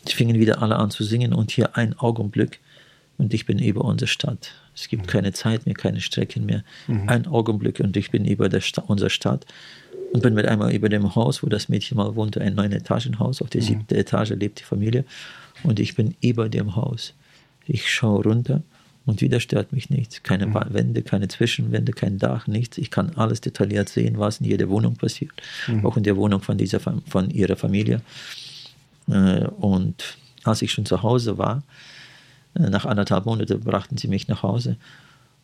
Sie 0.04 0.15
fingen 0.15 0.39
wieder 0.39 0.63
alle 0.63 0.78
an 0.78 0.89
zu 0.89 1.04
singen 1.04 1.32
und 1.34 1.52
hier 1.52 1.78
ein 1.78 1.93
Augenblick 2.00 2.60
und 3.19 3.36
ich 3.36 3.46
bin 3.46 3.60
über 3.60 3.86
unsere 3.86 4.08
Stadt. 4.08 4.50
Es 4.74 4.88
gibt 4.88 5.04
mhm. 5.04 5.08
keine 5.08 5.34
Zeit 5.34 5.67
mehr, 5.67 5.76
keine 5.76 6.02
Strecken 6.02 6.48
mehr. 6.48 6.63
Mhm. 6.88 7.08
Ein 7.08 7.28
Augenblick 7.28 7.80
und 7.82 7.96
ich 7.98 8.10
bin 8.10 8.26
über 8.26 8.50
Sta 8.62 8.82
unsere 8.88 9.12
Stadt 9.12 9.46
und 10.13 10.21
bin 10.21 10.36
mit 10.36 10.45
einmal 10.45 10.71
über 10.73 10.89
dem 10.89 11.15
Haus, 11.15 11.41
wo 11.41 11.47
das 11.47 11.69
Mädchen 11.69 11.97
mal 11.97 12.15
wohnte, 12.15 12.39
ein 12.39 12.54
neun 12.54 12.71
Etagenhaus. 12.71 13.41
Auf 13.41 13.49
der 13.49 13.62
mhm. 13.62 13.65
siebten 13.65 13.95
Etage 13.95 14.30
lebt 14.30 14.60
die 14.60 14.63
Familie 14.63 15.06
und 15.63 15.80
ich 15.80 15.95
bin 15.95 16.15
über 16.21 16.49
dem 16.49 16.76
Haus. 16.76 17.13
Ich 17.65 17.91
schaue 17.91 18.23
runter 18.23 18.62
und 19.08 19.21
wieder 19.21 19.39
stört 19.39 19.73
mich 19.73 19.89
nichts. 19.89 20.21
Keine 20.21 20.45
mhm. 20.45 20.56
Wände, 20.69 21.02
keine 21.02 21.28
Zwischenwände, 21.30 21.93
kein 21.93 22.19
Dach, 22.19 22.45
nichts. 22.45 22.78
Ich 22.78 22.91
kann 22.91 23.13
alles 23.15 23.41
detailliert 23.41 23.89
sehen, 23.89 24.19
was 24.19 24.39
in 24.39 24.45
jeder 24.45 24.69
Wohnung 24.69 24.97
passiert. 24.97 25.32
Mhm. 25.67 25.84
Auch 25.84 25.97
in 25.97 26.04
der 26.04 26.15
Wohnung 26.15 26.41
von, 26.41 26.60
dieser, 26.60 26.80
von 26.80 27.32
ihrer 27.32 27.56
Familie. 27.56 28.02
Äh, 29.10 29.45
und 29.47 30.17
als 30.43 30.62
ich 30.62 30.71
schon 30.71 30.86
zu 30.86 31.02
Hause 31.02 31.39
war, 31.39 31.63
äh, 32.54 32.69
nach 32.69 32.86
anderthalb 32.86 33.26
Monaten 33.26 33.60
brachten 33.62 33.97
sie 33.97 34.08
mich 34.08 34.28
nach 34.28 34.43
Hause. 34.43 34.78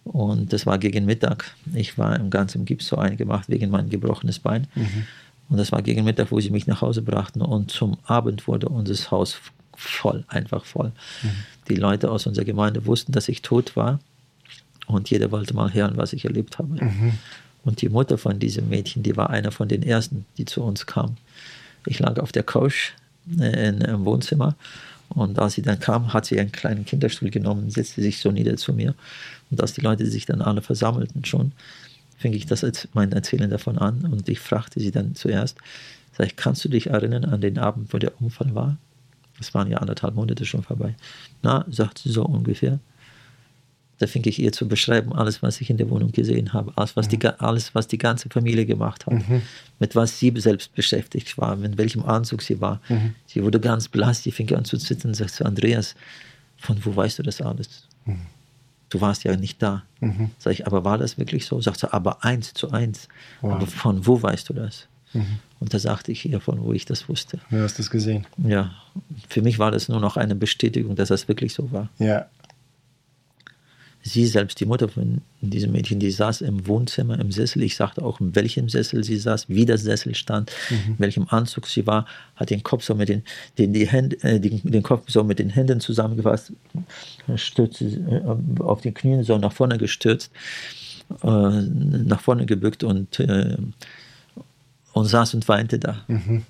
Und 0.03 0.53
das 0.53 0.65
war 0.65 0.77
gegen 0.77 1.05
Mittag. 1.05 1.53
Ich 1.73 1.97
war 1.97 2.15
im 2.15 2.29
ganzen 2.29 2.65
Gips 2.65 2.87
so 2.87 2.97
eingemacht 2.97 3.49
wegen 3.49 3.69
meinem 3.69 3.89
gebrochenes 3.89 4.39
Bein. 4.39 4.67
Mhm. 4.75 5.05
Und 5.49 5.57
das 5.57 5.71
war 5.71 5.81
gegen 5.81 6.03
Mittag, 6.03 6.31
wo 6.31 6.39
sie 6.39 6.49
mich 6.49 6.67
nach 6.67 6.81
Hause 6.81 7.01
brachten. 7.01 7.41
Und 7.41 7.71
zum 7.71 7.97
Abend 8.05 8.47
wurde 8.47 8.69
unser 8.69 9.11
Haus 9.11 9.37
voll, 9.75 10.23
einfach 10.27 10.65
voll. 10.65 10.91
Mhm. 11.23 11.29
Die 11.69 11.75
Leute 11.75 12.11
aus 12.11 12.27
unserer 12.27 12.45
Gemeinde 12.45 12.85
wussten, 12.85 13.11
dass 13.11 13.29
ich 13.29 13.41
tot 13.41 13.75
war. 13.75 13.99
Und 14.87 15.09
jeder 15.09 15.31
wollte 15.31 15.53
mal 15.53 15.73
hören, 15.73 15.97
was 15.97 16.13
ich 16.13 16.25
erlebt 16.25 16.57
habe. 16.57 16.83
Mhm. 16.83 17.13
Und 17.63 17.81
die 17.81 17.89
Mutter 17.89 18.17
von 18.17 18.39
diesem 18.39 18.69
Mädchen, 18.69 19.03
die 19.03 19.15
war 19.17 19.29
einer 19.29 19.51
von 19.51 19.67
den 19.67 19.83
ersten, 19.83 20.25
die 20.37 20.45
zu 20.45 20.63
uns 20.63 20.85
kam. 20.85 21.17
Ich 21.85 21.99
lag 21.99 22.17
auf 22.19 22.31
der 22.31 22.43
Couch 22.43 22.93
äh, 23.39 23.69
in, 23.69 23.81
im 23.81 24.05
Wohnzimmer 24.05 24.55
und 25.09 25.39
als 25.39 25.53
sie 25.53 25.61
dann 25.61 25.79
kam, 25.79 26.13
hat 26.13 26.25
sie 26.25 26.39
einen 26.39 26.51
kleinen 26.51 26.85
Kinderstuhl 26.85 27.31
genommen, 27.31 27.69
setzte 27.69 28.01
sich 28.01 28.19
so 28.19 28.31
nieder 28.31 28.57
zu 28.57 28.73
mir. 28.73 28.93
Und 29.51 29.61
als 29.61 29.73
die 29.73 29.81
Leute 29.81 30.05
sich 30.05 30.25
dann 30.25 30.41
alle 30.41 30.61
versammelten 30.61 31.25
schon, 31.25 31.53
fing 32.17 32.33
ich 32.33 32.45
das 32.45 32.63
als 32.63 32.87
mein 32.93 33.11
Erzählen 33.11 33.49
davon 33.49 33.77
an 33.77 34.05
und 34.05 34.27
ich 34.27 34.39
fragte 34.39 34.79
sie 34.79 34.91
dann 34.91 35.15
zuerst, 35.15 35.57
sag 36.17 36.27
ich, 36.27 36.35
kannst 36.35 36.63
du 36.65 36.69
dich 36.69 36.87
erinnern 36.87 37.25
an 37.25 37.41
den 37.41 37.57
Abend, 37.57 37.93
wo 37.93 37.97
der 37.97 38.21
Unfall 38.21 38.53
war? 38.53 38.77
Das 39.37 39.53
waren 39.53 39.71
ja 39.71 39.77
anderthalb 39.77 40.15
Monate 40.15 40.45
schon 40.45 40.63
vorbei. 40.63 40.95
Na, 41.41 41.65
sagt 41.69 41.99
sie 41.99 42.11
so 42.11 42.25
ungefähr. 42.25 42.79
Da 43.99 44.07
fing 44.07 44.23
ich 44.25 44.39
ihr 44.39 44.51
zu 44.51 44.67
beschreiben, 44.67 45.13
alles, 45.13 45.41
was 45.41 45.59
ich 45.59 45.69
in 45.69 45.77
der 45.77 45.89
Wohnung 45.89 46.11
gesehen 46.11 46.53
habe, 46.53 46.71
alles, 46.75 46.95
was, 46.95 47.07
mhm. 47.07 47.19
die, 47.19 47.27
alles, 47.27 47.75
was 47.75 47.87
die 47.87 47.97
ganze 47.97 48.29
Familie 48.29 48.65
gemacht 48.65 49.05
hat, 49.05 49.13
mhm. 49.13 49.41
mit 49.79 49.95
was 49.95 50.19
sie 50.19 50.33
selbst 50.37 50.73
beschäftigt 50.73 51.37
war, 51.37 51.55
mit 51.55 51.77
welchem 51.77 52.05
Anzug 52.05 52.41
sie 52.41 52.61
war. 52.61 52.81
Mhm. 52.89 53.15
Sie 53.25 53.43
wurde 53.43 53.59
ganz 53.59 53.87
blass, 53.87 54.23
sie 54.23 54.31
fing 54.31 54.53
an 54.53 54.65
zu 54.65 54.77
zittern 54.77 55.11
und 55.11 55.15
sagte 55.15 55.33
zu 55.33 55.45
Andreas, 55.45 55.95
von 56.57 56.77
wo 56.83 56.95
weißt 56.95 57.19
du 57.19 57.23
das 57.23 57.41
alles? 57.41 57.87
Mhm. 58.05 58.21
Du 58.89 59.01
warst 59.01 59.23
ja 59.23 59.35
nicht 59.35 59.61
da. 59.61 59.83
Mhm. 59.99 60.31
Sag 60.39 60.53
ich, 60.53 60.65
aber 60.67 60.83
war 60.83 60.97
das 60.97 61.17
wirklich 61.17 61.45
so? 61.45 61.61
Sagt 61.61 61.79
sie, 61.79 61.91
aber 61.91 62.23
eins 62.23 62.53
zu 62.53 62.71
eins. 62.71 63.07
Wow. 63.41 63.53
Aber 63.53 63.67
von 63.67 64.05
wo 64.07 64.21
weißt 64.21 64.49
du 64.49 64.53
das? 64.53 64.87
Mhm. 65.13 65.39
Und 65.59 65.73
da 65.73 65.79
sagte 65.79 66.11
ich 66.11 66.27
ihr, 66.27 66.39
von 66.39 66.63
wo 66.63 66.73
ich 66.73 66.85
das 66.85 67.09
wusste. 67.09 67.39
Du 67.49 67.61
hast 67.61 67.79
das 67.79 67.89
gesehen. 67.89 68.25
Ja, 68.37 68.71
für 69.27 69.41
mich 69.41 69.59
war 69.59 69.71
das 69.71 69.89
nur 69.89 69.99
noch 69.99 70.17
eine 70.17 70.35
Bestätigung, 70.35 70.95
dass 70.95 71.09
das 71.09 71.27
wirklich 71.27 71.53
so 71.53 71.71
war. 71.71 71.89
Ja, 71.99 72.27
Sie 74.01 74.25
selbst, 74.25 74.59
die 74.59 74.65
Mutter 74.65 74.87
von 74.87 75.21
diesem 75.41 75.73
Mädchen, 75.73 75.99
die 75.99 76.09
saß 76.09 76.41
im 76.41 76.67
Wohnzimmer 76.67 77.19
im 77.19 77.31
Sessel. 77.31 77.63
Ich 77.63 77.75
sagte 77.75 78.01
auch, 78.01 78.21
in 78.21 78.33
welchem 78.33 78.69
Sessel 78.69 79.03
sie 79.03 79.17
saß, 79.17 79.49
wie 79.49 79.65
der 79.65 79.77
Sessel 79.77 80.15
stand, 80.15 80.51
mhm. 80.69 80.93
in 80.93 80.99
welchem 80.99 81.27
Anzug 81.27 81.67
sie 81.67 81.85
war, 81.85 82.05
hat 82.35 82.49
den 82.49 82.63
Kopf 82.63 82.83
so 82.83 82.95
mit 82.95 83.09
den, 83.09 83.23
den, 83.57 83.73
die 83.73 83.87
Hände, 83.87 84.15
äh, 84.23 84.39
den, 84.39 84.61
den 84.63 84.83
Kopf 84.83 85.09
so 85.09 85.23
mit 85.23 85.39
den 85.39 85.49
Händen 85.49 85.81
zusammengefasst, 85.81 86.53
stürzte 87.35 87.85
äh, 87.85 88.61
auf 88.63 88.81
den 88.81 88.93
Knien 88.93 89.23
so 89.23 89.37
nach 89.37 89.51
vorne 89.51 89.77
gestürzt, 89.77 90.31
äh, 91.21 91.27
nach 91.27 92.21
vorne 92.21 92.45
gebückt 92.45 92.85
und, 92.85 93.19
äh, 93.19 93.57
und 94.93 95.05
saß 95.05 95.33
und 95.33 95.47
weinte 95.49 95.77
da. 95.77 96.05
Mhm. 96.07 96.43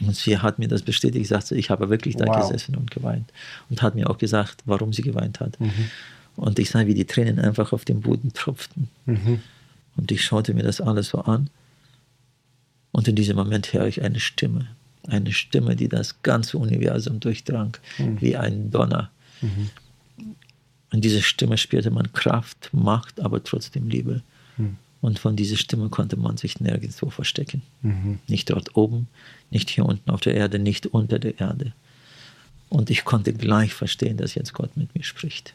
Und 0.00 0.16
sie 0.16 0.38
hat 0.38 0.58
mir 0.58 0.68
das 0.68 0.82
bestätigt, 0.82 1.28
sagte, 1.28 1.54
ich 1.54 1.70
habe 1.70 1.88
wirklich 1.88 2.16
da 2.16 2.26
wow. 2.26 2.40
gesessen 2.40 2.76
und 2.76 2.90
geweint. 2.90 3.32
Und 3.70 3.80
hat 3.80 3.94
mir 3.94 4.10
auch 4.10 4.18
gesagt, 4.18 4.62
warum 4.64 4.92
sie 4.92 5.02
geweint 5.02 5.40
hat. 5.40 5.58
Mhm. 5.60 5.90
Und 6.36 6.58
ich 6.58 6.70
sah, 6.70 6.86
wie 6.86 6.94
die 6.94 7.04
Tränen 7.04 7.38
einfach 7.38 7.72
auf 7.72 7.84
den 7.84 8.00
Boden 8.00 8.32
tropften. 8.32 8.88
Mhm. 9.06 9.40
Und 9.96 10.10
ich 10.10 10.24
schaute 10.24 10.54
mir 10.54 10.62
das 10.62 10.80
alles 10.80 11.08
so 11.10 11.18
an. 11.18 11.50
Und 12.92 13.08
in 13.08 13.16
diesem 13.16 13.36
Moment 13.36 13.72
höre 13.72 13.86
ich 13.86 14.02
eine 14.02 14.20
Stimme. 14.20 14.68
Eine 15.06 15.32
Stimme, 15.32 15.76
die 15.76 15.88
das 15.88 16.22
ganze 16.22 16.58
Universum 16.58 17.20
durchdrang, 17.20 17.76
mhm. 17.98 18.20
wie 18.20 18.36
ein 18.36 18.70
Donner. 18.70 19.10
Mhm. 19.40 19.70
In 20.92 21.00
dieser 21.00 21.22
Stimme 21.22 21.58
spürte 21.58 21.90
man 21.90 22.12
Kraft, 22.12 22.70
Macht, 22.72 23.20
aber 23.20 23.42
trotzdem 23.42 23.88
Liebe. 23.88 24.22
Mhm. 24.56 24.76
Und 25.00 25.18
von 25.18 25.36
dieser 25.36 25.56
Stimme 25.56 25.88
konnte 25.90 26.16
man 26.16 26.36
sich 26.36 26.60
nirgendwo 26.60 27.10
verstecken. 27.10 27.62
Mhm. 27.82 28.20
Nicht 28.26 28.50
dort 28.50 28.76
oben, 28.76 29.08
nicht 29.50 29.70
hier 29.70 29.84
unten 29.84 30.10
auf 30.10 30.20
der 30.20 30.34
Erde, 30.34 30.58
nicht 30.58 30.86
unter 30.86 31.18
der 31.18 31.38
Erde. 31.38 31.72
Und 32.70 32.90
ich 32.90 33.04
konnte 33.04 33.34
gleich 33.34 33.74
verstehen, 33.74 34.16
dass 34.16 34.34
jetzt 34.34 34.54
Gott 34.54 34.76
mit 34.76 34.94
mir 34.94 35.04
spricht. 35.04 35.54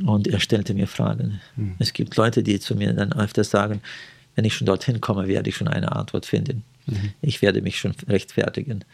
Und 0.00 0.26
er 0.26 0.40
stellte 0.40 0.74
mir 0.74 0.86
Fragen. 0.86 1.40
Mhm. 1.56 1.74
Es 1.78 1.92
gibt 1.92 2.16
Leute, 2.16 2.42
die 2.42 2.58
zu 2.58 2.74
mir 2.74 2.92
dann 2.92 3.12
öfters 3.12 3.50
sagen, 3.50 3.82
wenn 4.34 4.44
ich 4.44 4.54
schon 4.54 4.66
dorthin 4.66 5.00
komme, 5.00 5.28
werde 5.28 5.50
ich 5.50 5.56
schon 5.56 5.68
eine 5.68 5.92
Antwort 5.92 6.26
finden. 6.26 6.64
Mhm. 6.86 7.12
Ich 7.20 7.42
werde 7.42 7.60
mich 7.60 7.78
schon 7.78 7.94
rechtfertigen. 8.08 8.84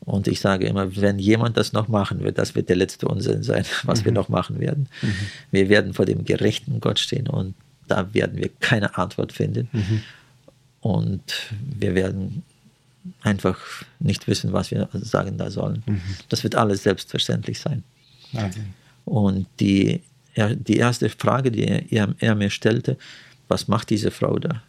Und 0.00 0.28
ich 0.28 0.40
sage 0.40 0.66
immer, 0.66 0.96
wenn 0.96 1.18
jemand 1.18 1.56
das 1.56 1.72
noch 1.72 1.88
machen 1.88 2.22
wird, 2.22 2.38
das 2.38 2.54
wird 2.54 2.68
der 2.68 2.76
letzte 2.76 3.08
Unsinn 3.08 3.42
sein, 3.42 3.64
was 3.84 4.00
mhm. 4.00 4.04
wir 4.06 4.12
noch 4.12 4.28
machen 4.28 4.60
werden. 4.60 4.88
Mhm. 5.02 5.14
Wir 5.52 5.68
werden 5.68 5.94
vor 5.94 6.06
dem 6.06 6.24
gerechten 6.24 6.80
Gott 6.80 6.98
stehen 6.98 7.28
und 7.28 7.54
da 7.88 8.12
werden 8.12 8.36
wir 8.36 8.50
keine 8.60 8.98
Antwort 8.98 9.32
finden. 9.32 9.68
Mhm. 9.72 10.02
Und 10.80 11.22
wir 11.78 11.94
werden 11.94 12.42
einfach 13.22 13.58
nicht 14.00 14.26
wissen, 14.26 14.52
was 14.52 14.70
wir 14.70 14.88
sagen 14.92 15.38
da 15.38 15.50
sollen. 15.50 15.82
Mhm. 15.86 16.00
Das 16.28 16.42
wird 16.42 16.56
alles 16.56 16.82
selbstverständlich 16.82 17.60
sein. 17.60 17.84
Wahnsinn. 18.32 18.74
Und 19.04 19.46
die 19.60 20.02
er, 20.36 20.54
die 20.54 20.76
erste 20.76 21.08
Frage, 21.08 21.50
die 21.50 21.64
er, 21.64 22.14
er, 22.18 22.34
mir 22.34 22.50
stellte, 22.50 22.98
was 23.48 23.68
macht 23.68 23.88
diese 23.88 24.10
Frau 24.10 24.38
da? 24.38 24.62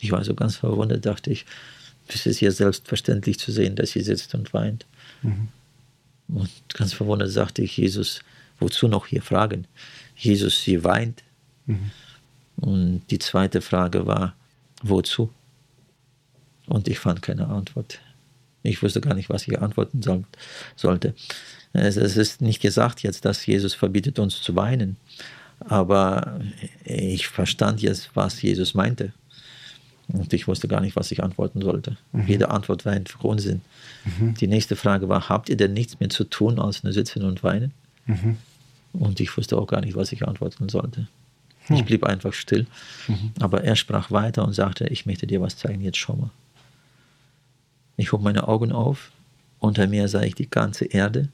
Ich 0.00 0.10
war 0.10 0.24
so 0.24 0.34
ganz 0.34 0.56
verwundert, 0.56 1.04
dachte 1.04 1.30
ich, 1.30 1.44
es 2.08 2.24
ist 2.24 2.40
ihr 2.40 2.52
selbstverständlich 2.52 3.38
zu 3.38 3.52
sehen, 3.52 3.76
dass 3.76 3.90
sie 3.90 4.00
sitzt 4.00 4.34
und 4.34 4.54
weint. 4.54 4.86
Mhm. 5.22 5.48
Und 6.28 6.50
ganz 6.72 6.94
verwundert 6.94 7.30
sagte 7.30 7.62
ich, 7.62 7.76
Jesus, 7.76 8.20
wozu 8.58 8.88
noch 8.88 9.06
hier 9.06 9.22
fragen? 9.22 9.66
Jesus, 10.16 10.62
sie 10.62 10.82
weint. 10.82 11.22
Mhm. 11.66 11.90
Und 12.56 13.02
die 13.10 13.18
zweite 13.18 13.60
Frage 13.60 14.06
war, 14.06 14.34
wozu? 14.82 15.30
Und 16.66 16.88
ich 16.88 16.98
fand 16.98 17.20
keine 17.20 17.48
Antwort. 17.48 18.00
Ich 18.62 18.82
wusste 18.82 19.02
gar 19.02 19.14
nicht, 19.14 19.28
was 19.28 19.46
ich 19.46 19.60
antworten 19.60 20.02
soll, 20.02 20.24
sollte. 20.74 21.14
Es, 21.76 21.96
es 21.96 22.16
ist 22.16 22.40
nicht 22.40 22.60
gesagt 22.60 23.02
jetzt, 23.02 23.24
dass 23.24 23.44
Jesus 23.44 23.74
verbietet 23.74 24.18
uns 24.18 24.40
zu 24.40 24.56
weinen, 24.56 24.96
aber 25.60 26.40
ich 26.84 27.28
verstand 27.28 27.82
jetzt, 27.82 28.10
was 28.14 28.40
Jesus 28.42 28.74
meinte. 28.74 29.12
Und 30.08 30.32
ich 30.32 30.46
wusste 30.46 30.68
gar 30.68 30.80
nicht, 30.80 30.94
was 30.94 31.10
ich 31.10 31.22
antworten 31.22 31.60
sollte. 31.60 31.96
Mhm. 32.12 32.26
Jede 32.26 32.50
Antwort 32.50 32.84
war 32.84 32.92
einfach 32.92 33.24
Unsinn. 33.24 33.60
Mhm. 34.04 34.34
Die 34.34 34.46
nächste 34.46 34.76
Frage 34.76 35.08
war, 35.08 35.28
habt 35.28 35.48
ihr 35.48 35.56
denn 35.56 35.72
nichts 35.72 35.98
mehr 35.98 36.10
zu 36.10 36.24
tun, 36.24 36.60
als 36.60 36.84
nur 36.84 36.92
sitzen 36.92 37.24
und 37.24 37.42
weinen? 37.42 37.72
Mhm. 38.06 38.36
Und 38.92 39.20
ich 39.20 39.36
wusste 39.36 39.58
auch 39.58 39.66
gar 39.66 39.80
nicht, 39.80 39.96
was 39.96 40.12
ich 40.12 40.26
antworten 40.26 40.68
sollte. 40.68 41.08
Ich 41.68 41.80
hm. 41.80 41.84
blieb 41.84 42.04
einfach 42.04 42.32
still. 42.32 42.66
Mhm. 43.08 43.32
Aber 43.40 43.64
er 43.64 43.76
sprach 43.76 44.10
weiter 44.10 44.44
und 44.44 44.52
sagte, 44.52 44.86
ich 44.86 45.04
möchte 45.04 45.26
dir 45.26 45.40
was 45.40 45.56
zeigen, 45.56 45.82
jetzt 45.82 45.98
schau 45.98 46.14
mal. 46.14 46.30
Ich 47.96 48.12
hob 48.12 48.22
meine 48.22 48.46
Augen 48.46 48.72
auf. 48.72 49.10
Unter 49.58 49.86
mir 49.86 50.06
sah 50.08 50.22
ich 50.22 50.34
die 50.34 50.48
ganze 50.48 50.84
Erde. 50.84 51.28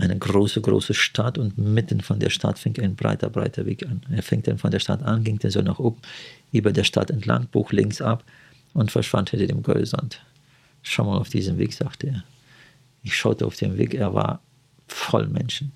Eine 0.00 0.18
große, 0.18 0.62
große 0.62 0.94
Stadt 0.94 1.36
und 1.36 1.58
mitten 1.58 2.00
von 2.00 2.18
der 2.18 2.30
Stadt 2.30 2.58
fing 2.58 2.80
ein 2.80 2.96
breiter, 2.96 3.28
breiter 3.28 3.66
Weg 3.66 3.86
an. 3.86 4.00
Er 4.10 4.22
fängt 4.22 4.48
dann 4.48 4.56
von 4.56 4.70
der 4.70 4.78
Stadt 4.78 5.02
an, 5.02 5.24
ging 5.24 5.38
dann 5.38 5.50
so 5.50 5.60
nach 5.60 5.78
oben, 5.78 6.00
über 6.52 6.72
der 6.72 6.84
Stadt 6.84 7.10
entlang, 7.10 7.48
bog 7.48 7.70
links 7.70 8.00
ab 8.00 8.24
und 8.72 8.90
verschwand 8.90 9.28
hinter 9.28 9.46
dem 9.46 9.62
Gölsand. 9.62 10.24
Schau 10.82 11.04
mal 11.04 11.18
auf 11.18 11.28
diesen 11.28 11.58
Weg, 11.58 11.74
sagte 11.74 12.06
er. 12.06 12.24
Ich 13.02 13.14
schaute 13.14 13.44
auf 13.44 13.56
den 13.56 13.76
Weg, 13.76 13.92
er 13.92 14.14
war 14.14 14.40
voll 14.88 15.26
Menschen. 15.26 15.72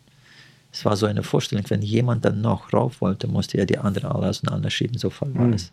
Es 0.72 0.86
war 0.86 0.96
so 0.96 1.04
eine 1.04 1.22
Vorstellung, 1.22 1.66
wenn 1.68 1.82
jemand 1.82 2.24
dann 2.24 2.40
noch 2.40 2.72
rauf 2.72 3.02
wollte, 3.02 3.26
musste 3.26 3.58
er 3.58 3.66
die 3.66 3.76
anderen 3.76 4.10
alle 4.10 4.28
auseinanderschieben, 4.28 4.96
so 4.96 5.10
voll 5.10 5.34
war 5.34 5.48
mhm. 5.48 5.52
es. 5.52 5.70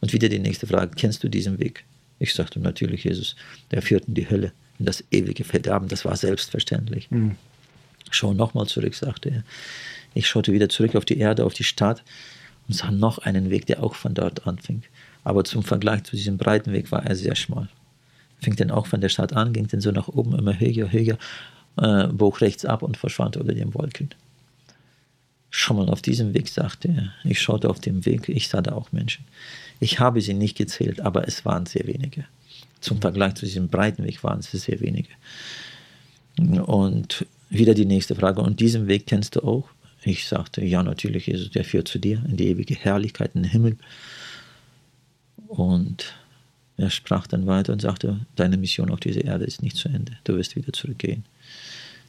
Und 0.00 0.12
wieder 0.12 0.28
die 0.28 0.38
nächste 0.38 0.68
Frage, 0.68 0.92
kennst 0.94 1.24
du 1.24 1.28
diesen 1.28 1.58
Weg? 1.58 1.84
Ich 2.20 2.32
sagte, 2.32 2.60
natürlich, 2.60 3.02
Jesus, 3.02 3.34
der 3.72 3.82
führt 3.82 4.06
in 4.06 4.14
die 4.14 4.30
Hölle, 4.30 4.52
in 4.78 4.86
das 4.86 5.02
ewige 5.10 5.42
Verderben, 5.42 5.88
das 5.88 6.04
war 6.04 6.14
selbstverständlich. 6.14 7.10
Mhm. 7.10 7.34
Schau 8.10 8.32
nochmal 8.34 8.66
zurück, 8.66 8.94
sagte 8.94 9.30
er. 9.30 9.42
Ich 10.14 10.28
schaute 10.28 10.52
wieder 10.52 10.68
zurück 10.68 10.96
auf 10.96 11.04
die 11.04 11.18
Erde, 11.18 11.44
auf 11.44 11.54
die 11.54 11.64
Stadt 11.64 12.02
und 12.68 12.74
sah 12.74 12.90
noch 12.90 13.18
einen 13.18 13.50
Weg, 13.50 13.66
der 13.66 13.82
auch 13.82 13.94
von 13.94 14.14
dort 14.14 14.46
anfing. 14.46 14.82
Aber 15.24 15.44
zum 15.44 15.62
Vergleich 15.62 16.04
zu 16.04 16.16
diesem 16.16 16.38
breiten 16.38 16.72
Weg 16.72 16.92
war 16.92 17.04
er 17.04 17.16
sehr 17.16 17.34
schmal. 17.34 17.68
Fing 18.40 18.56
dann 18.56 18.70
auch 18.70 18.86
von 18.86 19.00
der 19.00 19.08
Stadt 19.08 19.32
an, 19.32 19.52
ging 19.52 19.66
dann 19.66 19.80
so 19.80 19.90
nach 19.90 20.08
oben, 20.08 20.38
immer 20.38 20.58
höher, 20.58 20.92
höher, 20.92 21.18
äh, 21.76 22.06
bog 22.08 22.40
rechts 22.40 22.64
ab 22.64 22.82
und 22.82 22.96
verschwand 22.96 23.36
unter 23.36 23.54
den 23.54 23.74
Wolken. 23.74 24.10
Schau 25.50 25.74
mal 25.74 25.88
auf 25.88 26.02
diesem 26.02 26.34
Weg, 26.34 26.48
sagte 26.48 26.88
er. 26.88 27.12
Ich 27.24 27.40
schaute 27.40 27.70
auf 27.70 27.80
den 27.80 28.04
Weg, 28.04 28.28
ich 28.28 28.48
sah 28.48 28.60
da 28.60 28.72
auch 28.72 28.92
Menschen. 28.92 29.24
Ich 29.80 29.98
habe 30.00 30.20
sie 30.20 30.34
nicht 30.34 30.56
gezählt, 30.56 31.00
aber 31.00 31.26
es 31.26 31.44
waren 31.44 31.66
sehr 31.66 31.86
wenige. 31.86 32.24
Zum 32.80 33.00
Vergleich 33.00 33.34
zu 33.34 33.46
diesem 33.46 33.68
breiten 33.68 34.04
Weg 34.04 34.22
waren 34.22 34.40
es 34.40 34.50
sehr 34.50 34.80
wenige. 34.80 35.10
Und 36.38 37.26
wieder 37.48 37.74
die 37.74 37.86
nächste 37.86 38.14
Frage. 38.14 38.40
Und 38.40 38.60
diesen 38.60 38.88
Weg 38.88 39.06
kennst 39.06 39.36
du 39.36 39.40
auch? 39.40 39.68
Ich 40.02 40.28
sagte, 40.28 40.64
ja, 40.64 40.82
natürlich, 40.82 41.26
Jesus, 41.26 41.50
der 41.50 41.64
führt 41.64 41.88
zu 41.88 41.98
dir 41.98 42.22
in 42.28 42.36
die 42.36 42.48
ewige 42.48 42.74
Herrlichkeit, 42.74 43.32
in 43.34 43.42
den 43.42 43.50
Himmel. 43.50 43.76
Und 45.48 46.14
er 46.76 46.90
sprach 46.90 47.26
dann 47.26 47.46
weiter 47.46 47.72
und 47.72 47.82
sagte, 47.82 48.20
deine 48.36 48.56
Mission 48.56 48.90
auf 48.90 49.00
dieser 49.00 49.24
Erde 49.24 49.44
ist 49.44 49.62
nicht 49.62 49.76
zu 49.76 49.88
Ende. 49.88 50.12
Du 50.24 50.36
wirst 50.36 50.56
wieder 50.56 50.72
zurückgehen. 50.72 51.24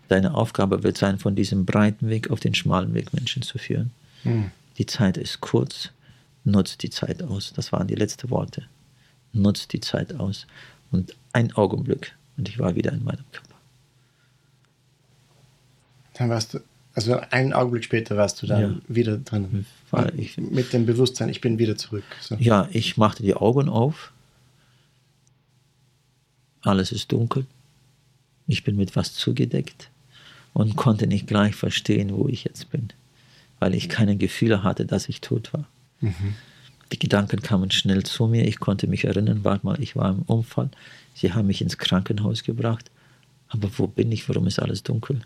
Deine 0.10 0.36
Aufgabe 0.36 0.84
wird 0.84 0.98
sein, 0.98 1.20
von 1.20 1.36
diesem 1.36 1.66
breiten 1.66 2.10
Weg 2.10 2.30
auf 2.30 2.40
den 2.40 2.54
schmalen 2.54 2.94
Weg 2.94 3.14
Menschen 3.14 3.42
zu 3.42 3.58
führen. 3.58 3.92
Mhm. 4.24 4.52
Die 4.78 4.86
Zeit 4.86 5.18
ist 5.18 5.42
kurz, 5.42 5.90
nutzt 6.44 6.84
die 6.84 6.90
Zeit 6.90 7.24
aus. 7.24 7.54
Das 7.56 7.72
waren 7.72 7.88
die 7.88 7.96
letzten 7.96 8.30
Worte. 8.30 8.64
Nutzt 9.34 9.74
die 9.74 9.82
Zeit 9.82 10.14
aus. 10.14 10.48
Und 10.92 11.16
ein 11.34 11.52
Augenblick 11.54 12.16
und 12.38 12.48
ich 12.48 12.60
war 12.60 12.76
wieder 12.76 12.92
in 12.94 13.04
meinem 13.04 13.26
Körper. 13.32 13.47
Dann 16.18 16.30
warst 16.30 16.54
du, 16.54 16.60
also 16.94 17.20
einen 17.30 17.54
Augenblick 17.54 17.84
später 17.84 18.18
warst 18.18 18.42
du 18.42 18.48
dann 18.48 18.62
ja. 18.62 18.76
wieder 18.88 19.18
drin. 19.18 19.66
War 19.92 20.14
ich, 20.16 20.38
mit 20.38 20.74
dem 20.74 20.86
Bewusstsein, 20.86 21.30
ich 21.30 21.42
bin 21.42 21.60
wieder 21.60 21.78
zurück. 21.78 22.04
So. 22.22 22.36
Ja, 22.36 22.68
ich 22.72 22.98
machte 22.98 23.24
die 23.24 23.36
Augen 23.36 23.70
auf. 23.70 24.12
Alles 26.62 26.92
ist 26.92 27.12
dunkel. 27.12 27.46
Ich 28.48 28.64
bin 28.64 28.76
mit 28.76 28.96
was 28.96 29.14
zugedeckt 29.14 29.90
und 30.54 30.76
konnte 30.76 31.06
nicht 31.06 31.28
gleich 31.28 31.56
verstehen, 31.56 32.16
wo 32.16 32.28
ich 32.28 32.46
jetzt 32.46 32.72
bin, 32.72 32.90
weil 33.60 33.76
ich 33.76 33.90
keine 33.90 34.18
Gefühle 34.18 34.64
hatte, 34.64 34.86
dass 34.86 35.08
ich 35.08 35.22
tot 35.22 35.54
war. 35.54 35.66
Mhm. 36.02 36.36
Die 36.92 37.00
Gedanken 37.00 37.42
kamen 37.42 37.70
schnell 37.72 38.04
zu 38.04 38.28
mir. 38.28 38.48
Ich 38.48 38.60
konnte 38.60 38.88
mich 38.88 39.04
erinnern, 39.04 39.44
warte 39.44 39.66
mal, 39.66 39.82
ich 39.82 39.96
war 39.96 40.10
im 40.10 40.22
Unfall. 40.24 40.70
Sie 41.14 41.34
haben 41.34 41.48
mich 41.48 41.62
ins 41.62 41.78
Krankenhaus 41.78 42.44
gebracht. 42.44 42.90
Aber 43.50 43.70
wo 43.78 43.88
bin 43.88 44.12
ich? 44.12 44.28
Warum 44.30 44.48
ist 44.48 44.60
alles 44.60 44.84
dunkel? 44.84 45.22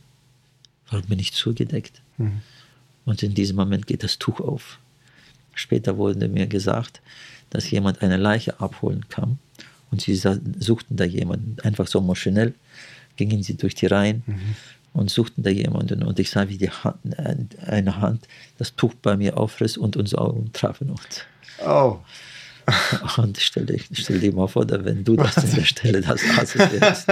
Warum 0.92 1.08
bin 1.08 1.18
ich 1.18 1.34
zugedeckt? 1.34 2.02
Mhm. 2.18 2.42
Und 3.06 3.24
in 3.24 3.34
diesem 3.34 3.56
Moment 3.56 3.88
geht 3.88 4.04
das 4.04 4.20
Tuch 4.20 4.40
auf. 4.40 4.78
Später 5.56 5.98
wurde 5.98 6.28
mir 6.28 6.46
gesagt, 6.46 7.02
dass 7.50 7.72
jemand 7.72 8.04
eine 8.04 8.18
Leiche 8.18 8.60
abholen 8.60 9.10
kam 9.10 9.40
und 9.90 10.02
sie 10.02 10.16
suchten 10.16 10.96
da 10.96 11.04
jemanden. 11.04 11.58
Einfach 11.64 11.88
so 11.88 12.00
maschinell 12.00 12.54
gingen 13.16 13.42
sie 13.42 13.58
durch 13.58 13.74
die 13.74 13.88
Reihen 13.88 14.24
mhm 14.28 14.56
und 14.94 15.10
suchten 15.10 15.44
da 15.44 15.50
jemanden 15.50 16.04
und 16.04 16.20
ich 16.20 16.30
sah, 16.30 16.50
wie 16.50 16.58
die 16.58 16.70
Hand, 16.70 16.98
eine 17.66 17.98
Hand 18.02 18.28
das 18.58 18.76
Tuch 18.76 18.94
bei 19.02 19.16
mir 19.16 19.38
aufriss 19.38 19.78
und 19.78 19.96
unsere 19.96 20.22
Augen 20.22 20.52
trafen 20.54 20.90
uns. 20.90 21.22
Oh. 21.66 22.00
Und 23.18 23.38
stell, 23.40 23.66
dich, 23.66 23.88
stell 23.94 24.20
dir 24.20 24.34
mal 24.34 24.48
vor, 24.48 24.66
wenn 24.70 25.04
du 25.04 25.16
das 25.16 25.38
an 25.38 25.52
der 25.56 25.64
Stelle 25.64 26.02
das 26.02 26.22
Arztes 26.38 26.72
wärst. 26.72 27.08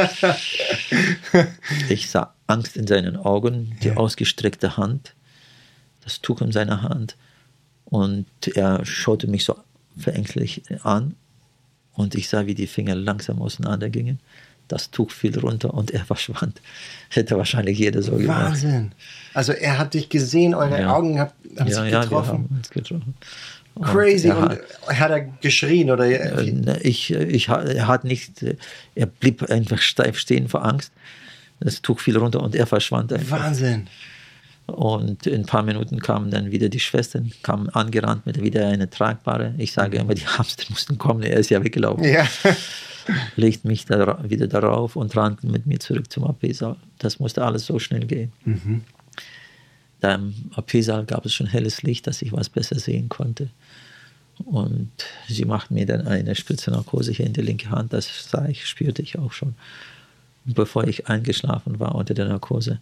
Ich 1.89 2.10
sah 2.10 2.34
Angst 2.47 2.78
in 2.78 2.88
seinen 2.88 3.16
Augen, 3.16 3.76
die 3.84 3.89
ja. 3.89 3.97
ausgestreckte 3.97 4.78
Hand, 4.78 5.14
das 6.03 6.22
Tuch 6.22 6.41
in 6.41 6.51
seiner 6.51 6.84
Hand 6.84 7.16
und 7.86 8.28
er 8.55 8.86
schaute 8.86 9.28
mich 9.28 9.43
so 9.45 9.55
verängstlich 9.97 10.64
an 10.84 11.16
und 11.93 12.16
ich 12.16 12.30
sah, 12.30 12.45
wie 12.45 12.55
die 12.55 12.68
Finger 12.68 12.95
langsam 12.95 13.41
auseinandergingen 13.41 14.20
das 14.70 14.91
Tuch 14.91 15.12
fiel 15.12 15.38
runter 15.38 15.74
und 15.74 15.91
er 15.91 16.05
verschwand. 16.05 16.62
Hätte 17.10 17.38
wahrscheinlich 17.38 17.78
jeder 17.78 18.01
so 18.01 18.16
gemacht. 18.16 18.51
Wahnsinn. 18.51 18.93
Also 19.34 19.51
er 19.51 19.78
hat 19.78 19.93
dich 19.93 20.07
gesehen, 20.10 20.55
eure 20.55 20.80
ja. 20.80 20.95
Augen 20.95 21.20
haben, 21.20 21.32
haben 21.57 21.68
ja, 21.68 21.84
sich 21.84 21.91
getroffen. 21.91 22.12
Ja, 22.12 22.24
wir 22.24 22.32
haben 22.32 22.55
uns 22.55 22.70
getroffen. 22.70 23.14
Crazy. 23.82 24.30
Und, 24.30 24.59
und 24.88 24.99
hat 24.99 25.11
er 25.11 25.21
geschrien 25.21 25.89
oder? 25.91 26.05
Äh, 26.05 26.51
ne, 26.51 26.80
ich, 26.82 27.11
ich, 27.11 27.47
er 27.47 27.88
hat 27.88 28.03
nicht, 28.03 28.45
er 28.95 29.05
blieb 29.05 29.49
einfach 29.49 29.80
steif 29.80 30.17
stehen 30.17 30.47
vor 30.47 30.65
Angst. 30.65 30.91
Das 31.59 31.82
Tuch 31.82 31.99
fiel 31.99 32.17
runter 32.17 32.41
und 32.41 32.55
er 32.55 32.67
verschwand 32.67 33.11
einfach. 33.11 33.39
Wahnsinn. 33.39 33.88
Und 34.67 35.25
in 35.27 35.41
ein 35.41 35.45
paar 35.45 35.63
Minuten 35.63 35.99
kamen 35.99 36.32
dann 36.32 36.51
wieder 36.51 36.69
die 36.69 36.80
Schwestern, 36.80 37.32
kamen 37.41 37.69
angerannt 37.69 38.25
mit 38.25 38.41
wieder 38.41 38.67
eine 38.67 38.89
tragbare. 38.89 39.55
Ich 39.57 39.73
sage 39.73 39.97
immer, 39.97 40.13
die 40.13 40.27
Hamster 40.27 40.65
mussten 40.69 40.97
kommen, 40.97 41.23
er 41.23 41.38
ist 41.38 41.49
ja 41.49 41.63
weggelaufen. 41.63 42.03
Ja. 42.03 42.27
legt 43.36 43.65
mich 43.65 43.86
da, 43.86 44.19
wieder 44.30 44.47
darauf 44.47 44.95
und 44.95 45.15
rannten 45.15 45.51
mit 45.51 45.65
mir 45.65 45.80
zurück 45.80 46.11
zum 46.11 46.25
AP-Saal. 46.25 46.77
Das 46.97 47.19
musste 47.19 47.43
alles 47.43 47.65
so 47.65 47.80
schnell 47.80 48.05
gehen. 48.05 48.32
Mhm. 48.45 48.82
Da 49.99 50.15
im 50.15 50.34
AP-Saal 50.55 51.05
gab 51.05 51.25
es 51.25 51.34
schon 51.34 51.47
helles 51.47 51.82
Licht, 51.84 52.07
dass 52.07 52.21
ich 52.21 52.32
was 52.32 52.49
besser 52.49 52.80
sehen 52.80 53.09
konnte. 53.09 53.49
Und 54.45 54.91
sie 55.27 55.45
machten 55.45 55.73
mir 55.73 55.85
dann 55.85 56.07
eine 56.07 56.35
Spitznarkose 56.35 57.11
hier 57.11 57.25
in 57.25 57.33
die 57.33 57.41
linke 57.41 57.69
Hand. 57.69 57.93
Das 57.93 58.29
sah 58.29 58.47
ich, 58.47 58.65
spürte 58.65 59.01
ich 59.01 59.19
auch 59.19 59.33
schon. 59.33 59.55
Bevor 60.45 60.87
ich 60.87 61.07
eingeschlafen 61.07 61.79
war 61.79 61.95
unter 61.95 62.13
der 62.13 62.27
Narkose, 62.27 62.79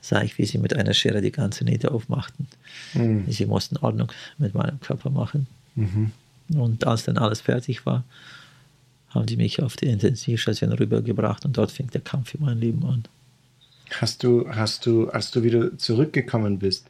sah 0.00 0.22
ich, 0.22 0.38
wie 0.38 0.44
sie 0.44 0.58
mit 0.58 0.74
einer 0.76 0.94
Schere 0.94 1.20
die 1.20 1.32
ganze 1.32 1.64
Nähte 1.64 1.90
aufmachten. 1.90 2.46
Mhm. 2.94 3.24
Sie 3.28 3.46
mussten 3.46 3.76
Ordnung 3.78 4.12
mit 4.38 4.54
meinem 4.54 4.80
Körper 4.80 5.10
machen. 5.10 5.46
Mhm. 5.74 6.12
Und 6.54 6.86
als 6.86 7.04
dann 7.04 7.18
alles 7.18 7.40
fertig 7.40 7.86
war, 7.86 8.04
haben 9.10 9.26
die 9.26 9.36
mich 9.36 9.62
auf 9.62 9.76
die 9.76 9.86
Intensivstation 9.86 10.72
rübergebracht 10.72 11.44
und 11.44 11.56
dort 11.56 11.70
fing 11.70 11.88
der 11.90 12.00
Kampf 12.00 12.30
für 12.30 12.38
mein 12.38 12.58
Leben 12.58 12.84
an. 12.84 13.04
Hast 13.90 14.22
du, 14.22 14.48
hast 14.48 14.86
du, 14.86 15.08
als 15.08 15.30
du 15.30 15.42
wieder 15.42 15.76
zurückgekommen 15.78 16.58
bist, 16.58 16.86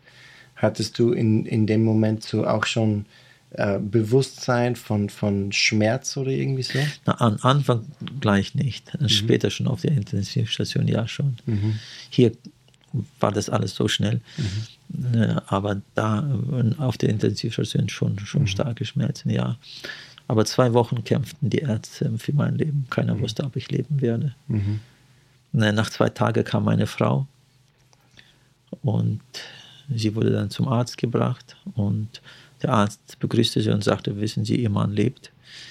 hattest 0.56 0.98
du 0.98 1.12
in, 1.12 1.44
in 1.46 1.66
dem 1.66 1.84
Moment 1.84 2.22
so 2.22 2.46
auch 2.46 2.66
schon 2.66 3.06
äh, 3.54 3.78
Bewusstsein 3.78 4.76
von, 4.76 5.08
von 5.08 5.52
Schmerz 5.52 6.16
oder 6.16 6.30
irgendwie 6.30 6.62
so? 6.62 6.78
Na, 7.06 7.20
am 7.20 7.38
Anfang 7.42 7.86
gleich 8.20 8.54
nicht. 8.54 9.00
Mhm. 9.00 9.08
Später 9.08 9.50
schon 9.50 9.68
auf 9.68 9.82
der 9.82 9.92
Intensivstation, 9.92 10.88
ja 10.88 11.06
schon. 11.06 11.36
Mhm. 11.46 11.78
Hier 12.10 12.32
war 13.20 13.32
das 13.32 13.48
alles 13.48 13.74
so 13.74 13.88
schnell. 13.88 14.20
Mhm. 14.36 15.14
Äh, 15.14 15.36
aber 15.46 15.80
da 15.94 16.28
auf 16.78 16.98
der 16.98 17.10
Intensivstation 17.10 17.88
schon, 17.88 18.18
schon 18.18 18.42
mhm. 18.42 18.46
starke 18.48 18.84
Schmerzen, 18.84 19.30
ja. 19.30 19.56
Aber 20.26 20.44
zwei 20.46 20.72
Wochen 20.72 21.04
kämpften 21.04 21.50
die 21.50 21.58
Ärzte 21.58 22.10
für 22.18 22.32
mein 22.32 22.56
Leben. 22.56 22.86
Keiner 22.90 23.14
mhm. 23.14 23.20
wusste, 23.20 23.44
ob 23.44 23.56
ich 23.56 23.70
leben 23.70 24.00
werde. 24.00 24.34
Mhm. 24.48 24.80
Nach 25.52 25.90
zwei 25.90 26.08
Tagen 26.08 26.42
kam 26.42 26.64
meine 26.64 26.88
Frau 26.88 27.28
und 28.82 29.20
sie 29.94 30.16
wurde 30.16 30.30
dann 30.30 30.50
zum 30.50 30.66
Arzt 30.66 30.98
gebracht 30.98 31.56
und 31.74 32.20
der 32.64 32.72
Arzt 32.72 33.18
begrüßte 33.18 33.60
sie 33.60 33.70
und 33.70 33.84
sagte, 33.84 34.20
wissen 34.20 34.44
Sie, 34.44 34.56
Ihr 34.56 34.70
Mann 34.70 34.92
lebt. 34.92 35.30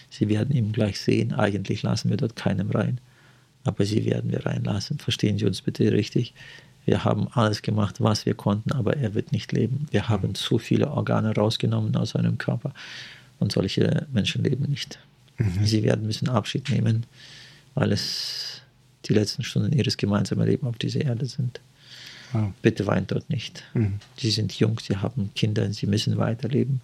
Sie 0.09 0.29
werden 0.29 0.55
ihn 0.55 0.71
gleich 0.71 0.99
sehen. 0.99 1.33
Eigentlich 1.33 1.81
lassen 1.81 2.09
wir 2.09 2.17
dort 2.17 2.35
keinem 2.35 2.69
rein, 2.69 2.99
aber 3.63 3.83
Sie 3.85 4.05
werden 4.05 4.31
wir 4.31 4.45
reinlassen. 4.45 4.99
Verstehen 4.99 5.39
Sie 5.39 5.45
uns 5.45 5.61
bitte 5.61 5.91
richtig. 5.91 6.33
Wir 6.85 7.03
haben 7.03 7.27
alles 7.31 7.61
gemacht, 7.61 7.95
was 7.99 8.25
wir 8.25 8.35
konnten, 8.35 8.71
aber 8.73 8.97
er 8.97 9.15
wird 9.15 9.31
nicht 9.31 9.51
leben. 9.51 9.87
Wir 9.89 10.07
haben 10.07 10.29
mhm. 10.29 10.35
zu 10.35 10.59
viele 10.59 10.91
Organe 10.91 11.33
rausgenommen 11.33 11.95
aus 11.95 12.11
seinem 12.11 12.37
Körper. 12.37 12.73
Und 13.39 13.51
solche 13.51 14.05
Menschen 14.13 14.43
leben 14.43 14.65
nicht. 14.69 14.99
Mhm. 15.37 15.65
Sie 15.65 15.83
werden 15.83 16.05
müssen 16.05 16.29
Abschied 16.29 16.69
nehmen, 16.69 17.05
weil 17.73 17.91
es 17.91 18.61
die 19.05 19.13
letzten 19.13 19.43
Stunden 19.43 19.73
ihres 19.73 19.97
gemeinsamen 19.97 20.45
Lebens 20.45 20.69
auf 20.69 20.77
dieser 20.77 21.01
Erde 21.01 21.25
sind. 21.25 21.59
Wow. 22.34 22.51
Bitte 22.61 22.86
weint 22.88 23.11
dort 23.11 23.29
nicht. 23.29 23.63
Mhm. 23.73 23.99
Sie 24.17 24.31
sind 24.31 24.53
jung, 24.53 24.79
sie 24.79 24.97
haben 24.97 25.31
Kinder, 25.36 25.71
sie 25.71 25.88
müssen 25.88 26.17
weiterleben. 26.17 26.81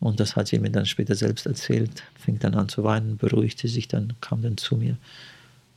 Und 0.00 0.20
das 0.20 0.36
hat 0.36 0.48
sie 0.48 0.58
mir 0.58 0.70
dann 0.70 0.86
später 0.86 1.14
selbst 1.14 1.46
erzählt, 1.46 2.02
fing 2.14 2.38
dann 2.38 2.54
an 2.54 2.68
zu 2.68 2.84
weinen, 2.84 3.16
beruhigte 3.16 3.68
sich 3.68 3.88
dann, 3.88 4.12
kam 4.20 4.42
dann 4.42 4.58
zu 4.58 4.76
mir 4.76 4.98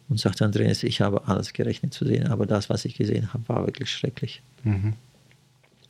und 0.10 0.20
sagte, 0.20 0.44
Andreas, 0.44 0.84
ich 0.84 1.02
habe 1.02 1.28
alles 1.28 1.54
gerechnet 1.54 1.94
zu 1.94 2.06
sehen, 2.06 2.28
aber 2.28 2.46
das, 2.46 2.70
was 2.70 2.86
ich 2.86 2.96
gesehen 2.96 3.34
habe, 3.34 3.48
war 3.48 3.66
wirklich 3.66 3.90
schrecklich. 3.90 4.42
Mhm. 4.64 4.94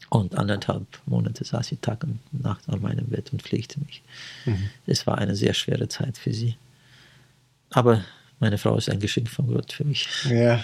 Und 0.09 0.37
anderthalb 0.37 0.85
Monate 1.05 1.43
saß 1.43 1.67
sie 1.67 1.77
Tag 1.77 2.03
und 2.03 2.19
Nacht 2.31 2.69
an 2.69 2.81
meinem 2.81 3.07
Bett 3.07 3.33
und 3.33 3.41
pflegte 3.41 3.79
mich. 3.81 4.01
Mhm. 4.45 4.69
Es 4.85 5.05
war 5.05 5.17
eine 5.17 5.35
sehr 5.35 5.53
schwere 5.53 5.89
Zeit 5.89 6.17
für 6.17 6.33
sie. 6.33 6.55
Aber 7.71 8.03
meine 8.39 8.57
Frau 8.57 8.77
ist 8.77 8.89
ein 8.89 8.99
Geschenk 8.99 9.29
von 9.29 9.47
Gott 9.47 9.73
für 9.73 9.83
mich. 9.83 10.07
Ja. 10.29 10.63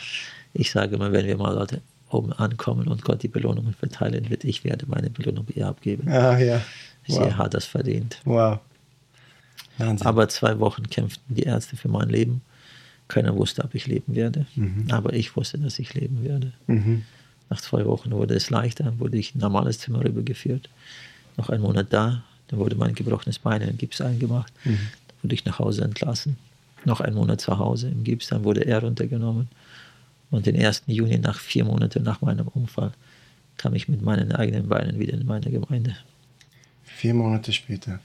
Ich 0.54 0.72
sage 0.72 0.95
immer, 0.95 1.12
wenn 1.12 1.26
wir 1.26 1.38
mal 1.38 1.54
Leute 1.54 1.82
oben 2.14 2.34
ankommen 2.34 2.88
und 2.88 3.03
Gott 3.03 3.24
die 3.24 3.28
Belohnungen 3.28 3.74
verteilen 3.74 4.30
wird, 4.30 4.43
ich 4.43 4.64
werde 4.64 4.86
meine 4.88 5.09
Belohnung 5.09 5.45
ihr 5.53 5.68
abgeben. 5.68 6.09
Ah, 6.09 6.38
ja. 6.38 6.61
Wow. 7.07 7.26
Sie 7.26 7.34
hat 7.34 7.53
das 7.53 7.66
verdient. 7.66 8.20
Wow. 8.26 8.59
Wahnsinn. 9.78 10.07
Aber 10.07 10.30
zwei 10.30 10.59
Wochen 10.59 10.89
kämpften 10.89 11.36
die 11.36 11.43
Ärzte 11.43 11.76
für 11.76 11.89
mein 11.89 12.09
Leben. 12.09 12.41
Keiner 13.07 13.36
wusste, 13.36 13.64
ob 13.64 13.76
ich 13.76 13.88
leben 13.88 14.16
werde. 14.16 14.45
Mhm. 14.55 14.88
Aber 14.89 15.14
ich 15.14 15.36
wusste, 15.36 15.57
dass 15.57 15.80
ich 15.80 15.93
leben 15.93 16.24
werde. 16.24 16.53
Mhm. 16.68 17.03
Nach 17.49 17.59
zwei 17.59 17.86
Wochen 17.86 18.11
wurde 18.11 18.36
es 18.36 18.49
leichter, 18.49 18.97
wurde 18.99 19.18
ich 19.18 19.36
in 19.36 19.39
ein 19.39 19.41
normales 19.41 19.80
Zimmer 19.80 20.03
rübergeführt. 20.03 20.70
Noch 21.38 21.49
einen 21.49 21.61
Monat 21.61 21.88
da, 21.91 22.24
dann 22.47 22.59
wurde 22.59 22.76
mein 22.76 22.95
gebrochenes 22.95 23.39
Bein 23.39 23.61
in 23.61 23.68
den 23.68 23.78
Gips 23.78 24.01
eingemacht. 24.01 24.53
Mhm. 24.64 24.80
Dann 25.07 25.18
wurde 25.24 25.36
ich 25.36 25.45
nach 25.45 25.59
Hause 25.59 25.84
entlassen. 25.84 26.38
Noch 26.86 27.01
einen 27.01 27.16
Monat 27.16 27.41
zu 27.41 27.57
Hause 27.57 27.89
im 27.89 28.03
Gips, 28.03 28.28
dann 28.28 28.43
wurde 28.43 28.66
er 28.66 28.82
runtergenommen. 28.82 29.47
Und 30.34 30.48
den 30.48 30.60
1. 30.60 30.84
Juni, 30.88 31.20
nach 31.20 31.40
vier 31.40 31.64
Monaten 31.64 32.02
nach 32.02 32.22
meinem 32.22 32.48
Unfall, 32.48 32.92
kam 33.58 33.76
ich 33.76 33.88
mit 33.88 34.02
meinen 34.02 34.32
eigenen 34.32 34.68
Beinen 34.68 34.98
wieder 34.98 35.14
in 35.14 35.28
meine 35.28 35.52
Gemeinde. 35.52 35.96
Vier 36.84 37.14
Monate 37.14 37.54
später. 37.54 38.00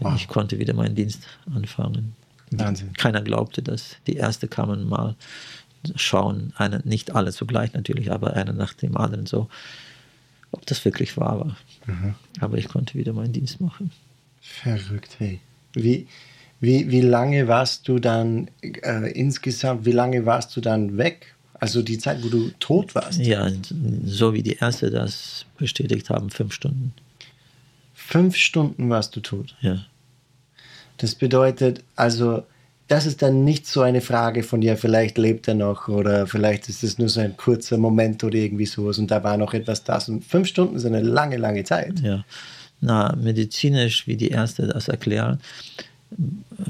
Wow. 0.00 0.14
Ich 0.16 0.26
konnte 0.26 0.58
wieder 0.58 0.72
meinen 0.72 0.94
Dienst 0.94 1.24
anfangen. 1.54 2.16
Wahnsinn. 2.50 2.94
Keiner 2.94 3.20
glaubte 3.20 3.62
das. 3.62 3.96
Die 4.06 4.14
erste 4.14 4.48
kamen 4.48 4.88
mal 4.88 5.16
schauen, 5.96 6.54
eine, 6.56 6.80
nicht 6.84 7.14
alle 7.14 7.30
zugleich 7.32 7.74
natürlich, 7.74 8.10
aber 8.10 8.32
einer 8.32 8.54
nach 8.54 8.72
dem 8.72 8.96
anderen 8.96 9.26
so, 9.26 9.50
ob 10.50 10.64
das 10.64 10.82
wirklich 10.86 11.18
wahr 11.18 11.40
war. 11.40 11.56
Mhm. 11.84 12.14
Aber 12.40 12.56
ich 12.56 12.68
konnte 12.68 12.94
wieder 12.94 13.12
meinen 13.12 13.34
Dienst 13.34 13.60
machen. 13.60 13.90
Verrückt, 14.40 15.16
hey. 15.18 15.40
Wie, 15.74 16.06
wie, 16.60 16.90
wie 16.90 17.00
lange 17.00 17.48
warst 17.48 17.88
du 17.88 17.98
dann 17.98 18.50
äh, 18.62 19.10
insgesamt, 19.12 19.84
wie 19.84 19.92
lange 19.92 20.26
warst 20.26 20.56
du 20.56 20.60
dann 20.60 20.98
weg? 20.98 21.34
Also 21.54 21.82
die 21.82 21.98
Zeit, 21.98 22.22
wo 22.22 22.28
du 22.28 22.50
tot 22.60 22.94
warst? 22.94 23.18
Ja, 23.18 23.48
so 24.04 24.32
wie 24.32 24.42
die 24.42 24.56
Erste 24.56 24.90
das 24.90 25.44
bestätigt 25.56 26.08
haben, 26.10 26.30
fünf 26.30 26.52
Stunden. 26.52 26.92
Fünf 27.94 28.36
Stunden 28.36 28.88
warst 28.90 29.14
du 29.16 29.20
tot? 29.20 29.56
Ja. 29.60 29.84
Das 30.98 31.14
bedeutet, 31.14 31.82
also 31.94 32.44
das 32.88 33.06
ist 33.06 33.22
dann 33.22 33.44
nicht 33.44 33.66
so 33.66 33.82
eine 33.82 34.00
Frage 34.00 34.42
von, 34.42 34.62
ja, 34.62 34.74
vielleicht 34.74 35.18
lebt 35.18 35.46
er 35.46 35.54
noch 35.54 35.88
oder 35.88 36.26
vielleicht 36.26 36.68
ist 36.68 36.82
es 36.82 36.98
nur 36.98 37.08
so 37.08 37.20
ein 37.20 37.36
kurzer 37.36 37.76
Moment 37.76 38.24
oder 38.24 38.36
irgendwie 38.36 38.66
sowas 38.66 38.98
und 38.98 39.10
da 39.10 39.22
war 39.22 39.36
noch 39.36 39.52
etwas 39.52 39.84
das. 39.84 40.08
Und 40.08 40.24
fünf 40.24 40.48
Stunden 40.48 40.76
ist 40.76 40.86
eine 40.86 41.02
lange, 41.02 41.36
lange 41.36 41.64
Zeit. 41.64 42.00
Ja. 42.00 42.24
Na, 42.80 43.14
medizinisch, 43.20 44.06
wie 44.06 44.16
die 44.16 44.28
Ärzte 44.28 44.68
das 44.68 44.88
erklären, 44.88 45.40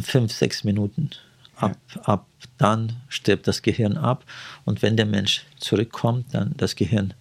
fünf, 0.01 0.32
sechs 0.32 0.64
Minuten. 0.64 1.11
Ab, 1.57 1.76
ab 2.05 2.26
dann 2.57 2.93
stirbt 3.09 3.49
das 3.49 3.62
Gehirn 3.62 3.97
ab 3.97 4.24
und 4.64 4.82
wenn 4.82 4.97
der 4.97 5.07
Mensch 5.07 5.45
zurückkommt, 5.59 6.26
dann 6.32 6.55
das 6.57 6.76
Gehirn 6.76 7.14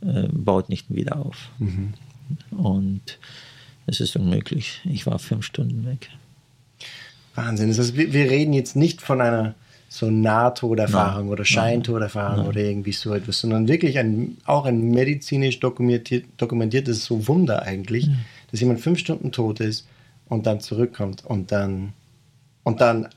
äh, 0.00 0.28
baut 0.30 0.68
nicht 0.68 0.94
wieder 0.94 1.16
auf. 1.16 1.48
Mhm. 1.58 1.94
Und 2.50 3.18
es 3.86 4.00
ist 4.00 4.16
unmöglich. 4.16 4.80
Ich 4.84 5.06
war 5.06 5.18
fünf 5.18 5.44
Stunden 5.44 5.86
weg. 5.86 6.10
Wahnsinn. 7.34 7.68
Das 7.68 7.78
heißt, 7.78 7.96
wir, 7.96 8.12
reden 8.12 8.52
jetzt 8.52 8.76
nicht 8.76 9.00
von 9.00 9.20
einer 9.20 9.54
so 9.88 10.10
Nahtoderfahrung 10.10 11.28
oder 11.28 11.44
Scheintoderfahrung 11.44 12.46
oder 12.46 12.60
irgendwie 12.60 12.92
so 12.92 13.14
etwas, 13.14 13.40
sondern 13.40 13.68
wirklich 13.68 13.98
ein, 13.98 14.36
auch 14.44 14.66
ein 14.66 14.90
medizinisch 14.90 15.58
dokumentiert, 15.60 16.26
dokumentiertes 16.36 17.06
so 17.06 17.26
Wunder 17.26 17.62
eigentlich, 17.62 18.06
ja. 18.06 18.12
dass 18.50 18.60
jemand 18.60 18.80
fünf 18.80 18.98
Stunden 18.98 19.32
tot 19.32 19.60
ist 19.60 19.86
und 20.28 20.46
dann 20.46 20.60
zurückkommt 20.60 21.24
und 21.24 21.52
dann 21.52 21.92
und 22.64 22.80
dann 22.80 23.08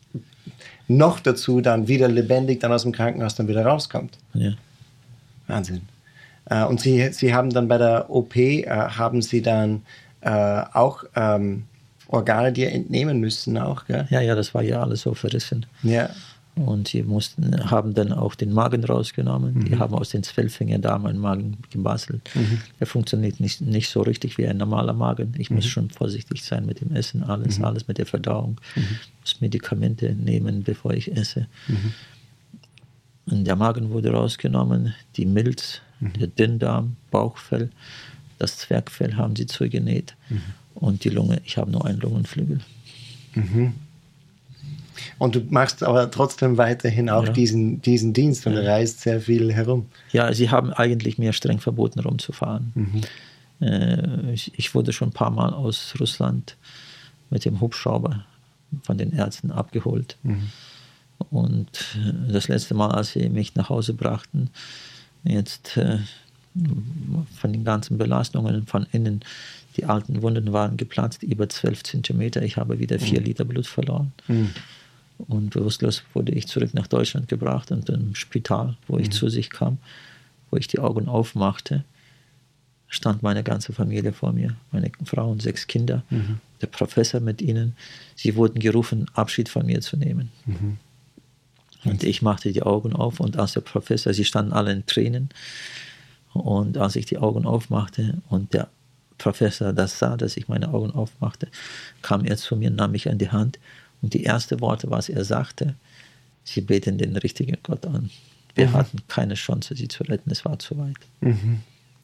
noch 0.88 1.20
dazu 1.20 1.62
dann 1.62 1.88
wieder 1.88 2.08
lebendig 2.08 2.60
dann 2.60 2.72
aus 2.72 2.84
dem 2.84 2.92
Krankenhaus 2.92 3.36
dann 3.36 3.48
wieder 3.48 3.66
rauskommt. 3.66 4.18
Ja. 4.34 4.52
Wahnsinn. 5.48 5.82
Äh, 6.46 6.64
und 6.66 6.80
Sie, 6.80 7.12
Sie 7.12 7.34
haben 7.34 7.50
dann 7.50 7.68
bei 7.68 7.78
der 7.78 8.10
OP, 8.10 8.36
äh, 8.36 8.66
haben 8.68 9.22
Sie 9.22 9.42
dann 9.42 9.84
äh, 10.22 10.30
auch 10.74 11.04
ähm, 11.16 11.66
Organe 12.08 12.52
dir 12.52 12.72
entnehmen 12.72 13.20
müssen 13.20 13.58
auch, 13.58 13.86
gell? 13.86 14.06
Ja, 14.10 14.20
ja, 14.22 14.36
das 14.36 14.54
war 14.54 14.62
ja 14.62 14.82
alles 14.82 15.02
so 15.02 15.14
verrissen. 15.14 15.66
Ja. 15.84 16.10
Und 16.66 16.90
sie 16.90 17.04
mussten, 17.04 17.70
haben 17.70 17.94
dann 17.94 18.14
auch 18.14 18.36
den 18.36 18.54
Magen 18.54 18.84
rausgenommen. 18.84 19.56
Mhm. 19.56 19.66
Die 19.66 19.78
haben 19.78 19.94
aus 19.96 20.10
den 20.10 20.24
Zwölffingerdarm 20.24 21.06
einen 21.06 21.20
Magen 21.20 21.58
gebastelt. 21.70 22.30
Mhm. 22.36 22.62
Der 22.80 22.88
funktioniert 22.88 23.40
nicht, 23.40 23.62
nicht 23.62 23.90
so 23.90 24.02
richtig 24.02 24.38
wie 24.38 24.48
ein 24.48 24.58
normaler 24.58 24.94
Magen. 24.94 25.34
Ich 25.38 25.50
mhm. 25.50 25.58
muss 25.58 25.66
schon 25.66 25.90
vorsichtig 25.90 26.44
sein 26.44 26.66
mit 26.66 26.82
dem 26.82 26.96
Essen, 26.96 27.24
alles, 27.24 27.60
mhm. 27.60 27.66
alles 27.66 27.88
mit 27.88 27.98
der 27.98 28.06
Verdauung. 28.06 28.60
Mhm. 28.76 29.00
Muss 29.22 29.42
Medikamente 29.42 30.14
nehmen, 30.14 30.64
bevor 30.64 30.94
ich 30.94 31.16
esse. 31.16 31.48
Mhm. 31.68 31.94
Und 33.28 33.46
der 33.46 33.56
Magen 33.56 33.90
wurde 33.90 34.12
rausgenommen, 34.12 34.94
die 35.16 35.26
Milz, 35.26 35.82
der 36.00 36.28
Dünndarm, 36.28 36.96
Bauchfell, 37.12 37.70
das 38.40 38.58
Zwergfell 38.58 39.16
haben 39.16 39.36
sie 39.36 39.46
zugenäht. 39.46 40.16
Und 40.74 41.04
die 41.04 41.10
Lunge, 41.10 41.42
ich 41.46 41.58
habe 41.58 41.70
nur 41.70 41.86
einen 41.86 42.00
Lungenflügel. 42.00 42.60
Und 45.18 45.36
du 45.36 45.42
machst 45.50 45.84
aber 45.84 46.10
trotzdem 46.12 46.58
weiterhin 46.58 47.10
auch 47.10 47.26
ja. 47.26 47.32
diesen, 47.32 47.82
diesen 47.82 48.14
Dienst 48.14 48.46
und 48.48 48.54
ja. 48.54 48.62
reist 48.62 49.02
sehr 49.02 49.22
viel 49.22 49.54
herum. 49.54 49.88
Ja, 50.12 50.34
sie 50.34 50.50
haben 50.50 50.74
eigentlich 50.74 51.18
mir 51.18 51.34
streng 51.34 51.60
verboten, 51.60 52.00
rumzufahren. 52.00 52.72
Mhm. 52.76 53.02
Äh, 53.62 54.34
ich, 54.34 54.58
ich, 54.58 54.74
wurde 54.76 54.94
schon 54.94 55.10
ein 55.10 55.14
paar 55.14 55.32
Mal 55.32 55.54
aus 55.54 55.94
Russland 56.00 56.56
mit 57.30 57.46
dem 57.46 57.62
Hubschrauber 57.62 58.26
von 58.84 58.98
den 58.98 59.14
Ärzten 59.14 59.52
abgeholt. 59.52 60.18
Mhm. 60.24 60.50
Und 61.30 61.96
äh, 61.96 62.32
das 62.32 62.48
letzte 62.48 62.74
Mal, 62.74 62.92
als 62.92 63.12
sie 63.12 63.30
mich 63.30 63.56
nach 63.56 63.70
Hause 63.70 63.94
brachten, 63.94 64.50
jetzt 65.24 65.78
äh, 65.78 66.00
von 67.40 67.54
den 67.54 67.64
ganzen 67.64 67.98
Belastungen 67.98 68.66
von 68.68 68.86
innen, 68.92 69.24
die 69.78 69.86
alten 69.86 70.22
Wunden 70.22 70.52
waren 70.52 70.76
geplatzt, 70.76 71.24
über 71.24 71.48
12 71.48 71.84
Zentimeter. 71.84 72.42
Ich 72.42 72.58
habe 72.58 72.80
wieder 72.80 73.00
vier 73.00 73.22
mhm. 73.22 73.26
Liter 73.28 73.46
Blut 73.46 73.68
verloren. 73.68 74.12
Mhm. 74.28 74.50
Und 75.28 75.52
bewusstlos 75.52 76.04
wurde 76.14 76.32
ich 76.34 76.48
zurück 76.48 76.74
nach 76.74 76.88
Deutschland 76.88 77.28
gebracht 77.28 77.72
und 77.72 77.90
im 77.90 78.16
Spital, 78.16 78.78
wo 78.88 78.98
ich 78.98 79.08
mhm. 79.08 79.12
zu 79.12 79.30
sich 79.30 79.50
kam, 79.50 79.78
wo 80.50 80.58
ich 80.58 80.68
die 80.68 80.80
Augen 80.80 81.08
aufmachte, 81.08 81.84
stand 82.88 83.24
meine 83.24 83.44
ganze 83.44 83.74
Familie 83.74 84.14
vor 84.14 84.34
mir, 84.34 84.56
meine 84.72 84.92
Frau 85.06 85.32
und 85.32 85.42
sechs 85.42 85.68
Kinder, 85.68 86.04
mhm. 86.10 86.40
der 86.62 86.68
Professor 86.68 87.22
mit 87.22 87.42
ihnen. 87.42 87.76
Sie 88.16 88.36
wurden 88.36 88.60
gerufen, 88.60 89.08
Abschied 89.14 89.48
von 89.48 89.66
mir 89.66 89.82
zu 89.82 89.98
nehmen. 89.98 90.32
Mhm. 90.46 90.78
Und 91.84 92.04
ich 92.04 92.22
machte 92.22 92.52
die 92.52 92.62
Augen 92.62 92.94
auf 92.94 93.20
und 93.20 93.38
als 93.38 93.54
der 93.54 93.62
Professor, 93.62 94.14
sie 94.14 94.26
standen 94.26 94.54
alle 94.54 94.72
in 94.72 94.86
Tränen, 94.86 95.30
und 96.34 96.78
als 96.78 96.96
ich 96.96 97.06
die 97.06 97.18
Augen 97.18 97.46
aufmachte 97.46 98.22
und 98.30 98.54
der 98.54 98.70
Professor 99.18 99.74
das 99.74 100.00
sah, 100.00 100.18
dass 100.18 100.38
ich 100.38 100.48
meine 100.48 100.74
Augen 100.74 100.92
aufmachte, 100.92 101.48
kam 102.02 102.26
er 102.26 102.38
zu 102.38 102.56
mir, 102.56 102.72
nahm 102.72 102.92
mich 102.92 103.10
an 103.10 103.18
die 103.18 103.30
Hand 103.30 103.60
und 104.02 104.14
die 104.14 104.26
ersten 104.26 104.60
Worte, 104.62 104.90
was 104.90 105.10
er 105.10 105.24
sagte, 105.26 105.76
sie 106.44 106.62
beten 106.62 106.98
den 106.98 107.16
richtigen 107.18 107.58
Gott 107.64 107.86
an. 107.86 108.10
Wir 108.56 108.68
mhm. 108.68 108.74
hatten 108.74 108.98
keine 109.08 109.36
Chance, 109.36 109.76
sie 109.76 109.88
zu 109.88 110.04
retten, 110.04 110.32
es 110.32 110.44
war 110.44 110.60
zu 110.60 110.78
weit. 110.78 110.98
Mhm. 111.22 111.62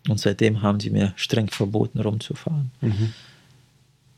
Und 0.07 0.19
seitdem 0.19 0.61
haben 0.61 0.79
sie 0.79 0.89
mir 0.89 1.13
streng 1.15 1.49
verboten, 1.49 1.99
rumzufahren. 1.99 2.71
Mhm. 2.81 3.13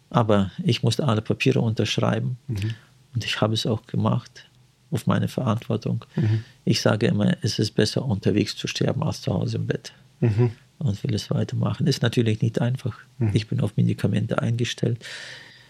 Aber 0.10 0.52
ich 0.64 0.84
musste 0.84 1.08
alle 1.08 1.22
Papiere 1.22 1.62
unterschreiben 1.62 2.38
mhm. 2.48 2.76
und 3.14 3.26
ich 3.26 3.42
habe 3.42 3.54
es 3.54 3.66
auch 3.66 3.86
gemacht 3.86 4.46
auf 4.92 5.08
meine 5.08 5.28
Verantwortung. 5.28 6.06
Mhm. 6.16 6.44
Ich 6.66 6.82
sage 6.82 7.08
immer, 7.08 7.38
es 7.42 7.60
ist 7.60 7.72
besser 7.72 8.06
unterwegs 8.06 8.56
zu 8.56 8.68
sterben 8.68 9.04
als 9.04 9.22
zu 9.22 9.34
Hause 9.34 9.58
im 9.58 9.68
Bett. 9.68 9.94
Mhm. 10.20 10.52
Und 10.80 11.04
will 11.04 11.14
es 11.14 11.30
weitermachen. 11.30 11.88
Ist 11.88 12.02
natürlich 12.02 12.42
nicht 12.42 12.62
einfach. 12.62 12.98
Ich 13.34 13.48
bin 13.48 13.60
auf 13.60 13.76
Medikamente 13.76 14.42
eingestellt. 14.42 15.04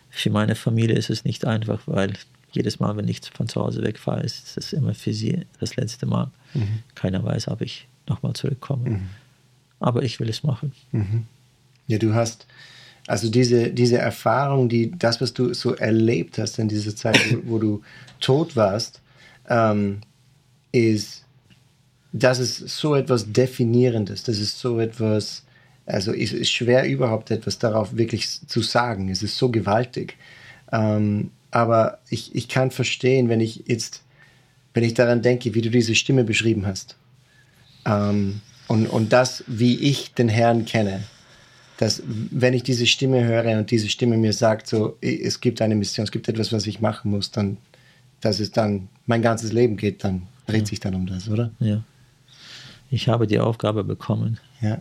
Für 0.09 0.29
meine 0.29 0.55
Familie 0.55 0.95
ist 0.95 1.09
es 1.09 1.23
nicht 1.23 1.45
einfach, 1.45 1.81
weil 1.85 2.13
jedes 2.51 2.79
Mal, 2.79 2.97
wenn 2.97 3.07
ich 3.07 3.21
von 3.33 3.47
zu 3.47 3.61
Hause 3.61 3.83
wegfahre, 3.83 4.21
ist 4.21 4.57
es 4.57 4.73
immer 4.73 4.93
für 4.93 5.13
sie 5.13 5.45
das 5.59 5.75
letzte 5.75 6.05
Mal. 6.05 6.31
Mhm. 6.53 6.83
Keiner 6.95 7.23
weiß, 7.23 7.47
ob 7.49 7.61
ich 7.61 7.87
nochmal 8.07 8.33
zurückkomme. 8.33 8.89
Mhm. 8.89 9.09
Aber 9.79 10.03
ich 10.03 10.19
will 10.19 10.29
es 10.29 10.43
machen. 10.43 10.73
Mhm. 10.91 11.25
Ja, 11.87 11.97
du 11.97 12.13
hast 12.13 12.47
also 13.09 13.27
diese, 13.27 13.71
diese 13.71 13.97
Erfahrung, 13.97 14.69
die, 14.69 14.91
das, 14.91 15.19
was 15.19 15.33
du 15.33 15.51
so 15.55 15.73
erlebt 15.73 16.37
hast 16.37 16.59
in 16.59 16.67
dieser 16.67 16.95
Zeit, 16.95 17.19
wo, 17.31 17.53
wo 17.53 17.57
du 17.57 17.81
tot 18.19 18.55
warst, 18.55 19.01
ähm, 19.49 20.01
ist, 20.71 21.25
das 22.13 22.37
ist 22.37 22.67
so 22.67 22.93
etwas 22.93 23.31
Definierendes, 23.31 24.23
das 24.23 24.37
ist 24.37 24.59
so 24.59 24.79
etwas, 24.79 25.43
Also 25.89 26.13
es 26.13 26.33
ist 26.33 26.51
schwer 26.51 26.87
überhaupt 26.87 27.31
etwas 27.31 27.57
darauf 27.57 27.97
wirklich 27.97 28.29
zu 28.47 28.61
sagen. 28.61 29.09
Es 29.09 29.23
ist 29.23 29.37
so 29.37 29.49
gewaltig. 29.49 30.17
Ähm, 30.71 31.31
aber 31.49 31.97
ich, 32.09 32.35
ich 32.35 32.47
kann 32.47 32.69
verstehen, 32.69 33.27
wenn 33.27 33.41
ich 33.41 33.63
jetzt, 33.65 34.03
wenn 34.75 34.83
ich 34.83 34.93
daran 34.93 35.23
denke, 35.23 35.55
wie 35.55 35.61
du 35.61 35.71
diese 35.71 35.95
Stimme 35.95 36.23
beschrieben 36.23 36.67
hast. 36.67 36.95
Ähm, 37.85 38.41
und, 38.67 38.85
und 38.85 39.11
das, 39.11 39.43
wie 39.47 39.77
ich 39.79 40.13
den 40.13 40.29
Herrn 40.29 40.65
kenne. 40.65 41.03
Dass, 41.77 42.03
wenn 42.05 42.53
ich 42.53 42.61
diese 42.61 42.85
Stimme 42.85 43.23
höre 43.23 43.57
und 43.57 43.71
diese 43.71 43.89
Stimme 43.89 44.17
mir 44.17 44.33
sagt, 44.33 44.67
so, 44.67 44.97
es 45.01 45.41
gibt 45.41 45.59
eine 45.61 45.75
Mission, 45.75 46.03
es 46.03 46.11
gibt 46.11 46.27
etwas, 46.27 46.51
was 46.51 46.67
ich 46.67 46.81
machen 46.81 47.09
muss, 47.09 47.31
dann, 47.31 47.57
dass 48.21 48.39
es 48.39 48.51
dann 48.51 48.89
mein 49.07 49.23
ganzes 49.23 49.53
Leben 49.53 49.75
geht, 49.75 50.03
dann 50.03 50.23
dreht 50.45 50.61
ja. 50.61 50.65
sich 50.67 50.79
dann 50.81 50.93
um 50.93 51.07
das, 51.07 51.29
oder? 51.29 51.51
Ja. 51.59 51.83
Ich 52.91 53.07
habe 53.07 53.25
die 53.25 53.39
Aufgabe 53.39 53.83
bekommen. 53.83 54.39
Ja. 54.61 54.79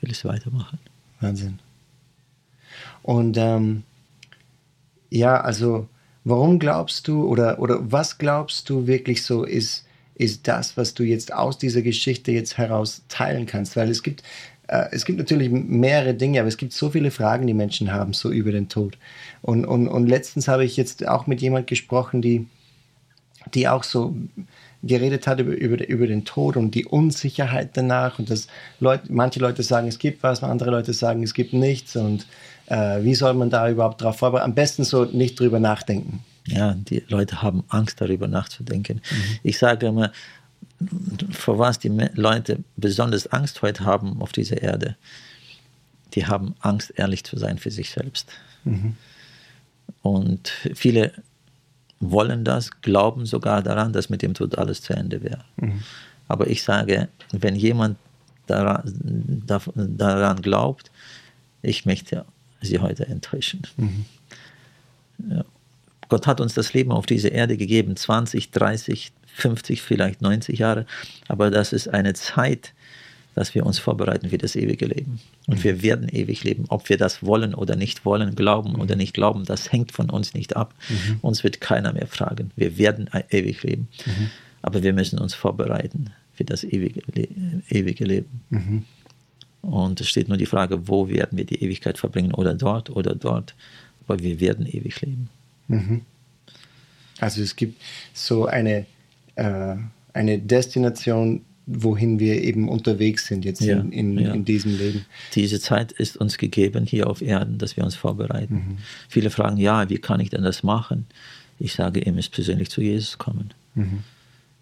Ich 0.00 0.02
will 0.02 0.12
es 0.12 0.24
weitermachen. 0.24 0.78
Wahnsinn. 1.20 1.58
Und 3.02 3.36
ähm, 3.36 3.82
ja, 5.10 5.38
also 5.38 5.88
warum 6.24 6.58
glaubst 6.58 7.06
du 7.06 7.26
oder, 7.26 7.58
oder 7.58 7.92
was 7.92 8.16
glaubst 8.16 8.70
du 8.70 8.86
wirklich 8.86 9.22
so 9.24 9.44
ist, 9.44 9.84
ist 10.14 10.48
das, 10.48 10.78
was 10.78 10.94
du 10.94 11.02
jetzt 11.02 11.34
aus 11.34 11.58
dieser 11.58 11.82
Geschichte 11.82 12.32
jetzt 12.32 12.56
heraus 12.56 13.02
teilen 13.08 13.44
kannst? 13.44 13.76
Weil 13.76 13.90
es 13.90 14.02
gibt, 14.02 14.22
äh, 14.68 14.86
es 14.90 15.04
gibt 15.04 15.18
natürlich 15.18 15.50
mehrere 15.50 16.14
Dinge, 16.14 16.40
aber 16.40 16.48
es 16.48 16.56
gibt 16.56 16.72
so 16.72 16.88
viele 16.88 17.10
Fragen, 17.10 17.46
die 17.46 17.52
Menschen 17.52 17.92
haben, 17.92 18.14
so 18.14 18.30
über 18.30 18.52
den 18.52 18.70
Tod. 18.70 18.96
Und, 19.42 19.66
und, 19.66 19.86
und 19.86 20.06
letztens 20.06 20.48
habe 20.48 20.64
ich 20.64 20.78
jetzt 20.78 21.06
auch 21.06 21.26
mit 21.26 21.42
jemand 21.42 21.66
gesprochen, 21.66 22.22
die, 22.22 22.46
die 23.52 23.68
auch 23.68 23.84
so 23.84 24.16
geredet 24.82 25.26
hat 25.26 25.40
über, 25.40 25.52
über, 25.52 25.86
über 25.88 26.06
den 26.06 26.24
Tod 26.24 26.56
und 26.56 26.74
die 26.74 26.86
Unsicherheit 26.86 27.70
danach 27.74 28.18
und 28.18 28.30
dass 28.30 28.48
Leute, 28.78 29.12
manche 29.12 29.40
Leute 29.40 29.62
sagen, 29.62 29.88
es 29.88 29.98
gibt 29.98 30.22
was, 30.22 30.42
andere 30.42 30.70
Leute 30.70 30.92
sagen, 30.92 31.22
es 31.22 31.34
gibt 31.34 31.52
nichts 31.52 31.96
und 31.96 32.26
äh, 32.66 33.02
wie 33.02 33.14
soll 33.14 33.34
man 33.34 33.50
da 33.50 33.68
überhaupt 33.68 34.00
darauf 34.00 34.16
vorbereiten? 34.16 34.46
Am 34.50 34.54
besten 34.54 34.84
so 34.84 35.04
nicht 35.04 35.38
drüber 35.38 35.60
nachdenken. 35.60 36.24
Ja, 36.46 36.74
die 36.74 37.02
Leute 37.08 37.42
haben 37.42 37.64
Angst 37.68 38.00
darüber 38.00 38.26
nachzudenken. 38.26 39.02
Mhm. 39.10 39.38
Ich 39.42 39.58
sage 39.58 39.86
immer, 39.86 40.12
vor 41.30 41.58
was 41.58 41.78
die 41.78 41.88
Leute 42.14 42.60
besonders 42.76 43.26
Angst 43.26 43.60
heute 43.62 43.84
haben 43.84 44.22
auf 44.22 44.32
dieser 44.32 44.62
Erde, 44.62 44.96
die 46.14 46.26
haben 46.26 46.54
Angst, 46.60 46.92
ehrlich 46.96 47.24
zu 47.24 47.38
sein 47.38 47.58
für 47.58 47.70
sich 47.70 47.90
selbst. 47.90 48.30
Mhm. 48.64 48.96
Und 50.02 50.52
viele 50.74 51.12
wollen 52.00 52.44
das, 52.44 52.70
glauben 52.80 53.26
sogar 53.26 53.62
daran, 53.62 53.92
dass 53.92 54.08
mit 54.08 54.22
dem 54.22 54.34
Tod 54.34 54.58
alles 54.58 54.82
zu 54.82 54.94
Ende 54.94 55.22
wäre. 55.22 55.44
Mhm. 55.56 55.82
Aber 56.28 56.46
ich 56.48 56.62
sage, 56.62 57.08
wenn 57.32 57.54
jemand 57.54 57.98
daran, 58.46 58.82
daran, 59.76 60.42
glaubt, 60.42 60.90
ich 61.62 61.86
möchte 61.86 62.24
sie 62.62 62.78
heute 62.78 63.06
enttäuschen. 63.06 63.62
Mhm. 63.76 64.04
Ja. 65.30 65.44
Gott 66.08 66.26
hat 66.26 66.40
uns 66.40 66.54
das 66.54 66.72
Leben 66.72 66.90
auf 66.90 67.06
dieser 67.06 67.30
Erde 67.32 67.56
gegeben, 67.56 67.94
20, 67.94 68.50
30, 68.50 69.12
50, 69.26 69.82
vielleicht 69.82 70.22
90 70.22 70.58
Jahre, 70.58 70.86
aber 71.28 71.50
das 71.50 71.72
ist 71.72 71.88
eine 71.88 72.14
Zeit, 72.14 72.72
dass 73.40 73.54
wir 73.54 73.64
uns 73.64 73.78
vorbereiten 73.78 74.28
für 74.28 74.36
das 74.36 74.54
ewige 74.54 74.84
Leben. 74.84 75.18
Und 75.46 75.64
wir 75.64 75.80
werden 75.80 76.10
ewig 76.10 76.44
leben. 76.44 76.66
Ob 76.68 76.90
wir 76.90 76.98
das 76.98 77.22
wollen 77.22 77.54
oder 77.54 77.74
nicht 77.74 78.04
wollen, 78.04 78.34
glauben 78.34 78.74
mhm. 78.74 78.80
oder 78.80 78.96
nicht 78.96 79.14
glauben, 79.14 79.46
das 79.46 79.72
hängt 79.72 79.92
von 79.92 80.10
uns 80.10 80.34
nicht 80.34 80.56
ab. 80.56 80.74
Mhm. 80.90 81.20
Uns 81.22 81.42
wird 81.42 81.58
keiner 81.58 81.94
mehr 81.94 82.06
fragen. 82.06 82.50
Wir 82.54 82.76
werden 82.76 83.08
ewig 83.30 83.62
leben. 83.62 83.88
Mhm. 84.04 84.30
Aber 84.60 84.82
wir 84.82 84.92
müssen 84.92 85.18
uns 85.18 85.32
vorbereiten 85.32 86.10
für 86.34 86.44
das 86.44 86.64
ewige, 86.64 87.00
Le 87.14 87.28
ewige 87.70 88.04
Leben. 88.04 88.42
Mhm. 88.50 88.84
Und 89.62 90.02
es 90.02 90.10
steht 90.10 90.28
nur 90.28 90.36
die 90.36 90.44
Frage, 90.44 90.86
wo 90.86 91.08
werden 91.08 91.38
wir 91.38 91.46
die 91.46 91.64
Ewigkeit 91.64 91.96
verbringen? 91.96 92.34
Oder 92.34 92.52
dort 92.52 92.90
oder 92.90 93.14
dort. 93.14 93.54
Aber 94.06 94.22
wir 94.22 94.38
werden 94.40 94.66
ewig 94.66 95.00
leben. 95.00 95.30
Mhm. 95.68 96.02
Also 97.20 97.40
es 97.40 97.56
gibt 97.56 97.80
so 98.12 98.44
eine, 98.44 98.84
äh, 99.36 99.76
eine 100.12 100.38
Destination, 100.38 101.40
wohin 101.72 102.18
wir 102.18 102.42
eben 102.42 102.68
unterwegs 102.68 103.26
sind 103.26 103.44
jetzt 103.44 103.60
ja, 103.60 103.78
in, 103.78 103.92
in, 103.92 104.18
ja. 104.18 104.34
in, 104.34 104.44
diesem 104.44 104.76
Leben. 104.76 105.06
Diese 105.34 105.60
Zeit 105.60 105.92
ist 105.92 106.16
uns 106.16 106.36
gegeben 106.36 106.84
hier 106.84 107.08
auf 107.08 107.22
Erden, 107.22 107.58
dass 107.58 107.76
wir 107.76 107.84
uns 107.84 107.94
vorbereiten. 107.94 108.54
Mhm. 108.54 108.78
Viele 109.08 109.30
fragen, 109.30 109.56
ja, 109.56 109.88
wie 109.88 109.98
kann 109.98 110.20
ich 110.20 110.30
denn 110.30 110.42
das 110.42 110.62
machen? 110.62 111.06
Ich 111.58 111.74
sage, 111.74 112.00
ihr 112.00 112.12
müsst 112.12 112.32
persönlich 112.32 112.70
zu 112.70 112.80
Jesus 112.80 113.18
kommen 113.18 113.54
mhm. 113.74 114.02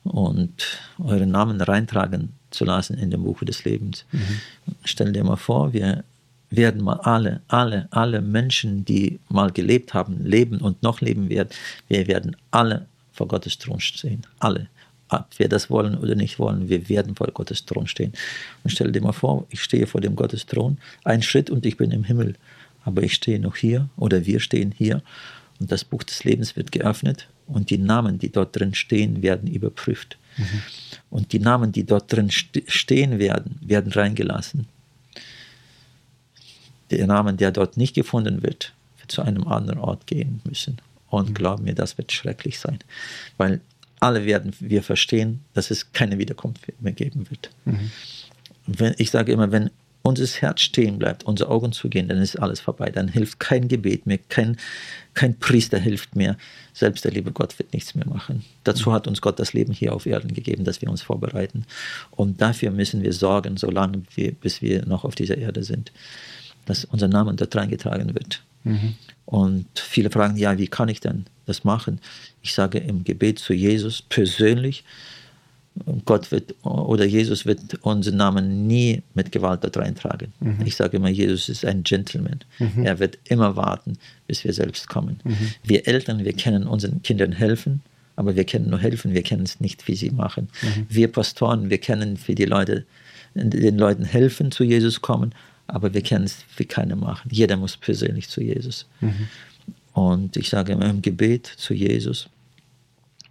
und 0.05 0.79
euren 0.99 1.31
Namen 1.31 1.61
reintragen 1.61 2.31
zu 2.51 2.65
lassen 2.65 2.99
in 2.99 3.11
dem 3.11 3.23
Buch 3.23 3.43
des 3.43 3.65
Lebens. 3.65 4.05
Mhm. 4.13 4.41
Stell 4.85 5.13
dir 5.13 5.25
mal 5.25 5.37
vor, 5.37 5.73
wir 5.73 6.05
werden 6.51 6.83
mal 6.83 7.01
alle, 7.01 7.41
alle, 7.49 7.89
alle 7.91 8.21
Menschen, 8.21 8.85
die 8.85 9.19
mal 9.29 9.51
gelebt 9.51 9.95
haben, 9.95 10.25
leben 10.25 10.59
und 10.59 10.83
noch 10.83 11.01
leben 11.01 11.29
werden, 11.29 11.51
wir 11.89 12.07
werden 12.07 12.37
alle 12.51 12.87
vor 13.13 13.29
Gottes 13.29 13.59
Thron 13.59 13.81
stehen. 13.81 14.23
Alle 14.39 14.69
ob 15.09 15.27
wir 15.39 15.49
das 15.49 15.71
wollen 15.71 15.97
oder 15.97 16.15
nicht 16.15 16.39
wollen, 16.39 16.69
wir 16.69 16.89
werden 16.89 17.15
vor 17.15 17.29
Gottes 17.29 17.65
Thron 17.65 17.87
stehen. 17.87 18.13
Und 18.65 18.71
stell 18.71 18.93
dir 18.93 19.03
mal 19.03 19.13
vor, 19.13 19.47
ich 19.51 19.63
stehe 19.63 19.87
vor 19.87 20.01
dem 20.01 20.17
Gottes 20.17 20.47
Thron, 20.47 20.79
ein 21.05 21.23
Schritt 21.23 21.51
und 21.51 21.65
ich 21.67 21.77
bin 21.77 21.91
im 21.91 22.05
Himmel. 22.05 22.35
Aber 22.85 23.03
ich 23.03 23.15
stehe 23.15 23.41
noch 23.41 23.57
hier 23.57 23.89
oder 23.97 24.27
wir 24.27 24.41
stehen 24.41 24.73
hier 24.77 25.03
und 25.61 25.73
das 25.73 25.85
Buch 25.85 26.03
des 26.03 26.25
Lebens 26.25 26.57
wird 26.57 26.73
geöffnet 26.73 27.29
und 27.47 27.71
die 27.71 27.79
Namen, 27.79 28.19
die 28.19 28.31
dort 28.31 28.59
drin 28.59 28.75
stehen, 28.75 29.23
werden 29.23 29.49
überprüft. 29.49 30.19
Mhm. 30.37 30.63
Und 31.11 31.33
die 31.33 31.41
Namen, 31.41 31.73
die 31.73 31.85
dort 31.85 32.13
drin 32.13 32.31
stehen 32.31 33.19
werden, 33.19 33.59
werden 33.63 33.93
reingelassen. 33.93 34.67
Der 36.91 37.07
Name, 37.07 37.35
der 37.35 37.51
dort 37.51 37.77
nicht 37.77 37.95
gefunden 37.95 38.43
wird, 38.43 38.73
wird 38.99 39.11
zu 39.11 39.23
einem 39.23 39.47
anderen 39.49 39.79
Ort 39.79 40.07
gehen 40.07 40.41
müssen. 40.45 40.79
Und 41.11 41.31
mhm. 41.31 41.35
glaub 41.35 41.61
mir, 41.61 41.75
das 41.75 41.99
wird 41.99 42.13
schrecklich 42.13 42.59
sein. 42.59 42.79
Weil 43.37 43.61
alle 44.01 44.25
werden 44.27 44.53
wir 44.61 44.83
verstehen, 44.83 45.41
dass 45.55 45.71
es 45.71 45.93
keine 45.93 46.19
Wiederkunft 46.19 46.73
mehr 46.81 46.93
geben 46.93 47.29
wird. 47.31 47.51
Mhm. 47.65 47.91
Wenn, 48.67 48.95
ich 48.99 49.11
sage 49.11 49.33
immer, 49.33 49.51
wenn 49.51 49.71
unser 50.03 50.27
Herz 50.27 50.61
stehen 50.61 50.99
bleibt, 50.99 51.25
unsere 51.25 51.51
Augen 51.51 51.73
zugehen, 51.73 52.09
dann 52.09 52.19
ist 52.19 52.37
alles 52.37 52.61
vorbei. 52.61 52.91
Dann 52.91 53.09
hilft 53.09 53.41
kein 53.41 53.69
Gebet 53.69 54.07
mehr, 54.07 54.19
kein, 54.29 54.57
kein 55.15 55.39
Priester 55.39 55.79
hilft 55.79 56.17
mehr. 56.17 56.37
Selbst 56.73 57.05
der 57.05 57.13
liebe 57.13 57.33
Gott 57.33 57.59
wird 57.59 57.73
nichts 57.73 57.95
mehr 57.95 58.07
machen. 58.07 58.45
Dazu 58.65 58.93
hat 58.93 59.07
uns 59.07 59.21
Gott 59.21 59.39
das 59.39 59.53
Leben 59.53 59.73
hier 59.73 59.95
auf 59.95 60.07
Erden 60.07 60.33
gegeben, 60.33 60.65
dass 60.65 60.81
wir 60.81 60.89
uns 60.89 61.03
vorbereiten. 61.03 61.65
Und 62.11 62.41
dafür 62.41 62.71
müssen 62.71 63.03
wir 63.03 63.13
sorgen, 63.13 63.57
solange 63.57 64.03
wir, 64.15 64.33
bis 64.33 64.63
wir 64.63 64.87
noch 64.87 65.05
auf 65.05 65.15
dieser 65.15 65.37
Erde 65.37 65.63
sind, 65.63 65.93
dass 66.67 66.85
unser 66.85 67.09
Name 67.09 67.35
dort 67.35 67.55
reingetragen 67.55 68.15
wird. 68.15 68.43
Mhm. 68.65 68.95
Und 69.27 69.67
viele 69.75 70.11
fragen, 70.11 70.37
ja, 70.37 70.57
wie 70.57 70.69
kann 70.69 70.89
ich 70.89 71.01
denn 71.01 71.27
das 71.49 71.65
machen? 71.65 72.01
Ich 72.43 72.55
sage 72.55 72.79
im 72.79 73.05
Gebet 73.05 73.39
zu 73.39 73.53
Jesus 73.53 74.03
persönlich, 74.03 74.85
Gott 76.05 76.31
wird 76.31 76.55
oder 76.63 77.05
Jesus 77.05 77.47
wird 77.47 77.61
unseren 77.83 78.17
Namen 78.17 78.67
nie 78.67 79.03
mit 79.15 79.33
Gewalt 79.33 79.63
dort 79.63 79.77
reintragen. 79.77 80.33
Mhm. 80.41 80.63
Ich 80.65 80.77
sage 80.77 80.97
immer, 80.97 81.09
Jesus 81.09 81.49
ist 81.49 81.65
ein 81.65 81.83
Gentleman. 81.83 82.41
Mhm. 82.59 82.85
Er 82.85 82.99
wird 82.99 83.19
immer 83.29 83.57
warten, 83.57 83.99
bis 84.27 84.45
wir 84.45 84.53
selbst 84.53 84.89
kommen. 84.89 85.21
Mhm. 85.25 85.53
Wir 85.63 85.87
Eltern, 85.87 86.25
wir 86.25 86.33
können 86.33 86.67
unseren 86.67 87.03
Kindern 87.03 87.33
helfen, 87.33 87.83
aber 88.17 88.35
wir 88.37 88.45
können 88.45 88.71
nur 88.71 88.81
helfen, 88.81 89.15
wir 89.15 89.23
kennen 89.23 89.45
es 89.45 89.61
nicht, 89.61 89.87
wie 89.89 89.95
sie 89.95 90.11
machen. 90.11 90.49
Mhm. 90.63 90.87
Wir 90.89 91.09
Pastoren, 91.09 91.71
wir 91.71 91.79
können 91.79 92.17
für 92.17 92.35
die 92.35 92.47
Leute, 92.47 92.85
den 93.35 93.79
Leuten 93.79 94.05
helfen, 94.05 94.51
zu 94.51 94.65
Jesus 94.65 95.01
kommen, 95.01 95.33
aber 95.67 95.95
wir 95.95 96.03
können 96.03 96.25
es 96.25 96.45
wie 96.57 96.65
keiner 96.65 96.97
machen. 96.97 97.29
Jeder 97.31 97.57
muss 97.57 97.77
persönlich 97.77 98.29
zu 98.29 98.43
Jesus. 98.43 98.87
Und 99.99 100.37
ich 100.37 100.49
sage 100.49 100.75
immer 100.75 100.87
im 100.87 101.03
Gebet 101.03 101.47
zu 101.47 101.75
Jesus 101.75 102.29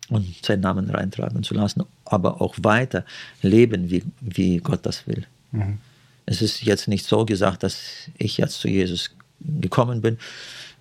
und 0.10 0.46
seinen 0.46 0.60
Namen 0.60 0.90
reintragen 0.90 1.42
zu 1.42 1.54
lassen, 1.54 1.86
aber 2.04 2.42
auch 2.42 2.56
weiter 2.58 3.06
leben, 3.42 3.90
wie, 3.90 4.04
wie 4.20 4.58
Gott 4.58 4.86
das 4.86 5.08
will. 5.08 5.26
Mhm. 5.54 5.78
Es 6.26 6.42
ist 6.42 6.62
jetzt 6.64 6.90
nicht 6.90 7.06
so 7.06 7.24
gesagt, 7.24 7.64
dass 7.64 7.78
ich 8.18 8.36
jetzt 8.38 8.60
zu 8.60 8.68
Jesus 8.68 9.12
gekommen 9.40 10.02
bin, 10.02 10.18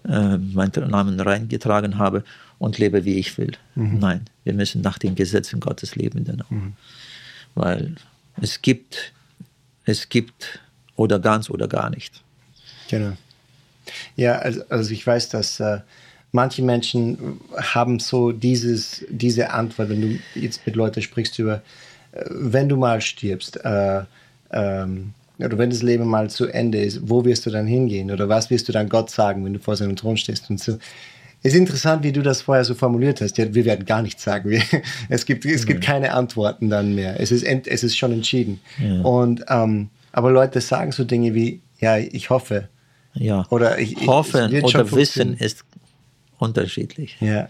äh, 0.08 0.38
meinen 0.38 0.90
Namen 0.90 1.20
reingetragen 1.20 1.98
habe 1.98 2.24
und 2.58 2.78
lebe, 2.78 3.04
wie 3.04 3.20
ich 3.20 3.38
will. 3.38 3.52
Mhm. 3.76 4.00
Nein, 4.00 4.24
wir 4.42 4.54
müssen 4.54 4.80
nach 4.80 4.98
den 4.98 5.14
Gesetzen 5.14 5.60
Gottes 5.60 5.94
leben. 5.94 6.24
Dann 6.24 6.42
mhm. 6.50 6.72
Weil 7.54 7.94
es 8.40 8.60
gibt, 8.60 9.12
es 9.84 10.08
gibt 10.08 10.58
oder 10.96 11.20
ganz 11.20 11.48
oder 11.48 11.68
gar 11.68 11.90
nicht. 11.90 12.24
Genau. 12.88 13.16
Ja, 14.16 14.38
also, 14.38 14.62
also 14.68 14.90
ich 14.92 15.06
weiß, 15.06 15.28
dass 15.28 15.60
äh, 15.60 15.78
manche 16.32 16.62
Menschen 16.62 17.40
haben 17.56 17.98
so 17.98 18.32
dieses, 18.32 19.04
diese 19.08 19.50
Antwort, 19.50 19.88
wenn 19.88 20.00
du 20.00 20.18
jetzt 20.38 20.66
mit 20.66 20.76
Leuten 20.76 21.02
sprichst 21.02 21.38
über, 21.38 21.62
äh, 22.12 22.24
wenn 22.30 22.68
du 22.68 22.76
mal 22.76 23.00
stirbst, 23.00 23.64
äh, 23.64 24.02
ähm, 24.52 25.12
oder 25.38 25.58
wenn 25.58 25.70
das 25.70 25.82
Leben 25.82 26.06
mal 26.06 26.30
zu 26.30 26.46
Ende 26.46 26.78
ist, 26.78 27.00
wo 27.02 27.24
wirst 27.24 27.44
du 27.44 27.50
dann 27.50 27.66
hingehen? 27.66 28.10
Oder 28.10 28.28
was 28.28 28.48
wirst 28.50 28.68
du 28.68 28.72
dann 28.72 28.88
Gott 28.88 29.10
sagen, 29.10 29.44
wenn 29.44 29.52
du 29.52 29.58
vor 29.58 29.76
seinem 29.76 29.96
Thron 29.96 30.16
stehst? 30.16 30.48
Und 30.48 30.60
so. 30.60 30.78
Es 31.42 31.52
ist 31.52 31.58
interessant, 31.58 32.02
wie 32.02 32.12
du 32.12 32.22
das 32.22 32.42
vorher 32.42 32.64
so 32.64 32.74
formuliert 32.74 33.20
hast. 33.20 33.36
Ja, 33.36 33.54
wir 33.54 33.64
werden 33.66 33.84
gar 33.84 34.02
nichts 34.02 34.22
sagen. 34.22 34.48
Wir, 34.48 34.62
es 35.08 35.26
gibt, 35.26 35.44
es 35.44 35.66
gibt 35.66 35.84
keine 35.84 36.12
Antworten 36.12 36.70
dann 36.70 36.94
mehr. 36.94 37.20
Es 37.20 37.30
ist, 37.30 37.44
es 37.44 37.84
ist 37.84 37.96
schon 37.96 38.12
entschieden. 38.12 38.60
Ja. 38.82 39.02
Und, 39.02 39.44
ähm, 39.48 39.90
aber 40.12 40.30
Leute 40.30 40.60
sagen 40.60 40.92
so 40.92 41.04
Dinge 41.04 41.34
wie, 41.34 41.60
Ja, 41.80 41.98
ich 41.98 42.30
hoffe. 42.30 42.68
Ja. 43.16 43.46
Oder 43.50 43.78
ich, 43.78 44.00
ich 44.00 44.06
Hoffen 44.06 44.62
oder 44.62 44.90
Wissen 44.92 45.34
ist 45.36 45.64
unterschiedlich. 46.38 47.16
Ja. 47.20 47.48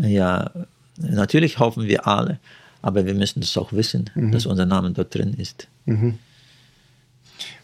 Ja, 0.00 0.50
natürlich 0.96 1.58
hoffen 1.58 1.88
wir 1.88 2.06
alle, 2.06 2.38
aber 2.82 3.04
wir 3.04 3.14
müssen 3.14 3.42
es 3.42 3.56
auch 3.56 3.72
wissen, 3.72 4.10
mhm. 4.14 4.32
dass 4.32 4.46
unser 4.46 4.66
Name 4.66 4.92
dort 4.92 5.14
drin 5.14 5.34
ist. 5.34 5.66
Mhm. 5.86 6.18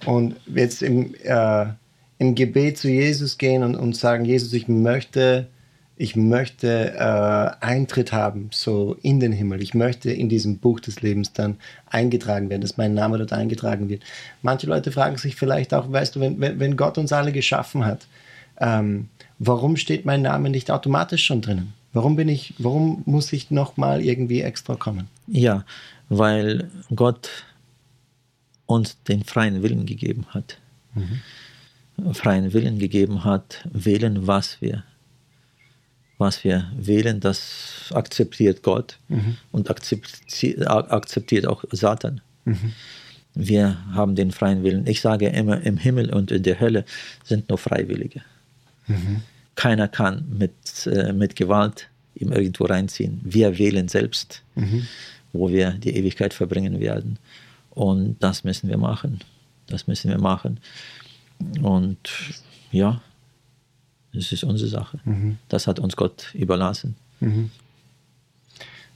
Und 0.05 0.37
jetzt 0.53 0.83
im, 0.83 1.14
äh, 1.22 1.66
im 2.18 2.35
Gebet 2.35 2.79
zu 2.79 2.89
Jesus 2.89 3.39
gehen 3.39 3.62
und, 3.62 3.76
und 3.76 3.97
sagen, 3.97 4.24
Jesus, 4.24 4.53
ich 4.53 4.66
möchte, 4.66 5.47
ich 6.01 6.15
möchte 6.15 6.95
äh, 6.95 7.65
Eintritt 7.65 8.13
haben, 8.13 8.51
so 8.53 8.97
in 9.03 9.19
den 9.19 9.33
Himmel. 9.33 9.61
Ich 9.61 9.75
möchte 9.75 10.13
in 10.13 10.29
diesem 10.29 10.59
Buch 10.59 10.79
des 10.79 11.03
Lebens 11.03 11.33
dann 11.33 11.57
eingetragen 11.87 12.51
werden, 12.51 12.63
dass 12.63 12.77
mein 12.77 12.95
Name 12.95 13.19
dort 13.19 13.33
eingetragen 13.33 13.89
wird. 13.89 14.05
Manche 14.41 14.69
Leute 14.69 14.93
fragen 14.93 15.19
sich 15.19 15.35
vielleicht 15.35 15.75
auch, 15.75 15.91
weißt 15.91 16.15
du, 16.15 16.21
wenn, 16.21 16.41
wenn, 16.41 16.61
wenn 16.61 16.77
Gott 16.77 16.99
uns 16.99 17.13
alle 17.13 17.33
geschaffen 17.33 17.85
hat, 17.85 18.07
ähm, 18.61 19.09
warum 19.41 19.77
steht 19.77 20.05
mein 20.05 20.23
Name 20.23 20.51
nicht 20.51 20.71
automatisch 20.71 21.25
schon 21.25 21.43
drinnen? 21.43 21.73
Warum 21.93 22.15
bin 22.15 22.29
ich, 22.29 22.55
warum 22.59 23.03
muss 23.05 23.33
ich 23.33 23.51
nochmal 23.51 24.01
irgendwie 24.01 24.43
extra 24.43 24.77
kommen? 24.77 25.09
Ja, 25.27 25.65
weil 26.09 26.71
Gott 26.95 27.29
uns 28.67 29.03
den 29.03 29.25
freien 29.25 29.65
Willen 29.65 29.85
gegeben 29.85 30.27
hat. 30.29 30.59
Mhm. 30.95 32.15
Freien 32.15 32.53
Willen 32.53 32.79
gegeben 32.79 33.25
hat, 33.25 33.67
wählen, 33.73 34.29
was 34.29 34.61
wir. 34.61 34.85
Was 36.19 36.43
wir 36.43 36.71
wählen, 36.77 37.21
das 37.21 37.91
akzeptiert 37.95 38.62
Gott 38.62 38.99
mhm. 39.09 39.37
und 39.53 39.71
akzeptiert, 39.71 40.66
akzeptiert 40.69 41.47
auch 41.47 41.64
Satan. 41.71 42.21
Mhm. 42.45 42.73
Wir 43.35 43.79
haben 43.93 44.16
den 44.16 44.33
freien 44.33 44.64
Willen. 44.64 44.87
Ich 44.89 45.01
sage 45.01 45.29
immer, 45.29 45.61
im 45.62 45.77
Himmel 45.77 46.12
und 46.12 46.33
in 46.33 46.43
der 46.43 46.59
Hölle 46.59 46.85
sind 47.23 47.49
nur 47.49 47.59
Freiwillige. 47.59 48.23
Mhm. 48.89 49.23
Keiner 49.55 49.87
kann 49.87 50.25
mit, 50.37 50.53
äh, 50.87 51.12
mit 51.12 51.37
Gewalt 51.37 51.89
ihm 52.16 52.33
irgendwo 52.33 52.64
reinziehen. 52.64 53.21
Wir 53.23 53.59
wählen 53.59 53.87
selbst, 53.87 54.43
mhm. 54.57 54.89
wo 55.33 55.51
wir 55.51 55.71
die 55.73 55.95
Ewigkeit 55.97 56.35
verbringen 56.35 56.81
werden. 56.81 57.19
Und 57.71 58.16
das 58.21 58.43
müssen 58.43 58.69
wir 58.69 58.79
machen. 58.79 59.21
Das 59.69 59.87
müssen 59.87 60.11
wir 60.11 60.19
machen. 60.19 60.59
Und 61.62 61.99
ja, 62.73 63.01
das 64.19 64.33
ist 64.33 64.45
unsere 64.45 64.69
Sache. 64.69 64.99
Mhm. 65.05 65.39
Das 65.49 65.66
hat 65.66 65.79
uns 65.79 65.97
Gott 65.97 66.35
überlassen. 66.35 66.97
Mhm. 67.21 67.51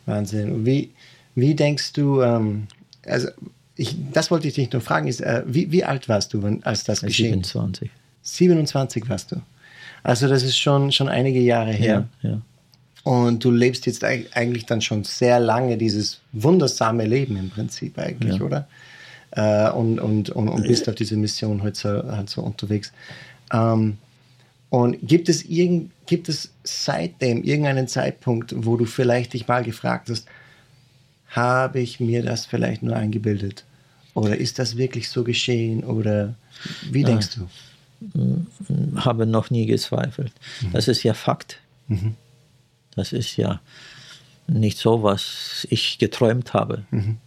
Wahnsinn. 0.05 0.67
Wie, 0.67 0.91
wie 1.35 1.55
denkst 1.55 1.93
du, 1.93 2.23
ähm, 2.23 2.67
also 3.07 3.29
ich, 3.77 3.97
das 4.13 4.31
wollte 4.31 4.49
ich 4.49 4.55
dich 4.55 4.73
nur 4.73 4.83
fragen, 4.83 5.07
ist, 5.07 5.21
äh, 5.21 5.45
wie, 5.47 5.71
wie 5.71 5.85
alt 5.85 6.09
warst 6.09 6.35
du, 6.35 6.61
als 6.63 6.85
das 6.85 7.03
geschehen 7.03 7.45
27. 7.45 7.91
27 8.23 9.09
warst 9.09 9.33
du. 9.33 9.37
Also 10.03 10.29
das 10.29 10.43
ist 10.43 10.59
schon, 10.59 10.91
schon 10.91 11.09
einige 11.09 11.41
Jahre 11.41 11.73
her. 11.73 12.09
Ja, 12.23 12.31
ja. 12.31 12.41
Und 13.05 13.45
du 13.45 13.51
lebst 13.51 13.87
jetzt 13.87 14.05
eigentlich 14.05 14.67
dann 14.67 14.81
schon 14.81 15.05
sehr 15.05 15.41
lange 15.41 15.77
dieses 15.77 16.21
wundersame 16.33 17.05
Leben 17.05 17.37
im 17.37 17.51
Prinzip 17.51 17.99
eigentlich, 17.99 18.39
ja. 18.39 18.45
oder? 18.45 18.69
Äh, 19.33 19.71
und, 19.71 19.99
und, 19.99 20.31
und, 20.31 20.49
und, 20.49 20.63
bist 20.67 20.89
auf 20.89 20.95
diese 20.95 21.17
Mission 21.17 21.63
halt 21.63 21.77
so, 21.77 21.89
halt 21.89 22.31
so 22.31 22.43
unterwegs. 22.43 22.93
Ähm, 23.53 23.99
und 24.73 24.97
gibt 25.03 25.29
es, 25.29 25.45
irgend, 25.45 25.91
gibt 26.07 26.31
es 26.31 26.51
seitdem 26.65 27.45
irgendeinen 27.45 27.89
Zeitpunkt, 27.89 28.55
wo 28.57 28.79
du 28.79 28.87
vielleicht 28.87 29.35
dich 29.35 29.47
mal 29.47 29.63
gefragt 29.63 30.09
hast, 30.09 30.27
habe 31.29 31.81
ich 31.81 32.01
mir 32.01 32.23
das 32.23 32.47
vielleicht 32.47 32.83
nur 32.83 32.97
eingebildet? 32.97 33.67
Oder 34.15 34.39
ist 34.39 34.59
das 34.59 34.79
wirklich 34.79 35.11
so 35.11 35.25
geschehen? 35.25 35.85
Oder 35.85 36.37
wie 36.91 37.05
denkst 37.05 37.37
du? 37.37 38.97
Habe 38.97 39.27
noch 39.27 39.51
nie 39.51 39.67
gezweifelt. 39.67 40.33
Mhm. 40.63 40.73
Das 40.73 40.89
ist 40.89 41.03
ja 41.03 41.13
Fakt. 41.13 41.59
Mhm. 41.89 42.15
Das 42.97 43.13
ist 43.13 43.37
ja 43.37 43.61
nicht 44.47 44.79
so, 44.79 45.03
was 45.03 45.67
ich 45.69 45.99
geträumt 45.99 46.55
habe. 46.55 46.87
Mhm. 46.91 47.19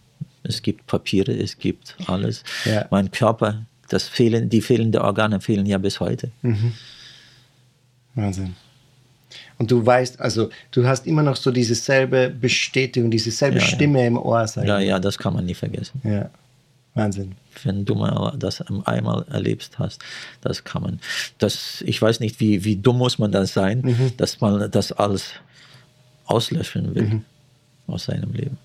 Es 0.42 0.62
gibt 0.62 0.88
Papiere, 0.88 1.32
es 1.32 1.58
gibt 1.58 1.96
alles. 2.08 2.42
Ja. 2.64 2.88
Mein 2.90 3.12
Körper, 3.12 3.66
das 3.88 4.08
fehlen, 4.08 4.50
die 4.50 4.62
fehlenden 4.62 5.00
Organe 5.00 5.40
fehlen 5.40 5.66
ja 5.66 5.78
bis 5.78 6.00
heute. 6.00 6.32
Wahnsinn. 8.16 8.56
Und 9.58 9.70
du 9.70 9.84
weißt, 9.84 10.20
also 10.20 10.50
du 10.70 10.86
hast 10.86 11.06
immer 11.06 11.22
noch 11.22 11.36
so 11.36 11.50
diese 11.50 11.74
selbe 11.74 12.28
Bestätigung, 12.28 13.10
diese 13.10 13.30
selbe 13.30 13.58
ja, 13.58 13.64
Stimme 13.64 14.00
ja. 14.00 14.06
im 14.08 14.18
Ohr. 14.18 14.46
Ja, 14.56 14.78
ja, 14.78 14.98
das 14.98 15.16
kann 15.18 15.34
man 15.34 15.46
nie 15.46 15.54
vergessen. 15.54 16.00
Ja, 16.04 16.30
Wahnsinn. 16.94 17.36
Wenn 17.64 17.84
du 17.84 17.94
mal 17.94 18.34
das 18.38 18.62
einmal 18.84 19.24
erlebst 19.30 19.78
hast, 19.78 20.02
das 20.42 20.64
kann 20.64 20.82
man. 20.82 21.00
Das, 21.38 21.82
ich 21.86 22.00
weiß 22.00 22.20
nicht, 22.20 22.40
wie, 22.40 22.64
wie 22.64 22.76
dumm 22.76 22.98
muss 22.98 23.18
man 23.18 23.32
das 23.32 23.54
sein, 23.54 23.80
mhm. 23.80 24.16
dass 24.16 24.40
man 24.40 24.70
das 24.70 24.92
alles 24.92 25.30
auslöschen 26.26 26.94
will 26.94 27.02
mhm. 27.02 27.24
aus 27.86 28.04
seinem 28.04 28.32
Leben. 28.32 28.58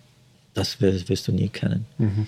Das 0.53 0.81
wirst, 0.81 1.07
wirst 1.07 1.27
du 1.27 1.31
nie 1.31 1.47
kennen. 1.47 1.85
Mhm. 1.97 2.27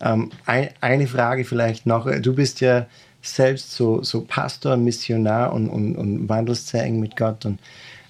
Ähm, 0.00 0.30
ein, 0.44 0.70
eine 0.80 1.06
Frage 1.06 1.44
vielleicht 1.44 1.86
noch. 1.86 2.10
Du 2.20 2.34
bist 2.34 2.60
ja 2.60 2.86
selbst 3.26 3.72
so, 3.72 4.02
so 4.02 4.22
Pastor, 4.22 4.76
Missionar 4.76 5.52
und, 5.52 5.68
und, 5.68 5.96
und 5.96 6.28
wandelst 6.28 6.68
sehr 6.68 6.84
eng 6.84 7.00
mit 7.00 7.16
Gott. 7.16 7.44
Und 7.44 7.58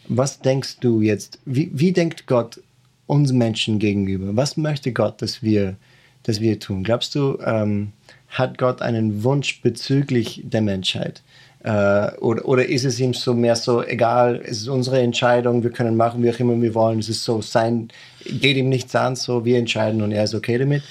was 0.09 0.41
denkst 0.41 0.79
du 0.81 1.01
jetzt, 1.01 1.39
wie, 1.45 1.71
wie 1.73 1.93
denkt 1.93 2.27
Gott 2.27 2.61
uns 3.07 3.33
Menschen 3.33 3.79
gegenüber? 3.79 4.37
Was 4.37 4.57
möchte 4.57 4.93
Gott, 4.93 5.23
dass 5.23 5.43
wir, 5.43 5.77
dass 6.25 6.41
wir 6.41 6.59
tun? 6.59 6.85
Glaubst 6.85 7.15
du, 7.15 7.39
ähm, 7.45 7.93
hat 8.29 8.59
Gott 8.59 8.83
einen 8.83 9.23
Wunsch 9.23 9.63
bezüglich 9.63 10.43
der 10.45 10.63
Menschheit? 10.63 11.23
Äh, 11.67 12.13
oder, 12.19 12.45
oder 12.47 12.67
ist 12.67 12.85
es 12.85 13.01
ihm 13.01 13.15
so 13.15 13.35
mehr 13.35 13.57
so, 13.57 13.83
egal, 13.83 14.41
es 14.45 14.59
ist 14.59 14.69
unsere 14.69 15.01
Entscheidung, 15.01 15.63
wir 15.63 15.71
können 15.71 15.97
machen, 15.97 16.23
wie 16.23 16.31
auch 16.31 16.39
immer 16.39 16.61
wir 16.61 16.75
wollen, 16.75 17.01
es 17.01 17.09
ist 17.09 17.25
so, 17.25 17.43
sein, 17.43 17.89
geht 18.25 18.57
ihm 18.57 18.69
nichts 18.69 18.95
an, 18.95 19.17
so, 19.17 19.45
wir 19.45 19.59
entscheiden 19.59 20.03
und 20.03 20.13
er 20.13 20.25
ist 20.25 20.35
okay 20.35 20.59
damit. 20.59 20.83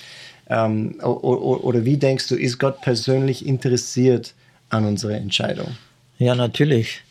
Ähm, 0.48 1.00
oder, 1.02 1.86
wie 1.86 1.98
denkst 1.98 2.28
du, 2.28 2.36
ist 2.36 2.60
Gott 2.60 2.82
persönlich 2.82 3.46
interessiert 3.46 4.34
an 4.70 4.86
unserer 4.86 5.16
Entscheidung? 5.16 5.78
Ja, 6.18 6.36
natürlich. 6.36 7.02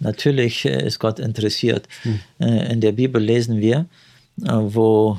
Natürlich 0.00 0.64
äh, 0.64 0.86
ist 0.86 0.98
Gott 0.98 1.18
interessiert. 1.18 1.88
Hm. 2.02 2.20
Äh, 2.38 2.72
in 2.72 2.80
der 2.80 2.92
Bibel 2.92 3.22
lesen 3.22 3.60
wir, 3.60 3.86
wo 4.36 5.18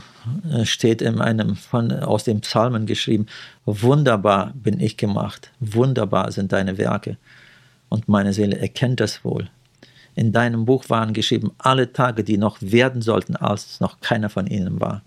steht 0.63 1.03
in 1.03 1.21
einem 1.21 1.55
von, 1.55 1.91
aus 1.91 2.23
dem 2.23 2.41
Psalmen 2.41 2.87
geschrieben, 2.87 3.27
wunderbar 3.65 4.53
bin 4.55 4.79
ich 4.79 4.97
gemacht, 4.97 5.51
wunderbar 5.59 6.31
sind 6.31 6.51
deine 6.51 6.79
Werke 6.79 7.17
und 7.89 8.09
meine 8.09 8.33
Seele 8.33 8.57
erkennt 8.57 8.99
das 8.99 9.23
wohl. 9.23 9.49
In 10.15 10.31
deinem 10.31 10.65
Buch 10.65 10.89
waren 10.89 11.13
geschrieben 11.13 11.51
alle 11.57 11.93
Tage, 11.93 12.23
die 12.23 12.37
noch 12.37 12.57
werden 12.61 13.01
sollten, 13.01 13.35
als 13.35 13.79
noch 13.79 13.99
keiner 13.99 14.29
von 14.29 14.47
ihnen 14.47 14.79
war. 14.79 15.03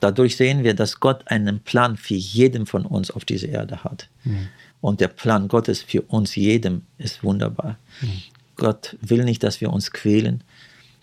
Dadurch 0.00 0.36
sehen 0.36 0.64
wir, 0.64 0.74
dass 0.74 1.00
Gott 1.00 1.22
einen 1.26 1.60
Plan 1.60 1.96
für 1.96 2.14
jeden 2.14 2.66
von 2.66 2.86
uns 2.86 3.10
auf 3.10 3.24
dieser 3.24 3.48
Erde 3.48 3.84
hat. 3.84 4.08
Mhm. 4.24 4.48
Und 4.80 5.00
der 5.00 5.08
Plan 5.08 5.48
Gottes 5.48 5.82
für 5.82 6.02
uns 6.02 6.34
jedem 6.34 6.82
ist 6.98 7.22
wunderbar. 7.22 7.78
Mhm. 8.00 8.22
Gott 8.56 8.96
will 9.00 9.24
nicht, 9.24 9.42
dass 9.42 9.60
wir 9.60 9.72
uns 9.72 9.92
quälen 9.92 10.42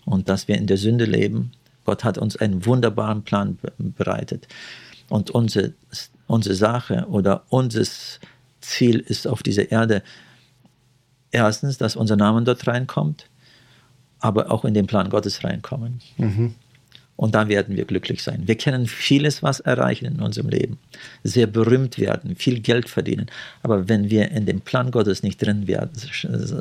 und 0.04 0.28
dass 0.28 0.48
wir 0.48 0.56
in 0.56 0.66
der 0.66 0.76
Sünde 0.76 1.04
leben. 1.04 1.52
Gott 1.84 2.04
hat 2.04 2.18
uns 2.18 2.36
einen 2.36 2.66
wunderbaren 2.66 3.22
Plan 3.22 3.58
bereitet. 3.78 4.48
Und 5.08 5.30
unsere, 5.30 5.72
unsere 6.26 6.54
Sache 6.54 7.06
oder 7.08 7.44
unser 7.48 7.84
Ziel 8.60 8.98
ist 8.98 9.26
auf 9.26 9.42
dieser 9.42 9.70
Erde, 9.70 10.02
erstens, 11.30 11.78
dass 11.78 11.96
unser 11.96 12.16
Name 12.16 12.42
dort 12.42 12.66
reinkommt, 12.66 13.26
aber 14.18 14.50
auch 14.50 14.64
in 14.64 14.74
den 14.74 14.86
Plan 14.86 15.08
Gottes 15.10 15.44
reinkommen. 15.44 16.00
Mhm. 16.16 16.54
Und 17.18 17.34
dann 17.34 17.48
werden 17.48 17.76
wir 17.76 17.84
glücklich 17.84 18.22
sein. 18.22 18.44
Wir 18.46 18.56
können 18.56 18.86
vieles 18.86 19.42
was 19.42 19.60
erreichen 19.60 20.06
in 20.06 20.20
unserem 20.20 20.48
Leben, 20.48 20.78
sehr 21.22 21.46
berühmt 21.46 21.98
werden, 21.98 22.36
viel 22.36 22.60
Geld 22.60 22.88
verdienen. 22.88 23.26
Aber 23.62 23.88
wenn 23.88 24.08
wir 24.08 24.30
in 24.30 24.46
dem 24.46 24.62
Plan 24.62 24.90
Gottes 24.90 25.22
nicht 25.22 25.44
drin 25.44 25.66
werden, 25.66 25.90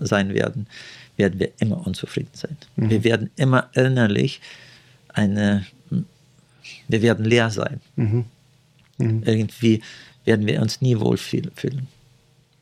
sein 0.05 0.33
werden, 0.33 0.67
werden 1.15 1.39
wir 1.39 1.51
immer 1.59 1.85
unzufrieden 1.87 2.31
sein. 2.33 2.57
Mhm. 2.75 2.89
Wir 2.89 3.03
werden 3.05 3.29
immer 3.37 3.69
innerlich 3.73 4.41
eine, 5.09 5.65
wir 6.89 7.01
werden 7.01 7.23
leer 7.23 7.49
sein. 7.51 7.79
Mhm. 7.95 8.25
Mhm. 8.97 9.23
Irgendwie 9.25 9.81
werden 10.25 10.45
wir 10.45 10.61
uns 10.61 10.81
nie 10.81 10.99
wohlfühlen. 10.99 11.87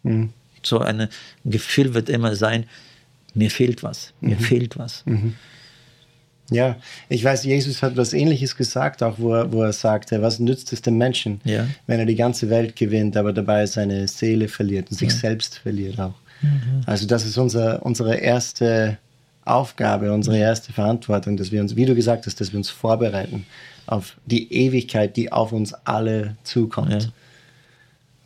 Mhm 0.04 0.34
so 0.68 0.80
ein 0.80 1.08
Gefühl 1.44 1.94
wird 1.94 2.10
immer 2.10 2.36
sein, 2.36 2.66
mir 3.34 3.52
fehlt 3.52 3.84
was, 3.84 4.14
mir 4.22 4.36
mhm. 4.36 4.40
fehlt 4.40 4.78
was. 4.78 5.04
Ja, 6.52 6.76
ich 7.10 7.24
weiß, 7.24 7.44
Jesus 7.44 7.82
hat 7.82 7.98
was 7.98 8.14
Ähnliches 8.14 8.56
gesagt, 8.56 9.02
auch 9.02 9.16
wo 9.18 9.34
er, 9.34 9.52
wo 9.52 9.64
er 9.64 9.74
sagte, 9.74 10.22
was 10.22 10.40
nützt 10.40 10.72
es 10.74 10.82
dem 10.82 10.98
Menschen, 10.98 11.42
ja. 11.44 11.68
wenn 11.88 12.00
er 12.00 12.06
die 12.06 12.16
ganze 12.16 12.50
Welt 12.50 12.76
gewinnt, 12.76 13.18
aber 13.18 13.34
dabei 13.34 13.66
seine 13.66 14.08
Seele 14.08 14.48
verliert 14.48 14.92
und 14.92 14.98
sich 14.98 15.10
ja. 15.10 15.16
selbst 15.16 15.58
verliert 15.60 16.00
auch. 16.00 16.14
Mhm. 16.42 16.82
Also 16.86 17.08
das 17.08 17.26
ist 17.26 17.38
unser, 17.38 17.84
unsere 17.84 18.18
erste 18.18 18.98
Aufgabe, 19.44 20.12
unsere 20.12 20.38
erste 20.38 20.74
Verantwortung, 20.74 21.38
dass 21.38 21.52
wir 21.52 21.62
uns, 21.62 21.76
wie 21.76 21.86
du 21.86 21.96
gesagt 21.96 22.26
hast, 22.26 22.40
dass 22.40 22.52
wir 22.52 22.58
uns 22.58 22.70
vorbereiten 22.70 23.46
auf 23.88 24.18
die 24.26 24.52
Ewigkeit, 24.52 25.16
die 25.16 25.32
auf 25.32 25.52
uns 25.52 25.74
alle 25.86 26.36
zukommt. 26.44 27.04
Ja. 27.04 27.10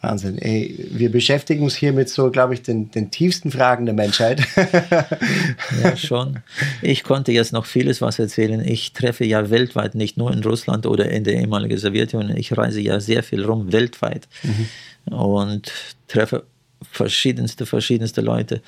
Wahnsinn. 0.01 0.37
Ey, 0.37 0.87
wir 0.91 1.11
beschäftigen 1.11 1.63
uns 1.63 1.75
hier 1.75 1.91
mit 1.91 2.09
so, 2.09 2.31
glaube 2.31 2.53
ich, 2.53 2.61
den, 2.61 2.89
den 2.91 3.11
tiefsten 3.11 3.51
Fragen 3.51 3.85
der 3.85 3.93
Menschheit. 3.93 4.41
ja, 5.83 5.97
schon. 5.97 6.39
Ich 6.81 7.03
konnte 7.03 7.33
jetzt 7.33 7.51
noch 7.51 7.65
vieles 7.65 8.01
was 8.01 8.17
erzählen. 8.17 8.61
Ich 8.65 8.93
treffe 8.93 9.25
ja 9.25 9.49
weltweit, 9.49 9.95
nicht 9.95 10.15
nur 10.15 10.31
in 10.31 10.41
Russland 10.41 10.85
oder 10.85 11.09
in 11.09 11.25
der 11.25 11.35
ehemaligen 11.35 11.77
Sowjetunion. 11.77 12.37
Ich 12.37 12.57
reise 12.57 12.79
ja 12.79 13.01
sehr 13.01 13.23
viel 13.23 13.43
rum, 13.43 13.73
weltweit. 13.73 14.29
Mhm. 14.43 15.13
Und 15.13 15.71
treffe 16.07 16.45
verschiedenste, 16.91 17.65
verschiedenste 17.65 18.21
Leute. 18.21 18.61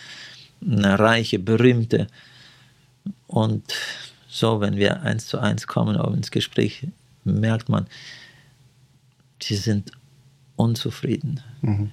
Reiche, 0.61 1.39
berühmte. 1.39 2.07
Und 3.27 3.73
so, 4.27 4.59
wenn 4.59 4.75
wir 4.75 5.01
eins 5.03 5.27
zu 5.27 5.39
eins 5.39 5.65
kommen, 5.65 5.95
auch 5.95 6.13
ins 6.13 6.29
Gespräch, 6.29 6.87
merkt 7.23 7.69
man, 7.69 7.87
sie 9.41 9.55
sind 9.55 9.91
unzufrieden. 10.61 11.41
Mhm. 11.61 11.91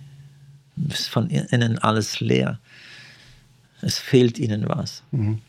Es 0.88 1.00
ist 1.00 1.08
von 1.08 1.28
innen 1.30 1.78
alles 1.78 2.20
leer. 2.20 2.58
Es 3.80 3.98
fehlt 3.98 4.38
ihnen 4.38 4.68
was. 4.68 5.02
Mhm. 5.10 5.40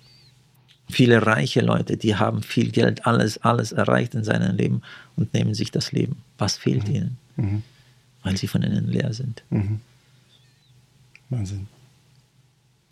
Viele 0.89 1.25
reiche 1.25 1.61
Leute, 1.61 1.97
die 1.97 2.15
haben 2.15 2.41
viel 2.41 2.71
Geld, 2.71 3.05
alles, 3.05 3.37
alles 3.39 3.71
erreicht 3.71 4.15
in 4.15 4.23
seinem 4.23 4.55
Leben 4.55 4.81
und 5.15 5.33
nehmen 5.33 5.53
sich 5.53 5.69
das 5.69 5.91
Leben. 5.91 6.17
Was 6.39 6.57
fehlt 6.57 6.87
mhm. 6.87 6.95
ihnen? 6.95 7.17
Mhm. 7.35 7.63
Weil 8.23 8.37
sie 8.37 8.47
von 8.47 8.63
innen 8.63 8.87
leer 8.87 9.13
sind. 9.13 9.43
Mhm. 9.51 9.81
Wahnsinn. 11.29 11.67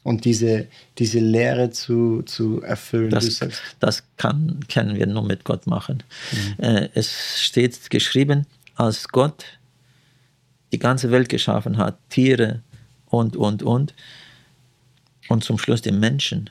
Und 0.03 0.23
diese, 0.25 0.67
diese 0.99 1.19
Lehre 1.19 1.71
zu, 1.71 2.21
zu 2.21 2.61
erfüllen. 2.61 3.09
Das, 3.09 3.39
das 3.79 4.03
kann, 4.15 4.59
können 4.71 4.95
wir 4.95 5.07
nur 5.07 5.23
mit 5.23 5.43
Gott 5.43 5.67
machen. 5.67 6.03
Mhm. 6.31 6.63
Äh, 6.63 6.89
es 6.93 7.41
steht 7.41 7.89
geschrieben, 7.89 8.45
als 8.75 9.07
Gott 9.09 9.43
die 10.71 10.79
ganze 10.79 11.11
Welt 11.11 11.29
geschaffen 11.29 11.77
hat, 11.77 11.97
Tiere 12.09 12.61
und, 13.05 13.35
und, 13.35 13.63
und, 13.63 13.93
und 15.29 15.43
zum 15.43 15.57
Schluss 15.57 15.81
den 15.81 15.99
Menschen. 15.99 16.49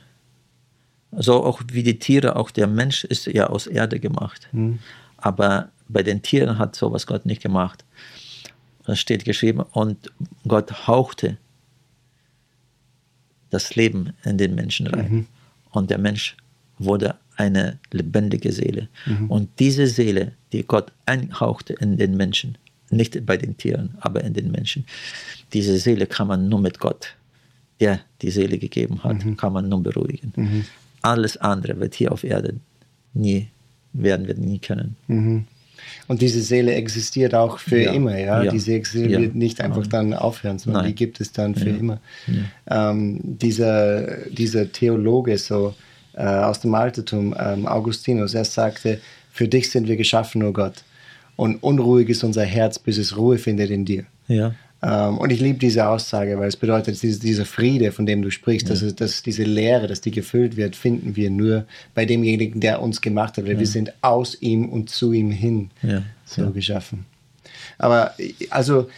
So 1.11 1.43
auch 1.43 1.61
wie 1.71 1.83
die 1.83 1.99
Tiere, 1.99 2.35
auch 2.35 2.51
der 2.51 2.67
Mensch 2.67 3.03
ist 3.03 3.27
ja 3.27 3.47
aus 3.47 3.67
Erde 3.67 3.99
gemacht. 3.99 4.47
Mhm. 4.51 4.79
Aber 5.17 5.69
bei 5.87 6.03
den 6.03 6.21
Tieren 6.21 6.57
hat 6.57 6.75
sowas 6.75 7.07
Gott 7.07 7.25
nicht 7.25 7.41
gemacht. 7.41 7.85
Es 8.85 8.99
steht 8.99 9.25
geschrieben, 9.25 9.61
und 9.71 10.11
Gott 10.47 10.87
hauchte 10.87 11.37
das 13.49 13.75
Leben 13.75 14.13
in 14.23 14.37
den 14.37 14.55
Menschen 14.55 14.87
rein. 14.87 15.11
Mhm. 15.11 15.27
Und 15.71 15.89
der 15.89 15.97
Mensch 15.97 16.35
wurde 16.77 17.15
eine 17.35 17.79
lebendige 17.91 18.51
Seele. 18.51 18.87
Mhm. 19.05 19.29
Und 19.29 19.59
diese 19.59 19.87
Seele, 19.87 20.33
die 20.51 20.63
Gott 20.63 20.91
einhauchte 21.05 21.73
in 21.73 21.97
den 21.97 22.17
Menschen, 22.17 22.57
nicht 22.89 23.25
bei 23.25 23.37
den 23.37 23.57
Tieren, 23.57 23.95
aber 23.99 24.23
in 24.23 24.33
den 24.33 24.51
Menschen. 24.51 24.85
Diese 25.53 25.77
Seele 25.77 26.05
kann 26.05 26.27
man 26.27 26.49
nur 26.49 26.59
mit 26.59 26.79
Gott, 26.79 27.15
der 27.79 27.99
die 28.21 28.31
Seele 28.31 28.57
gegeben 28.57 29.03
hat, 29.03 29.23
mhm. 29.23 29.37
kann 29.37 29.53
man 29.53 29.69
nur 29.69 29.83
beruhigen. 29.83 30.33
Mhm. 30.35 30.65
Alles 31.01 31.37
andere 31.37 31.79
wird 31.79 31.95
hier 31.95 32.11
auf 32.11 32.23
Erden 32.23 32.61
nie, 33.13 33.47
werden 33.93 34.27
wir 34.27 34.35
nie 34.35 34.59
können. 34.59 34.95
Mhm. 35.07 35.45
Und 36.07 36.21
diese 36.21 36.41
Seele 36.41 36.73
existiert 36.73 37.35
auch 37.35 37.59
für 37.59 37.81
ja. 37.81 37.93
immer, 37.93 38.17
ja? 38.17 38.43
ja. 38.43 38.51
Diese 38.51 38.83
Seele 38.83 39.09
ja. 39.09 39.21
wird 39.21 39.35
nicht 39.35 39.61
einfach 39.61 39.85
dann 39.87 40.13
aufhören, 40.13 40.59
sondern 40.59 40.83
Nein. 40.83 40.91
die 40.91 40.95
gibt 40.95 41.21
es 41.21 41.31
dann 41.31 41.55
für 41.55 41.69
immer. 41.69 41.99
Ähm, 42.69 43.19
dieser, 43.23 44.25
dieser 44.29 44.71
Theologe 44.71 45.37
so 45.37 45.75
äh, 46.13 46.25
aus 46.25 46.59
dem 46.61 46.73
Altertum, 46.73 47.35
ähm, 47.39 47.67
Augustinus, 47.67 48.33
er 48.33 48.45
sagte, 48.45 48.99
für 49.31 49.47
dich 49.47 49.69
sind 49.69 49.87
wir 49.87 49.97
geschaffen, 49.97 50.41
nur 50.41 50.53
Gott 50.53 50.83
und 51.37 51.63
unruhig 51.63 52.09
ist 52.09 52.25
unser 52.25 52.43
Herz, 52.43 52.77
bis 52.79 52.97
es 52.97 53.15
Ruhe 53.15 53.37
findet 53.37 53.69
in 53.69 53.85
dir. 53.85 54.03
Ja. 54.27 54.53
Ähm, 54.83 55.17
und 55.17 55.31
ich 55.31 55.39
liebe 55.39 55.57
diese 55.57 55.87
Aussage, 55.87 56.37
weil 56.37 56.49
es 56.49 56.57
bedeutet, 56.57 57.01
dieser 57.01 57.45
Friede, 57.45 57.91
von 57.91 58.05
dem 58.05 58.21
du 58.21 58.29
sprichst, 58.29 58.67
ja. 58.69 58.75
dass, 58.75 58.95
dass 58.95 59.23
diese 59.23 59.43
Leere, 59.43 59.87
dass 59.87 60.01
die 60.01 60.11
gefüllt 60.11 60.57
wird, 60.57 60.75
finden 60.75 61.15
wir 61.15 61.29
nur 61.29 61.65
bei 61.95 62.05
demjenigen, 62.05 62.59
der 62.59 62.81
uns 62.81 63.01
gemacht 63.01 63.37
hat. 63.37 63.45
Weil 63.45 63.53
ja. 63.53 63.59
wir 63.59 63.67
sind 63.67 63.93
aus 64.01 64.39
ihm 64.41 64.67
und 64.69 64.89
zu 64.89 65.13
ihm 65.13 65.31
hin 65.31 65.69
ja. 65.81 66.03
so 66.25 66.51
geschaffen. 66.51 67.05
Aber 67.77 68.13
also 68.49 68.89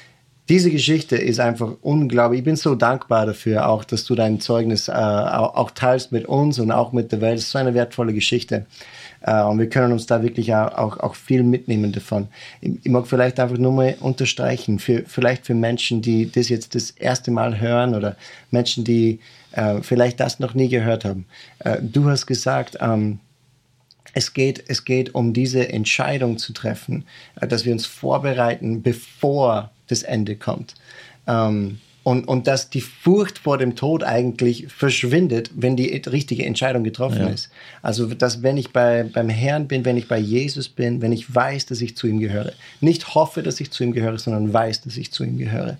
diese 0.50 0.72
Geschichte 0.72 1.16
ist 1.16 1.40
einfach 1.40 1.74
unglaublich. 1.82 2.40
Ich 2.40 2.46
bin 2.46 2.56
so 2.56 2.74
dankbar 2.74 3.26
dafür, 3.28 3.70
auch 3.70 3.84
dass 3.84 4.04
du 4.06 4.16
dein 4.16 4.40
Zeugnis 4.40 4.88
äh, 4.88 4.92
auch 4.92 5.72
teilst 5.72 6.12
mit 6.12 6.26
uns 6.26 6.58
und 6.60 6.72
auch 6.72 6.92
mit 6.92 7.12
der 7.12 7.22
Welt. 7.22 7.38
Es 7.38 7.46
ist 7.46 7.52
so 7.52 7.60
eine 7.60 7.74
wertvolle 7.74 8.14
Geschichte. 8.14 8.66
Äh, 9.22 9.44
und 9.44 9.60
wir 9.60 9.70
können 9.70 9.94
uns 9.94 10.06
da 10.06 10.24
wirklich 10.24 10.54
auch, 10.54 10.98
auch 11.00 11.16
viel 11.16 11.44
mitnehmen 11.44 11.92
davon. 11.92 12.28
Ich, 12.62 12.90
mag 12.90 13.08
vielleicht 13.08 13.40
einfach 13.40 13.58
nur 13.58 13.72
mal 13.72 13.96
unterstreichen, 14.00 14.80
für, 14.80 15.04
vielleicht 15.06 15.46
für 15.46 15.56
Menschen, 15.56 16.02
die 16.02 16.32
das 16.32 16.50
jetzt 16.50 16.76
das 16.76 16.92
erste 16.92 17.32
Mal 17.32 17.60
hören 17.60 17.96
oder 17.96 18.16
Menschen, 18.52 18.84
die 18.84 19.20
äh, 19.52 19.82
vielleicht 19.82 20.20
das 20.20 20.40
noch 20.40 20.54
nie 20.54 20.70
gehört 20.70 21.06
haben. 21.06 21.26
Äh, 21.60 21.78
du 21.82 22.10
hast 22.10 22.26
gesagt, 22.26 22.78
ähm, 22.82 23.20
es 24.14 24.34
geht, 24.34 24.64
es 24.68 24.86
geht 24.86 25.14
um 25.14 25.34
diese 25.34 25.70
Entscheidung 25.70 26.38
zu 26.38 26.54
treffen, 26.54 27.06
äh, 27.40 27.48
dass 27.48 27.66
wir 27.66 27.74
uns 27.74 27.86
vorbereiten, 27.86 28.82
bevor 28.82 29.72
das 29.88 30.04
Ende 30.04 30.36
kommt. 30.36 30.76
Ähm, 31.28 31.80
und, 32.10 32.28
und 32.28 32.48
dass 32.48 32.72
die 32.72 32.82
Furcht 32.82 33.38
vor 33.38 33.60
dem 33.60 33.76
Tod 33.76 34.04
eigentlich 34.04 34.66
verschwindet, 34.68 35.52
wenn 35.54 35.76
die 35.76 36.02
richtige 36.08 36.44
Entscheidung 36.44 36.84
getroffen 36.84 37.22
ja. 37.22 37.28
ist. 37.28 37.52
Also, 37.84 38.08
dass 38.08 38.42
wenn 38.42 38.58
ich 38.58 38.74
bei, 38.74 39.04
beim 39.04 39.30
Herrn 39.30 39.68
bin, 39.68 39.86
wenn 39.86 39.96
ich 39.96 40.08
bei 40.08 40.18
Jesus 40.18 40.70
bin, 40.70 41.04
wenn 41.04 41.12
ich 41.12 41.36
weiß, 41.36 41.68
dass 41.68 41.82
ich 41.82 41.96
zu 41.96 42.08
ihm 42.08 42.20
gehöre, 42.20 42.54
nicht 42.82 43.14
hoffe, 43.14 43.44
dass 43.44 43.60
ich 43.60 43.70
zu 43.70 43.84
ihm 43.84 43.92
gehöre, 43.92 44.18
sondern 44.18 44.52
weiß, 44.52 44.82
dass 44.82 44.98
ich 44.98 45.12
zu 45.12 45.24
ihm 45.24 45.38
gehöre, 45.38 45.78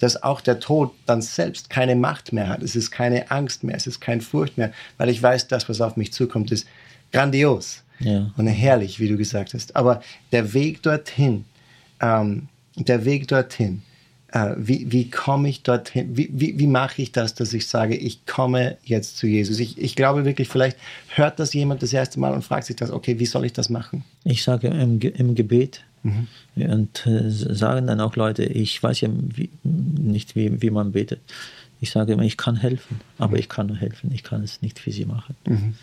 dass 0.00 0.20
auch 0.20 0.40
der 0.40 0.58
Tod 0.58 0.90
dann 1.06 1.22
selbst 1.22 1.70
keine 1.70 1.94
Macht 1.94 2.32
mehr 2.32 2.48
hat. 2.48 2.60
Es 2.64 2.74
ist 2.74 2.90
keine 2.90 3.30
Angst 3.30 3.62
mehr, 3.62 3.76
es 3.76 3.86
ist 3.86 4.00
keine 4.00 4.20
Furcht 4.20 4.58
mehr, 4.58 4.72
weil 4.96 5.10
ich 5.10 5.22
weiß, 5.22 5.46
das, 5.46 5.68
was 5.68 5.80
auf 5.80 5.96
mich 5.96 6.12
zukommt, 6.12 6.50
ist 6.50 6.66
grandios 7.12 7.84
ja. 8.00 8.32
und 8.36 8.48
herrlich, 8.48 8.98
wie 8.98 9.06
du 9.06 9.16
gesagt 9.16 9.54
hast. 9.54 9.76
Aber 9.76 10.02
der 10.32 10.54
Weg 10.54 10.82
dorthin, 10.82 11.44
ähm, 12.00 12.48
der 12.74 13.04
Weg 13.04 13.28
dorthin, 13.28 13.82
äh, 14.32 14.54
wie, 14.56 14.90
wie 14.92 15.10
komme 15.10 15.48
ich 15.48 15.62
dorthin? 15.62 16.16
Wie, 16.16 16.28
wie, 16.32 16.58
wie 16.58 16.66
mache 16.66 17.00
ich 17.02 17.12
das, 17.12 17.34
dass 17.34 17.52
ich 17.54 17.66
sage, 17.66 17.96
ich 17.96 18.26
komme 18.26 18.76
jetzt 18.84 19.16
zu 19.16 19.26
Jesus? 19.26 19.58
Ich, 19.58 19.78
ich 19.78 19.96
glaube 19.96 20.24
wirklich, 20.24 20.48
vielleicht 20.48 20.76
hört 21.14 21.38
das 21.38 21.54
jemand 21.54 21.82
das 21.82 21.92
erste 21.92 22.20
Mal 22.20 22.34
und 22.34 22.44
fragt 22.44 22.66
sich 22.66 22.76
das, 22.76 22.90
okay, 22.90 23.18
wie 23.18 23.26
soll 23.26 23.46
ich 23.46 23.52
das 23.52 23.70
machen? 23.70 24.04
Ich 24.24 24.42
sage 24.42 24.68
im, 24.68 25.00
im 25.00 25.34
Gebet. 25.34 25.82
Mhm. 26.02 26.28
Und 26.54 27.06
äh, 27.06 27.28
sagen 27.30 27.86
dann 27.86 28.00
auch 28.00 28.16
Leute, 28.16 28.44
ich 28.44 28.80
weiß 28.82 29.00
ja 29.00 29.08
wie, 29.12 29.50
nicht, 29.62 30.36
wie, 30.36 30.62
wie 30.62 30.70
man 30.70 30.92
betet. 30.92 31.20
Ich 31.80 31.90
sage 31.90 32.12
immer, 32.12 32.22
ich 32.22 32.36
kann 32.36 32.56
helfen, 32.56 33.00
aber 33.18 33.32
mhm. 33.32 33.38
ich 33.38 33.48
kann 33.48 33.66
nur 33.66 33.76
helfen, 33.76 34.10
ich 34.12 34.22
kann 34.22 34.42
es 34.42 34.62
nicht 34.62 34.78
für 34.78 34.92
sie 34.92 35.04
machen. 35.04 35.36
Mhm. 35.46 35.74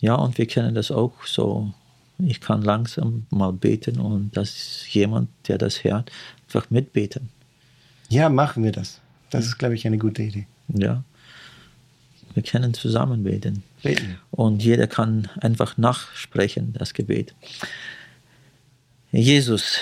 Ja, 0.00 0.14
und 0.14 0.38
wir 0.38 0.46
kennen 0.46 0.74
das 0.74 0.90
auch 0.90 1.24
so. 1.24 1.72
Ich 2.18 2.40
kann 2.40 2.62
langsam 2.62 3.26
mal 3.30 3.52
beten 3.52 3.98
und 4.00 4.34
dass 4.36 4.86
jemand, 4.90 5.28
der 5.48 5.58
das 5.58 5.84
hört, 5.84 6.10
einfach 6.46 6.70
mitbeten. 6.70 7.28
Ja, 8.08 8.28
machen 8.28 8.64
wir 8.64 8.72
das. 8.72 9.00
Das 9.30 9.46
ist, 9.46 9.58
glaube 9.58 9.74
ich, 9.74 9.86
eine 9.86 9.98
gute 9.98 10.22
Idee. 10.22 10.46
Ja. 10.68 11.02
Wir 12.34 12.42
können 12.42 12.74
zusammen 12.74 13.24
beten. 13.24 13.62
beten. 13.82 14.18
Und 14.30 14.62
jeder 14.62 14.86
kann 14.86 15.28
einfach 15.40 15.78
nachsprechen, 15.78 16.74
das 16.78 16.92
Gebet. 16.92 17.34
Jesus, 19.10 19.78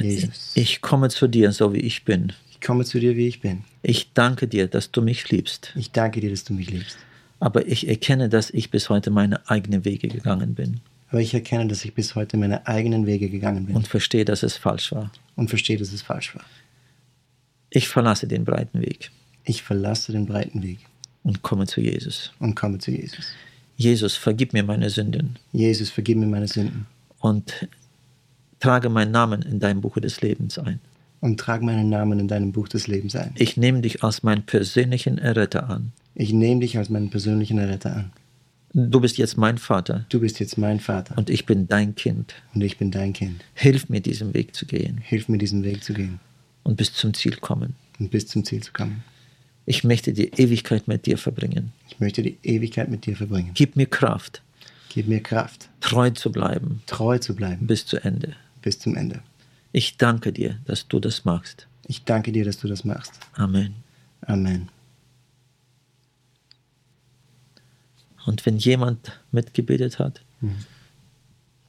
Jesus, 0.00 0.52
ich 0.54 0.80
komme 0.80 1.10
zu 1.10 1.28
dir, 1.28 1.52
so 1.52 1.74
wie 1.74 1.80
ich 1.80 2.04
bin. 2.04 2.32
Ich 2.50 2.60
komme 2.60 2.84
zu 2.84 2.98
dir, 2.98 3.16
wie 3.16 3.28
ich 3.28 3.40
bin. 3.40 3.64
Ich 3.82 4.12
danke 4.14 4.48
dir, 4.48 4.66
dass 4.66 4.90
du 4.90 5.02
mich 5.02 5.28
liebst. 5.30 5.72
Ich 5.76 5.92
danke 5.92 6.20
dir, 6.20 6.30
dass 6.30 6.44
du 6.44 6.54
mich 6.54 6.70
liebst. 6.70 6.96
Aber 7.40 7.66
ich 7.68 7.86
erkenne, 7.86 8.28
dass 8.28 8.50
ich 8.50 8.70
bis 8.70 8.88
heute 8.88 9.10
meine 9.10 9.48
eigenen 9.50 9.84
Wege 9.84 10.08
gegangen 10.08 10.54
bin. 10.54 10.80
Aber 11.10 11.20
ich 11.20 11.32
erkenne, 11.34 11.68
dass 11.68 11.84
ich 11.84 11.94
bis 11.94 12.14
heute 12.14 12.36
meine 12.36 12.66
eigenen 12.66 13.06
Wege 13.06 13.28
gegangen 13.30 13.66
bin. 13.66 13.76
Und 13.76 13.86
verstehe, 13.86 14.24
dass 14.24 14.42
es 14.42 14.56
falsch 14.56 14.92
war. 14.92 15.10
Und 15.36 15.48
verstehe, 15.48 15.76
dass 15.76 15.92
es 15.92 16.02
falsch 16.02 16.34
war. 16.34 16.44
Ich 17.70 17.88
verlasse 17.88 18.26
den 18.26 18.44
breiten 18.44 18.80
Weg. 18.80 19.10
Ich 19.44 19.62
verlasse 19.62 20.12
den 20.12 20.26
breiten 20.26 20.62
Weg. 20.62 20.78
Und 21.22 21.42
komme 21.42 21.66
zu 21.66 21.80
Jesus. 21.80 22.32
Und 22.38 22.54
komme 22.54 22.78
zu 22.78 22.90
Jesus. 22.90 23.26
Jesus, 23.76 24.16
vergib 24.16 24.52
mir 24.52 24.62
meine 24.62 24.90
Sünden. 24.90 25.36
Jesus, 25.52 25.90
vergib 25.90 26.18
mir 26.18 26.26
meine 26.26 26.48
Sünden. 26.48 26.86
Und 27.18 27.68
trage 28.60 28.88
meinen 28.88 29.10
Namen 29.10 29.42
in 29.42 29.60
deinem 29.60 29.80
Buch 29.80 29.98
des 29.98 30.20
Lebens 30.20 30.58
ein. 30.58 30.80
Und 31.20 31.38
trage 31.38 31.64
meinen 31.64 31.88
Namen 31.88 32.18
in 32.18 32.28
deinem 32.28 32.52
Buch 32.52 32.68
des 32.68 32.86
Lebens 32.86 33.14
ein. 33.16 33.32
Ich 33.36 33.56
nehme 33.56 33.80
dich 33.80 34.02
als 34.02 34.22
meinen 34.22 34.44
persönlichen 34.44 35.18
Erretter 35.18 35.68
an. 35.68 35.92
Ich 36.14 36.32
nehme 36.32 36.60
dich 36.60 36.78
als 36.78 36.88
meinen 36.88 37.10
persönlichen 37.10 37.58
Erretter 37.58 37.94
an. 37.94 38.12
Du 38.72 39.00
bist 39.00 39.18
jetzt 39.18 39.36
mein 39.36 39.58
Vater. 39.58 40.06
Du 40.08 40.20
bist 40.20 40.40
jetzt 40.40 40.58
mein 40.58 40.80
Vater. 40.80 41.16
Und 41.16 41.30
ich 41.30 41.46
bin 41.46 41.68
dein 41.68 41.94
Kind. 41.94 42.34
Und 42.54 42.62
ich 42.62 42.78
bin 42.78 42.90
dein 42.90 43.12
Kind. 43.12 43.44
Hilf 43.54 43.88
mir, 43.88 44.00
diesen 44.00 44.34
Weg 44.34 44.54
zu 44.54 44.66
gehen. 44.66 44.98
Hilf 44.98 45.28
mir, 45.28 45.38
diesen 45.38 45.64
Weg 45.64 45.82
zu 45.82 45.94
gehen 45.94 46.20
und 46.62 46.76
bis 46.76 46.92
zum 46.92 47.14
Ziel 47.14 47.36
kommen. 47.36 47.74
Und 47.98 48.10
bis 48.10 48.26
zum 48.26 48.44
Ziel 48.44 48.62
zu 48.62 48.72
kommen. 48.72 49.02
Ich 49.66 49.84
möchte 49.84 50.12
die 50.12 50.30
Ewigkeit 50.30 50.88
mit 50.88 51.06
dir 51.06 51.18
verbringen. 51.18 51.72
Ich 51.88 52.00
möchte 52.00 52.22
die 52.22 52.38
Ewigkeit 52.42 52.88
mit 52.88 53.06
dir 53.06 53.16
verbringen. 53.16 53.50
Gib 53.54 53.76
mir 53.76 53.86
Kraft. 53.86 54.42
Gib 54.88 55.08
mir 55.08 55.22
Kraft. 55.22 55.68
Treu 55.80 56.10
zu 56.10 56.32
bleiben. 56.32 56.82
Treu 56.86 57.18
zu 57.18 57.34
bleiben. 57.34 57.66
Bis 57.66 57.84
zu 57.84 57.98
Ende. 58.02 58.34
Bis 58.62 58.78
zum 58.78 58.96
Ende. 58.96 59.20
Ich 59.72 59.98
danke 59.98 60.32
dir, 60.32 60.58
dass 60.64 60.88
du 60.88 61.00
das 61.00 61.24
machst. 61.24 61.66
Ich 61.86 62.04
danke 62.04 62.32
dir, 62.32 62.44
dass 62.44 62.58
du 62.58 62.68
das 62.68 62.84
machst. 62.84 63.12
Amen. 63.34 63.74
Amen. 64.22 64.68
Und 68.26 68.44
wenn 68.44 68.58
jemand 68.58 69.20
mitgebetet 69.32 69.98
hat, 69.98 70.22
mhm. 70.40 70.64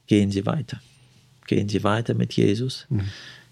gehen 0.06 0.30
Sie 0.30 0.44
weiter. 0.44 0.80
Gehen 1.46 1.68
Sie 1.68 1.82
weiter 1.84 2.14
mit 2.14 2.34
Jesus. 2.34 2.86
Mhm. 2.90 3.08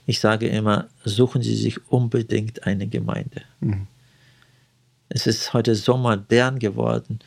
Ich 0.08 0.20
sage 0.20 0.48
immer, 0.48 0.88
suchen 1.04 1.42
Sie 1.42 1.54
sich 1.54 1.86
unbedingt 1.90 2.66
eine 2.66 2.86
Gemeinde. 2.86 3.42
Mhm. 3.60 3.88
Es 5.10 5.26
ist 5.26 5.52
heute 5.52 5.74
so 5.74 5.98
modern 5.98 6.58
geworden. 6.58 7.18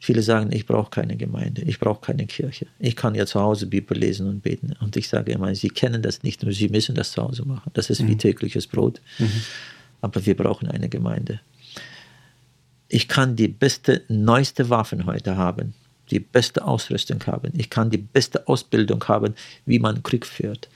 Viele 0.00 0.22
sagen, 0.22 0.50
ich 0.50 0.66
brauche 0.66 0.90
keine 0.90 1.16
Gemeinde, 1.16 1.62
ich 1.62 1.78
brauche 1.78 2.00
keine 2.00 2.26
Kirche. 2.26 2.66
Ich 2.80 2.96
kann 2.96 3.14
ja 3.14 3.24
zu 3.24 3.40
Hause 3.40 3.68
Bibel 3.68 3.96
lesen 3.96 4.26
und 4.26 4.40
beten. 4.42 4.74
Und 4.80 4.96
ich 4.96 5.08
sage 5.08 5.30
immer, 5.30 5.54
Sie 5.54 5.68
kennen 5.68 6.02
das 6.02 6.24
nicht, 6.24 6.42
nur 6.42 6.52
Sie 6.52 6.68
müssen 6.68 6.96
das 6.96 7.12
zu 7.12 7.22
Hause 7.22 7.44
machen. 7.44 7.70
Das 7.74 7.88
ist 7.88 8.04
wie 8.04 8.14
mhm. 8.14 8.18
tägliches 8.18 8.66
Brot. 8.66 9.00
Mhm. 9.20 9.30
Aber 10.00 10.26
wir 10.26 10.36
brauchen 10.36 10.66
eine 10.66 10.88
Gemeinde. 10.88 11.40
Ich 12.88 13.06
kann 13.06 13.36
die 13.36 13.46
beste, 13.46 14.02
neueste 14.08 14.70
Waffen 14.70 15.06
heute 15.06 15.36
haben, 15.36 15.72
die 16.10 16.18
beste 16.18 16.64
Ausrüstung 16.64 17.24
haben. 17.28 17.52
Ich 17.56 17.70
kann 17.70 17.90
die 17.90 17.98
beste 17.98 18.48
Ausbildung 18.48 19.04
haben, 19.06 19.36
wie 19.66 19.78
man 19.78 20.02
Krieg 20.02 20.26
führt. 20.26 20.68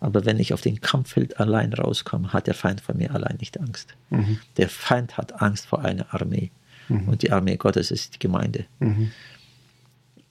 Aber 0.00 0.24
wenn 0.24 0.38
ich 0.38 0.52
auf 0.52 0.60
den 0.60 0.80
Kampffeld 0.80 1.40
allein 1.40 1.72
rauskomme, 1.72 2.32
hat 2.32 2.46
der 2.46 2.54
Feind 2.54 2.80
vor 2.80 2.94
mir 2.94 3.14
allein 3.14 3.36
nicht 3.40 3.58
Angst. 3.58 3.94
Mhm. 4.10 4.38
Der 4.56 4.68
Feind 4.68 5.16
hat 5.16 5.40
Angst 5.40 5.66
vor 5.66 5.84
einer 5.84 6.12
Armee. 6.12 6.50
Mhm. 6.88 7.08
Und 7.08 7.22
die 7.22 7.32
Armee 7.32 7.56
Gottes 7.56 7.90
ist 7.90 8.14
die 8.14 8.18
Gemeinde. 8.18 8.66
Mhm. 8.78 9.10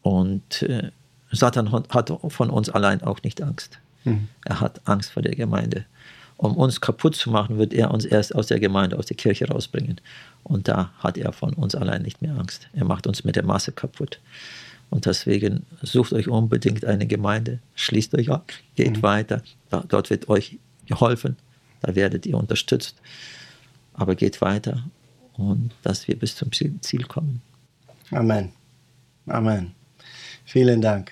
Und 0.01 0.61
äh, 0.61 0.91
Satan 1.31 1.71
hat 1.71 2.13
von 2.27 2.49
uns 2.49 2.69
allein 2.69 3.01
auch 3.01 3.23
nicht 3.23 3.41
Angst. 3.41 3.79
Mhm. 4.03 4.29
Er 4.45 4.61
hat 4.61 4.81
Angst 4.87 5.11
vor 5.11 5.23
der 5.23 5.35
Gemeinde. 5.35 5.85
Um 6.37 6.57
uns 6.57 6.81
kaputt 6.81 7.15
zu 7.15 7.29
machen, 7.29 7.57
wird 7.57 7.73
er 7.73 7.91
uns 7.91 8.03
erst 8.03 8.35
aus 8.35 8.47
der 8.47 8.59
Gemeinde, 8.59 8.97
aus 8.97 9.05
der 9.05 9.15
Kirche 9.15 9.47
rausbringen. 9.47 10.01
Und 10.43 10.67
da 10.67 10.91
hat 10.99 11.17
er 11.17 11.31
von 11.31 11.53
uns 11.53 11.75
allein 11.75 12.01
nicht 12.01 12.21
mehr 12.21 12.37
Angst. 12.37 12.67
Er 12.73 12.85
macht 12.85 13.07
uns 13.07 13.23
mit 13.23 13.35
der 13.35 13.45
Masse 13.45 13.71
kaputt. 13.71 14.19
Und 14.95 15.05
deswegen 15.05 15.65
sucht 15.81 16.13
euch 16.13 16.29
unbedingt 16.29 16.85
eine 16.85 17.05
Gemeinde, 17.05 17.59
schließt 17.75 18.15
euch 18.15 18.31
ab, 18.31 18.53
geht 18.75 18.95
mhm. 18.95 19.03
weiter. 19.03 19.43
Da, 19.69 19.83
dort 19.85 20.09
wird 20.09 20.29
euch 20.29 20.57
geholfen, 20.85 21.35
da 21.81 21.95
werdet 21.95 22.25
ihr 22.25 22.37
unterstützt. 22.37 22.95
Aber 23.93 24.15
geht 24.15 24.39
weiter 24.39 24.85
und 25.33 25.71
dass 25.83 26.07
wir 26.07 26.17
bis 26.17 26.37
zum 26.37 26.49
Ziel 26.53 27.03
kommen. 27.09 27.41
Amen. 28.11 28.53
Amen. 29.27 29.73
Vielen 30.45 30.79
Dank. 30.79 31.11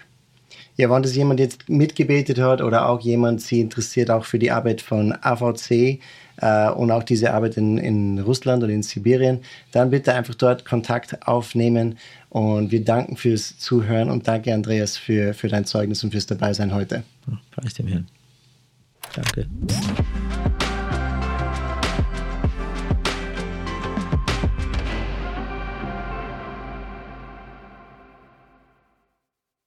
Ja, 0.75 0.89
wenn 0.89 1.03
das 1.03 1.15
jemand 1.15 1.39
jetzt 1.39 1.69
mitgebetet 1.69 2.39
hat 2.39 2.61
oder 2.61 2.89
auch 2.89 2.99
jemand 3.01 3.41
sie 3.41 3.61
interessiert 3.61 4.09
auch 4.09 4.25
für 4.25 4.39
die 4.39 4.51
Arbeit 4.51 4.81
von 4.81 5.13
AVC 5.21 5.99
äh, 6.37 6.69
und 6.71 6.89
auch 6.91 7.03
diese 7.03 7.33
Arbeit 7.33 7.57
in, 7.57 7.77
in 7.77 8.19
Russland 8.19 8.63
oder 8.63 8.73
in 8.73 8.81
Sibirien, 8.81 9.41
dann 9.71 9.91
bitte 9.91 10.13
einfach 10.13 10.35
dort 10.35 10.65
Kontakt 10.65 11.27
aufnehmen 11.27 11.97
und 12.29 12.71
wir 12.71 12.83
danken 12.83 13.17
fürs 13.17 13.59
Zuhören 13.59 14.09
und 14.09 14.27
danke 14.27 14.53
Andreas 14.53 14.97
für, 14.97 15.35
für 15.35 15.47
dein 15.47 15.65
Zeugnis 15.65 16.03
und 16.03 16.11
fürs 16.11 16.25
Dabeisein 16.25 16.73
heute. 16.73 17.03
Preis 17.51 17.75
dem 17.75 17.87
Herrn. 17.87 18.07
Danke. 19.13 19.47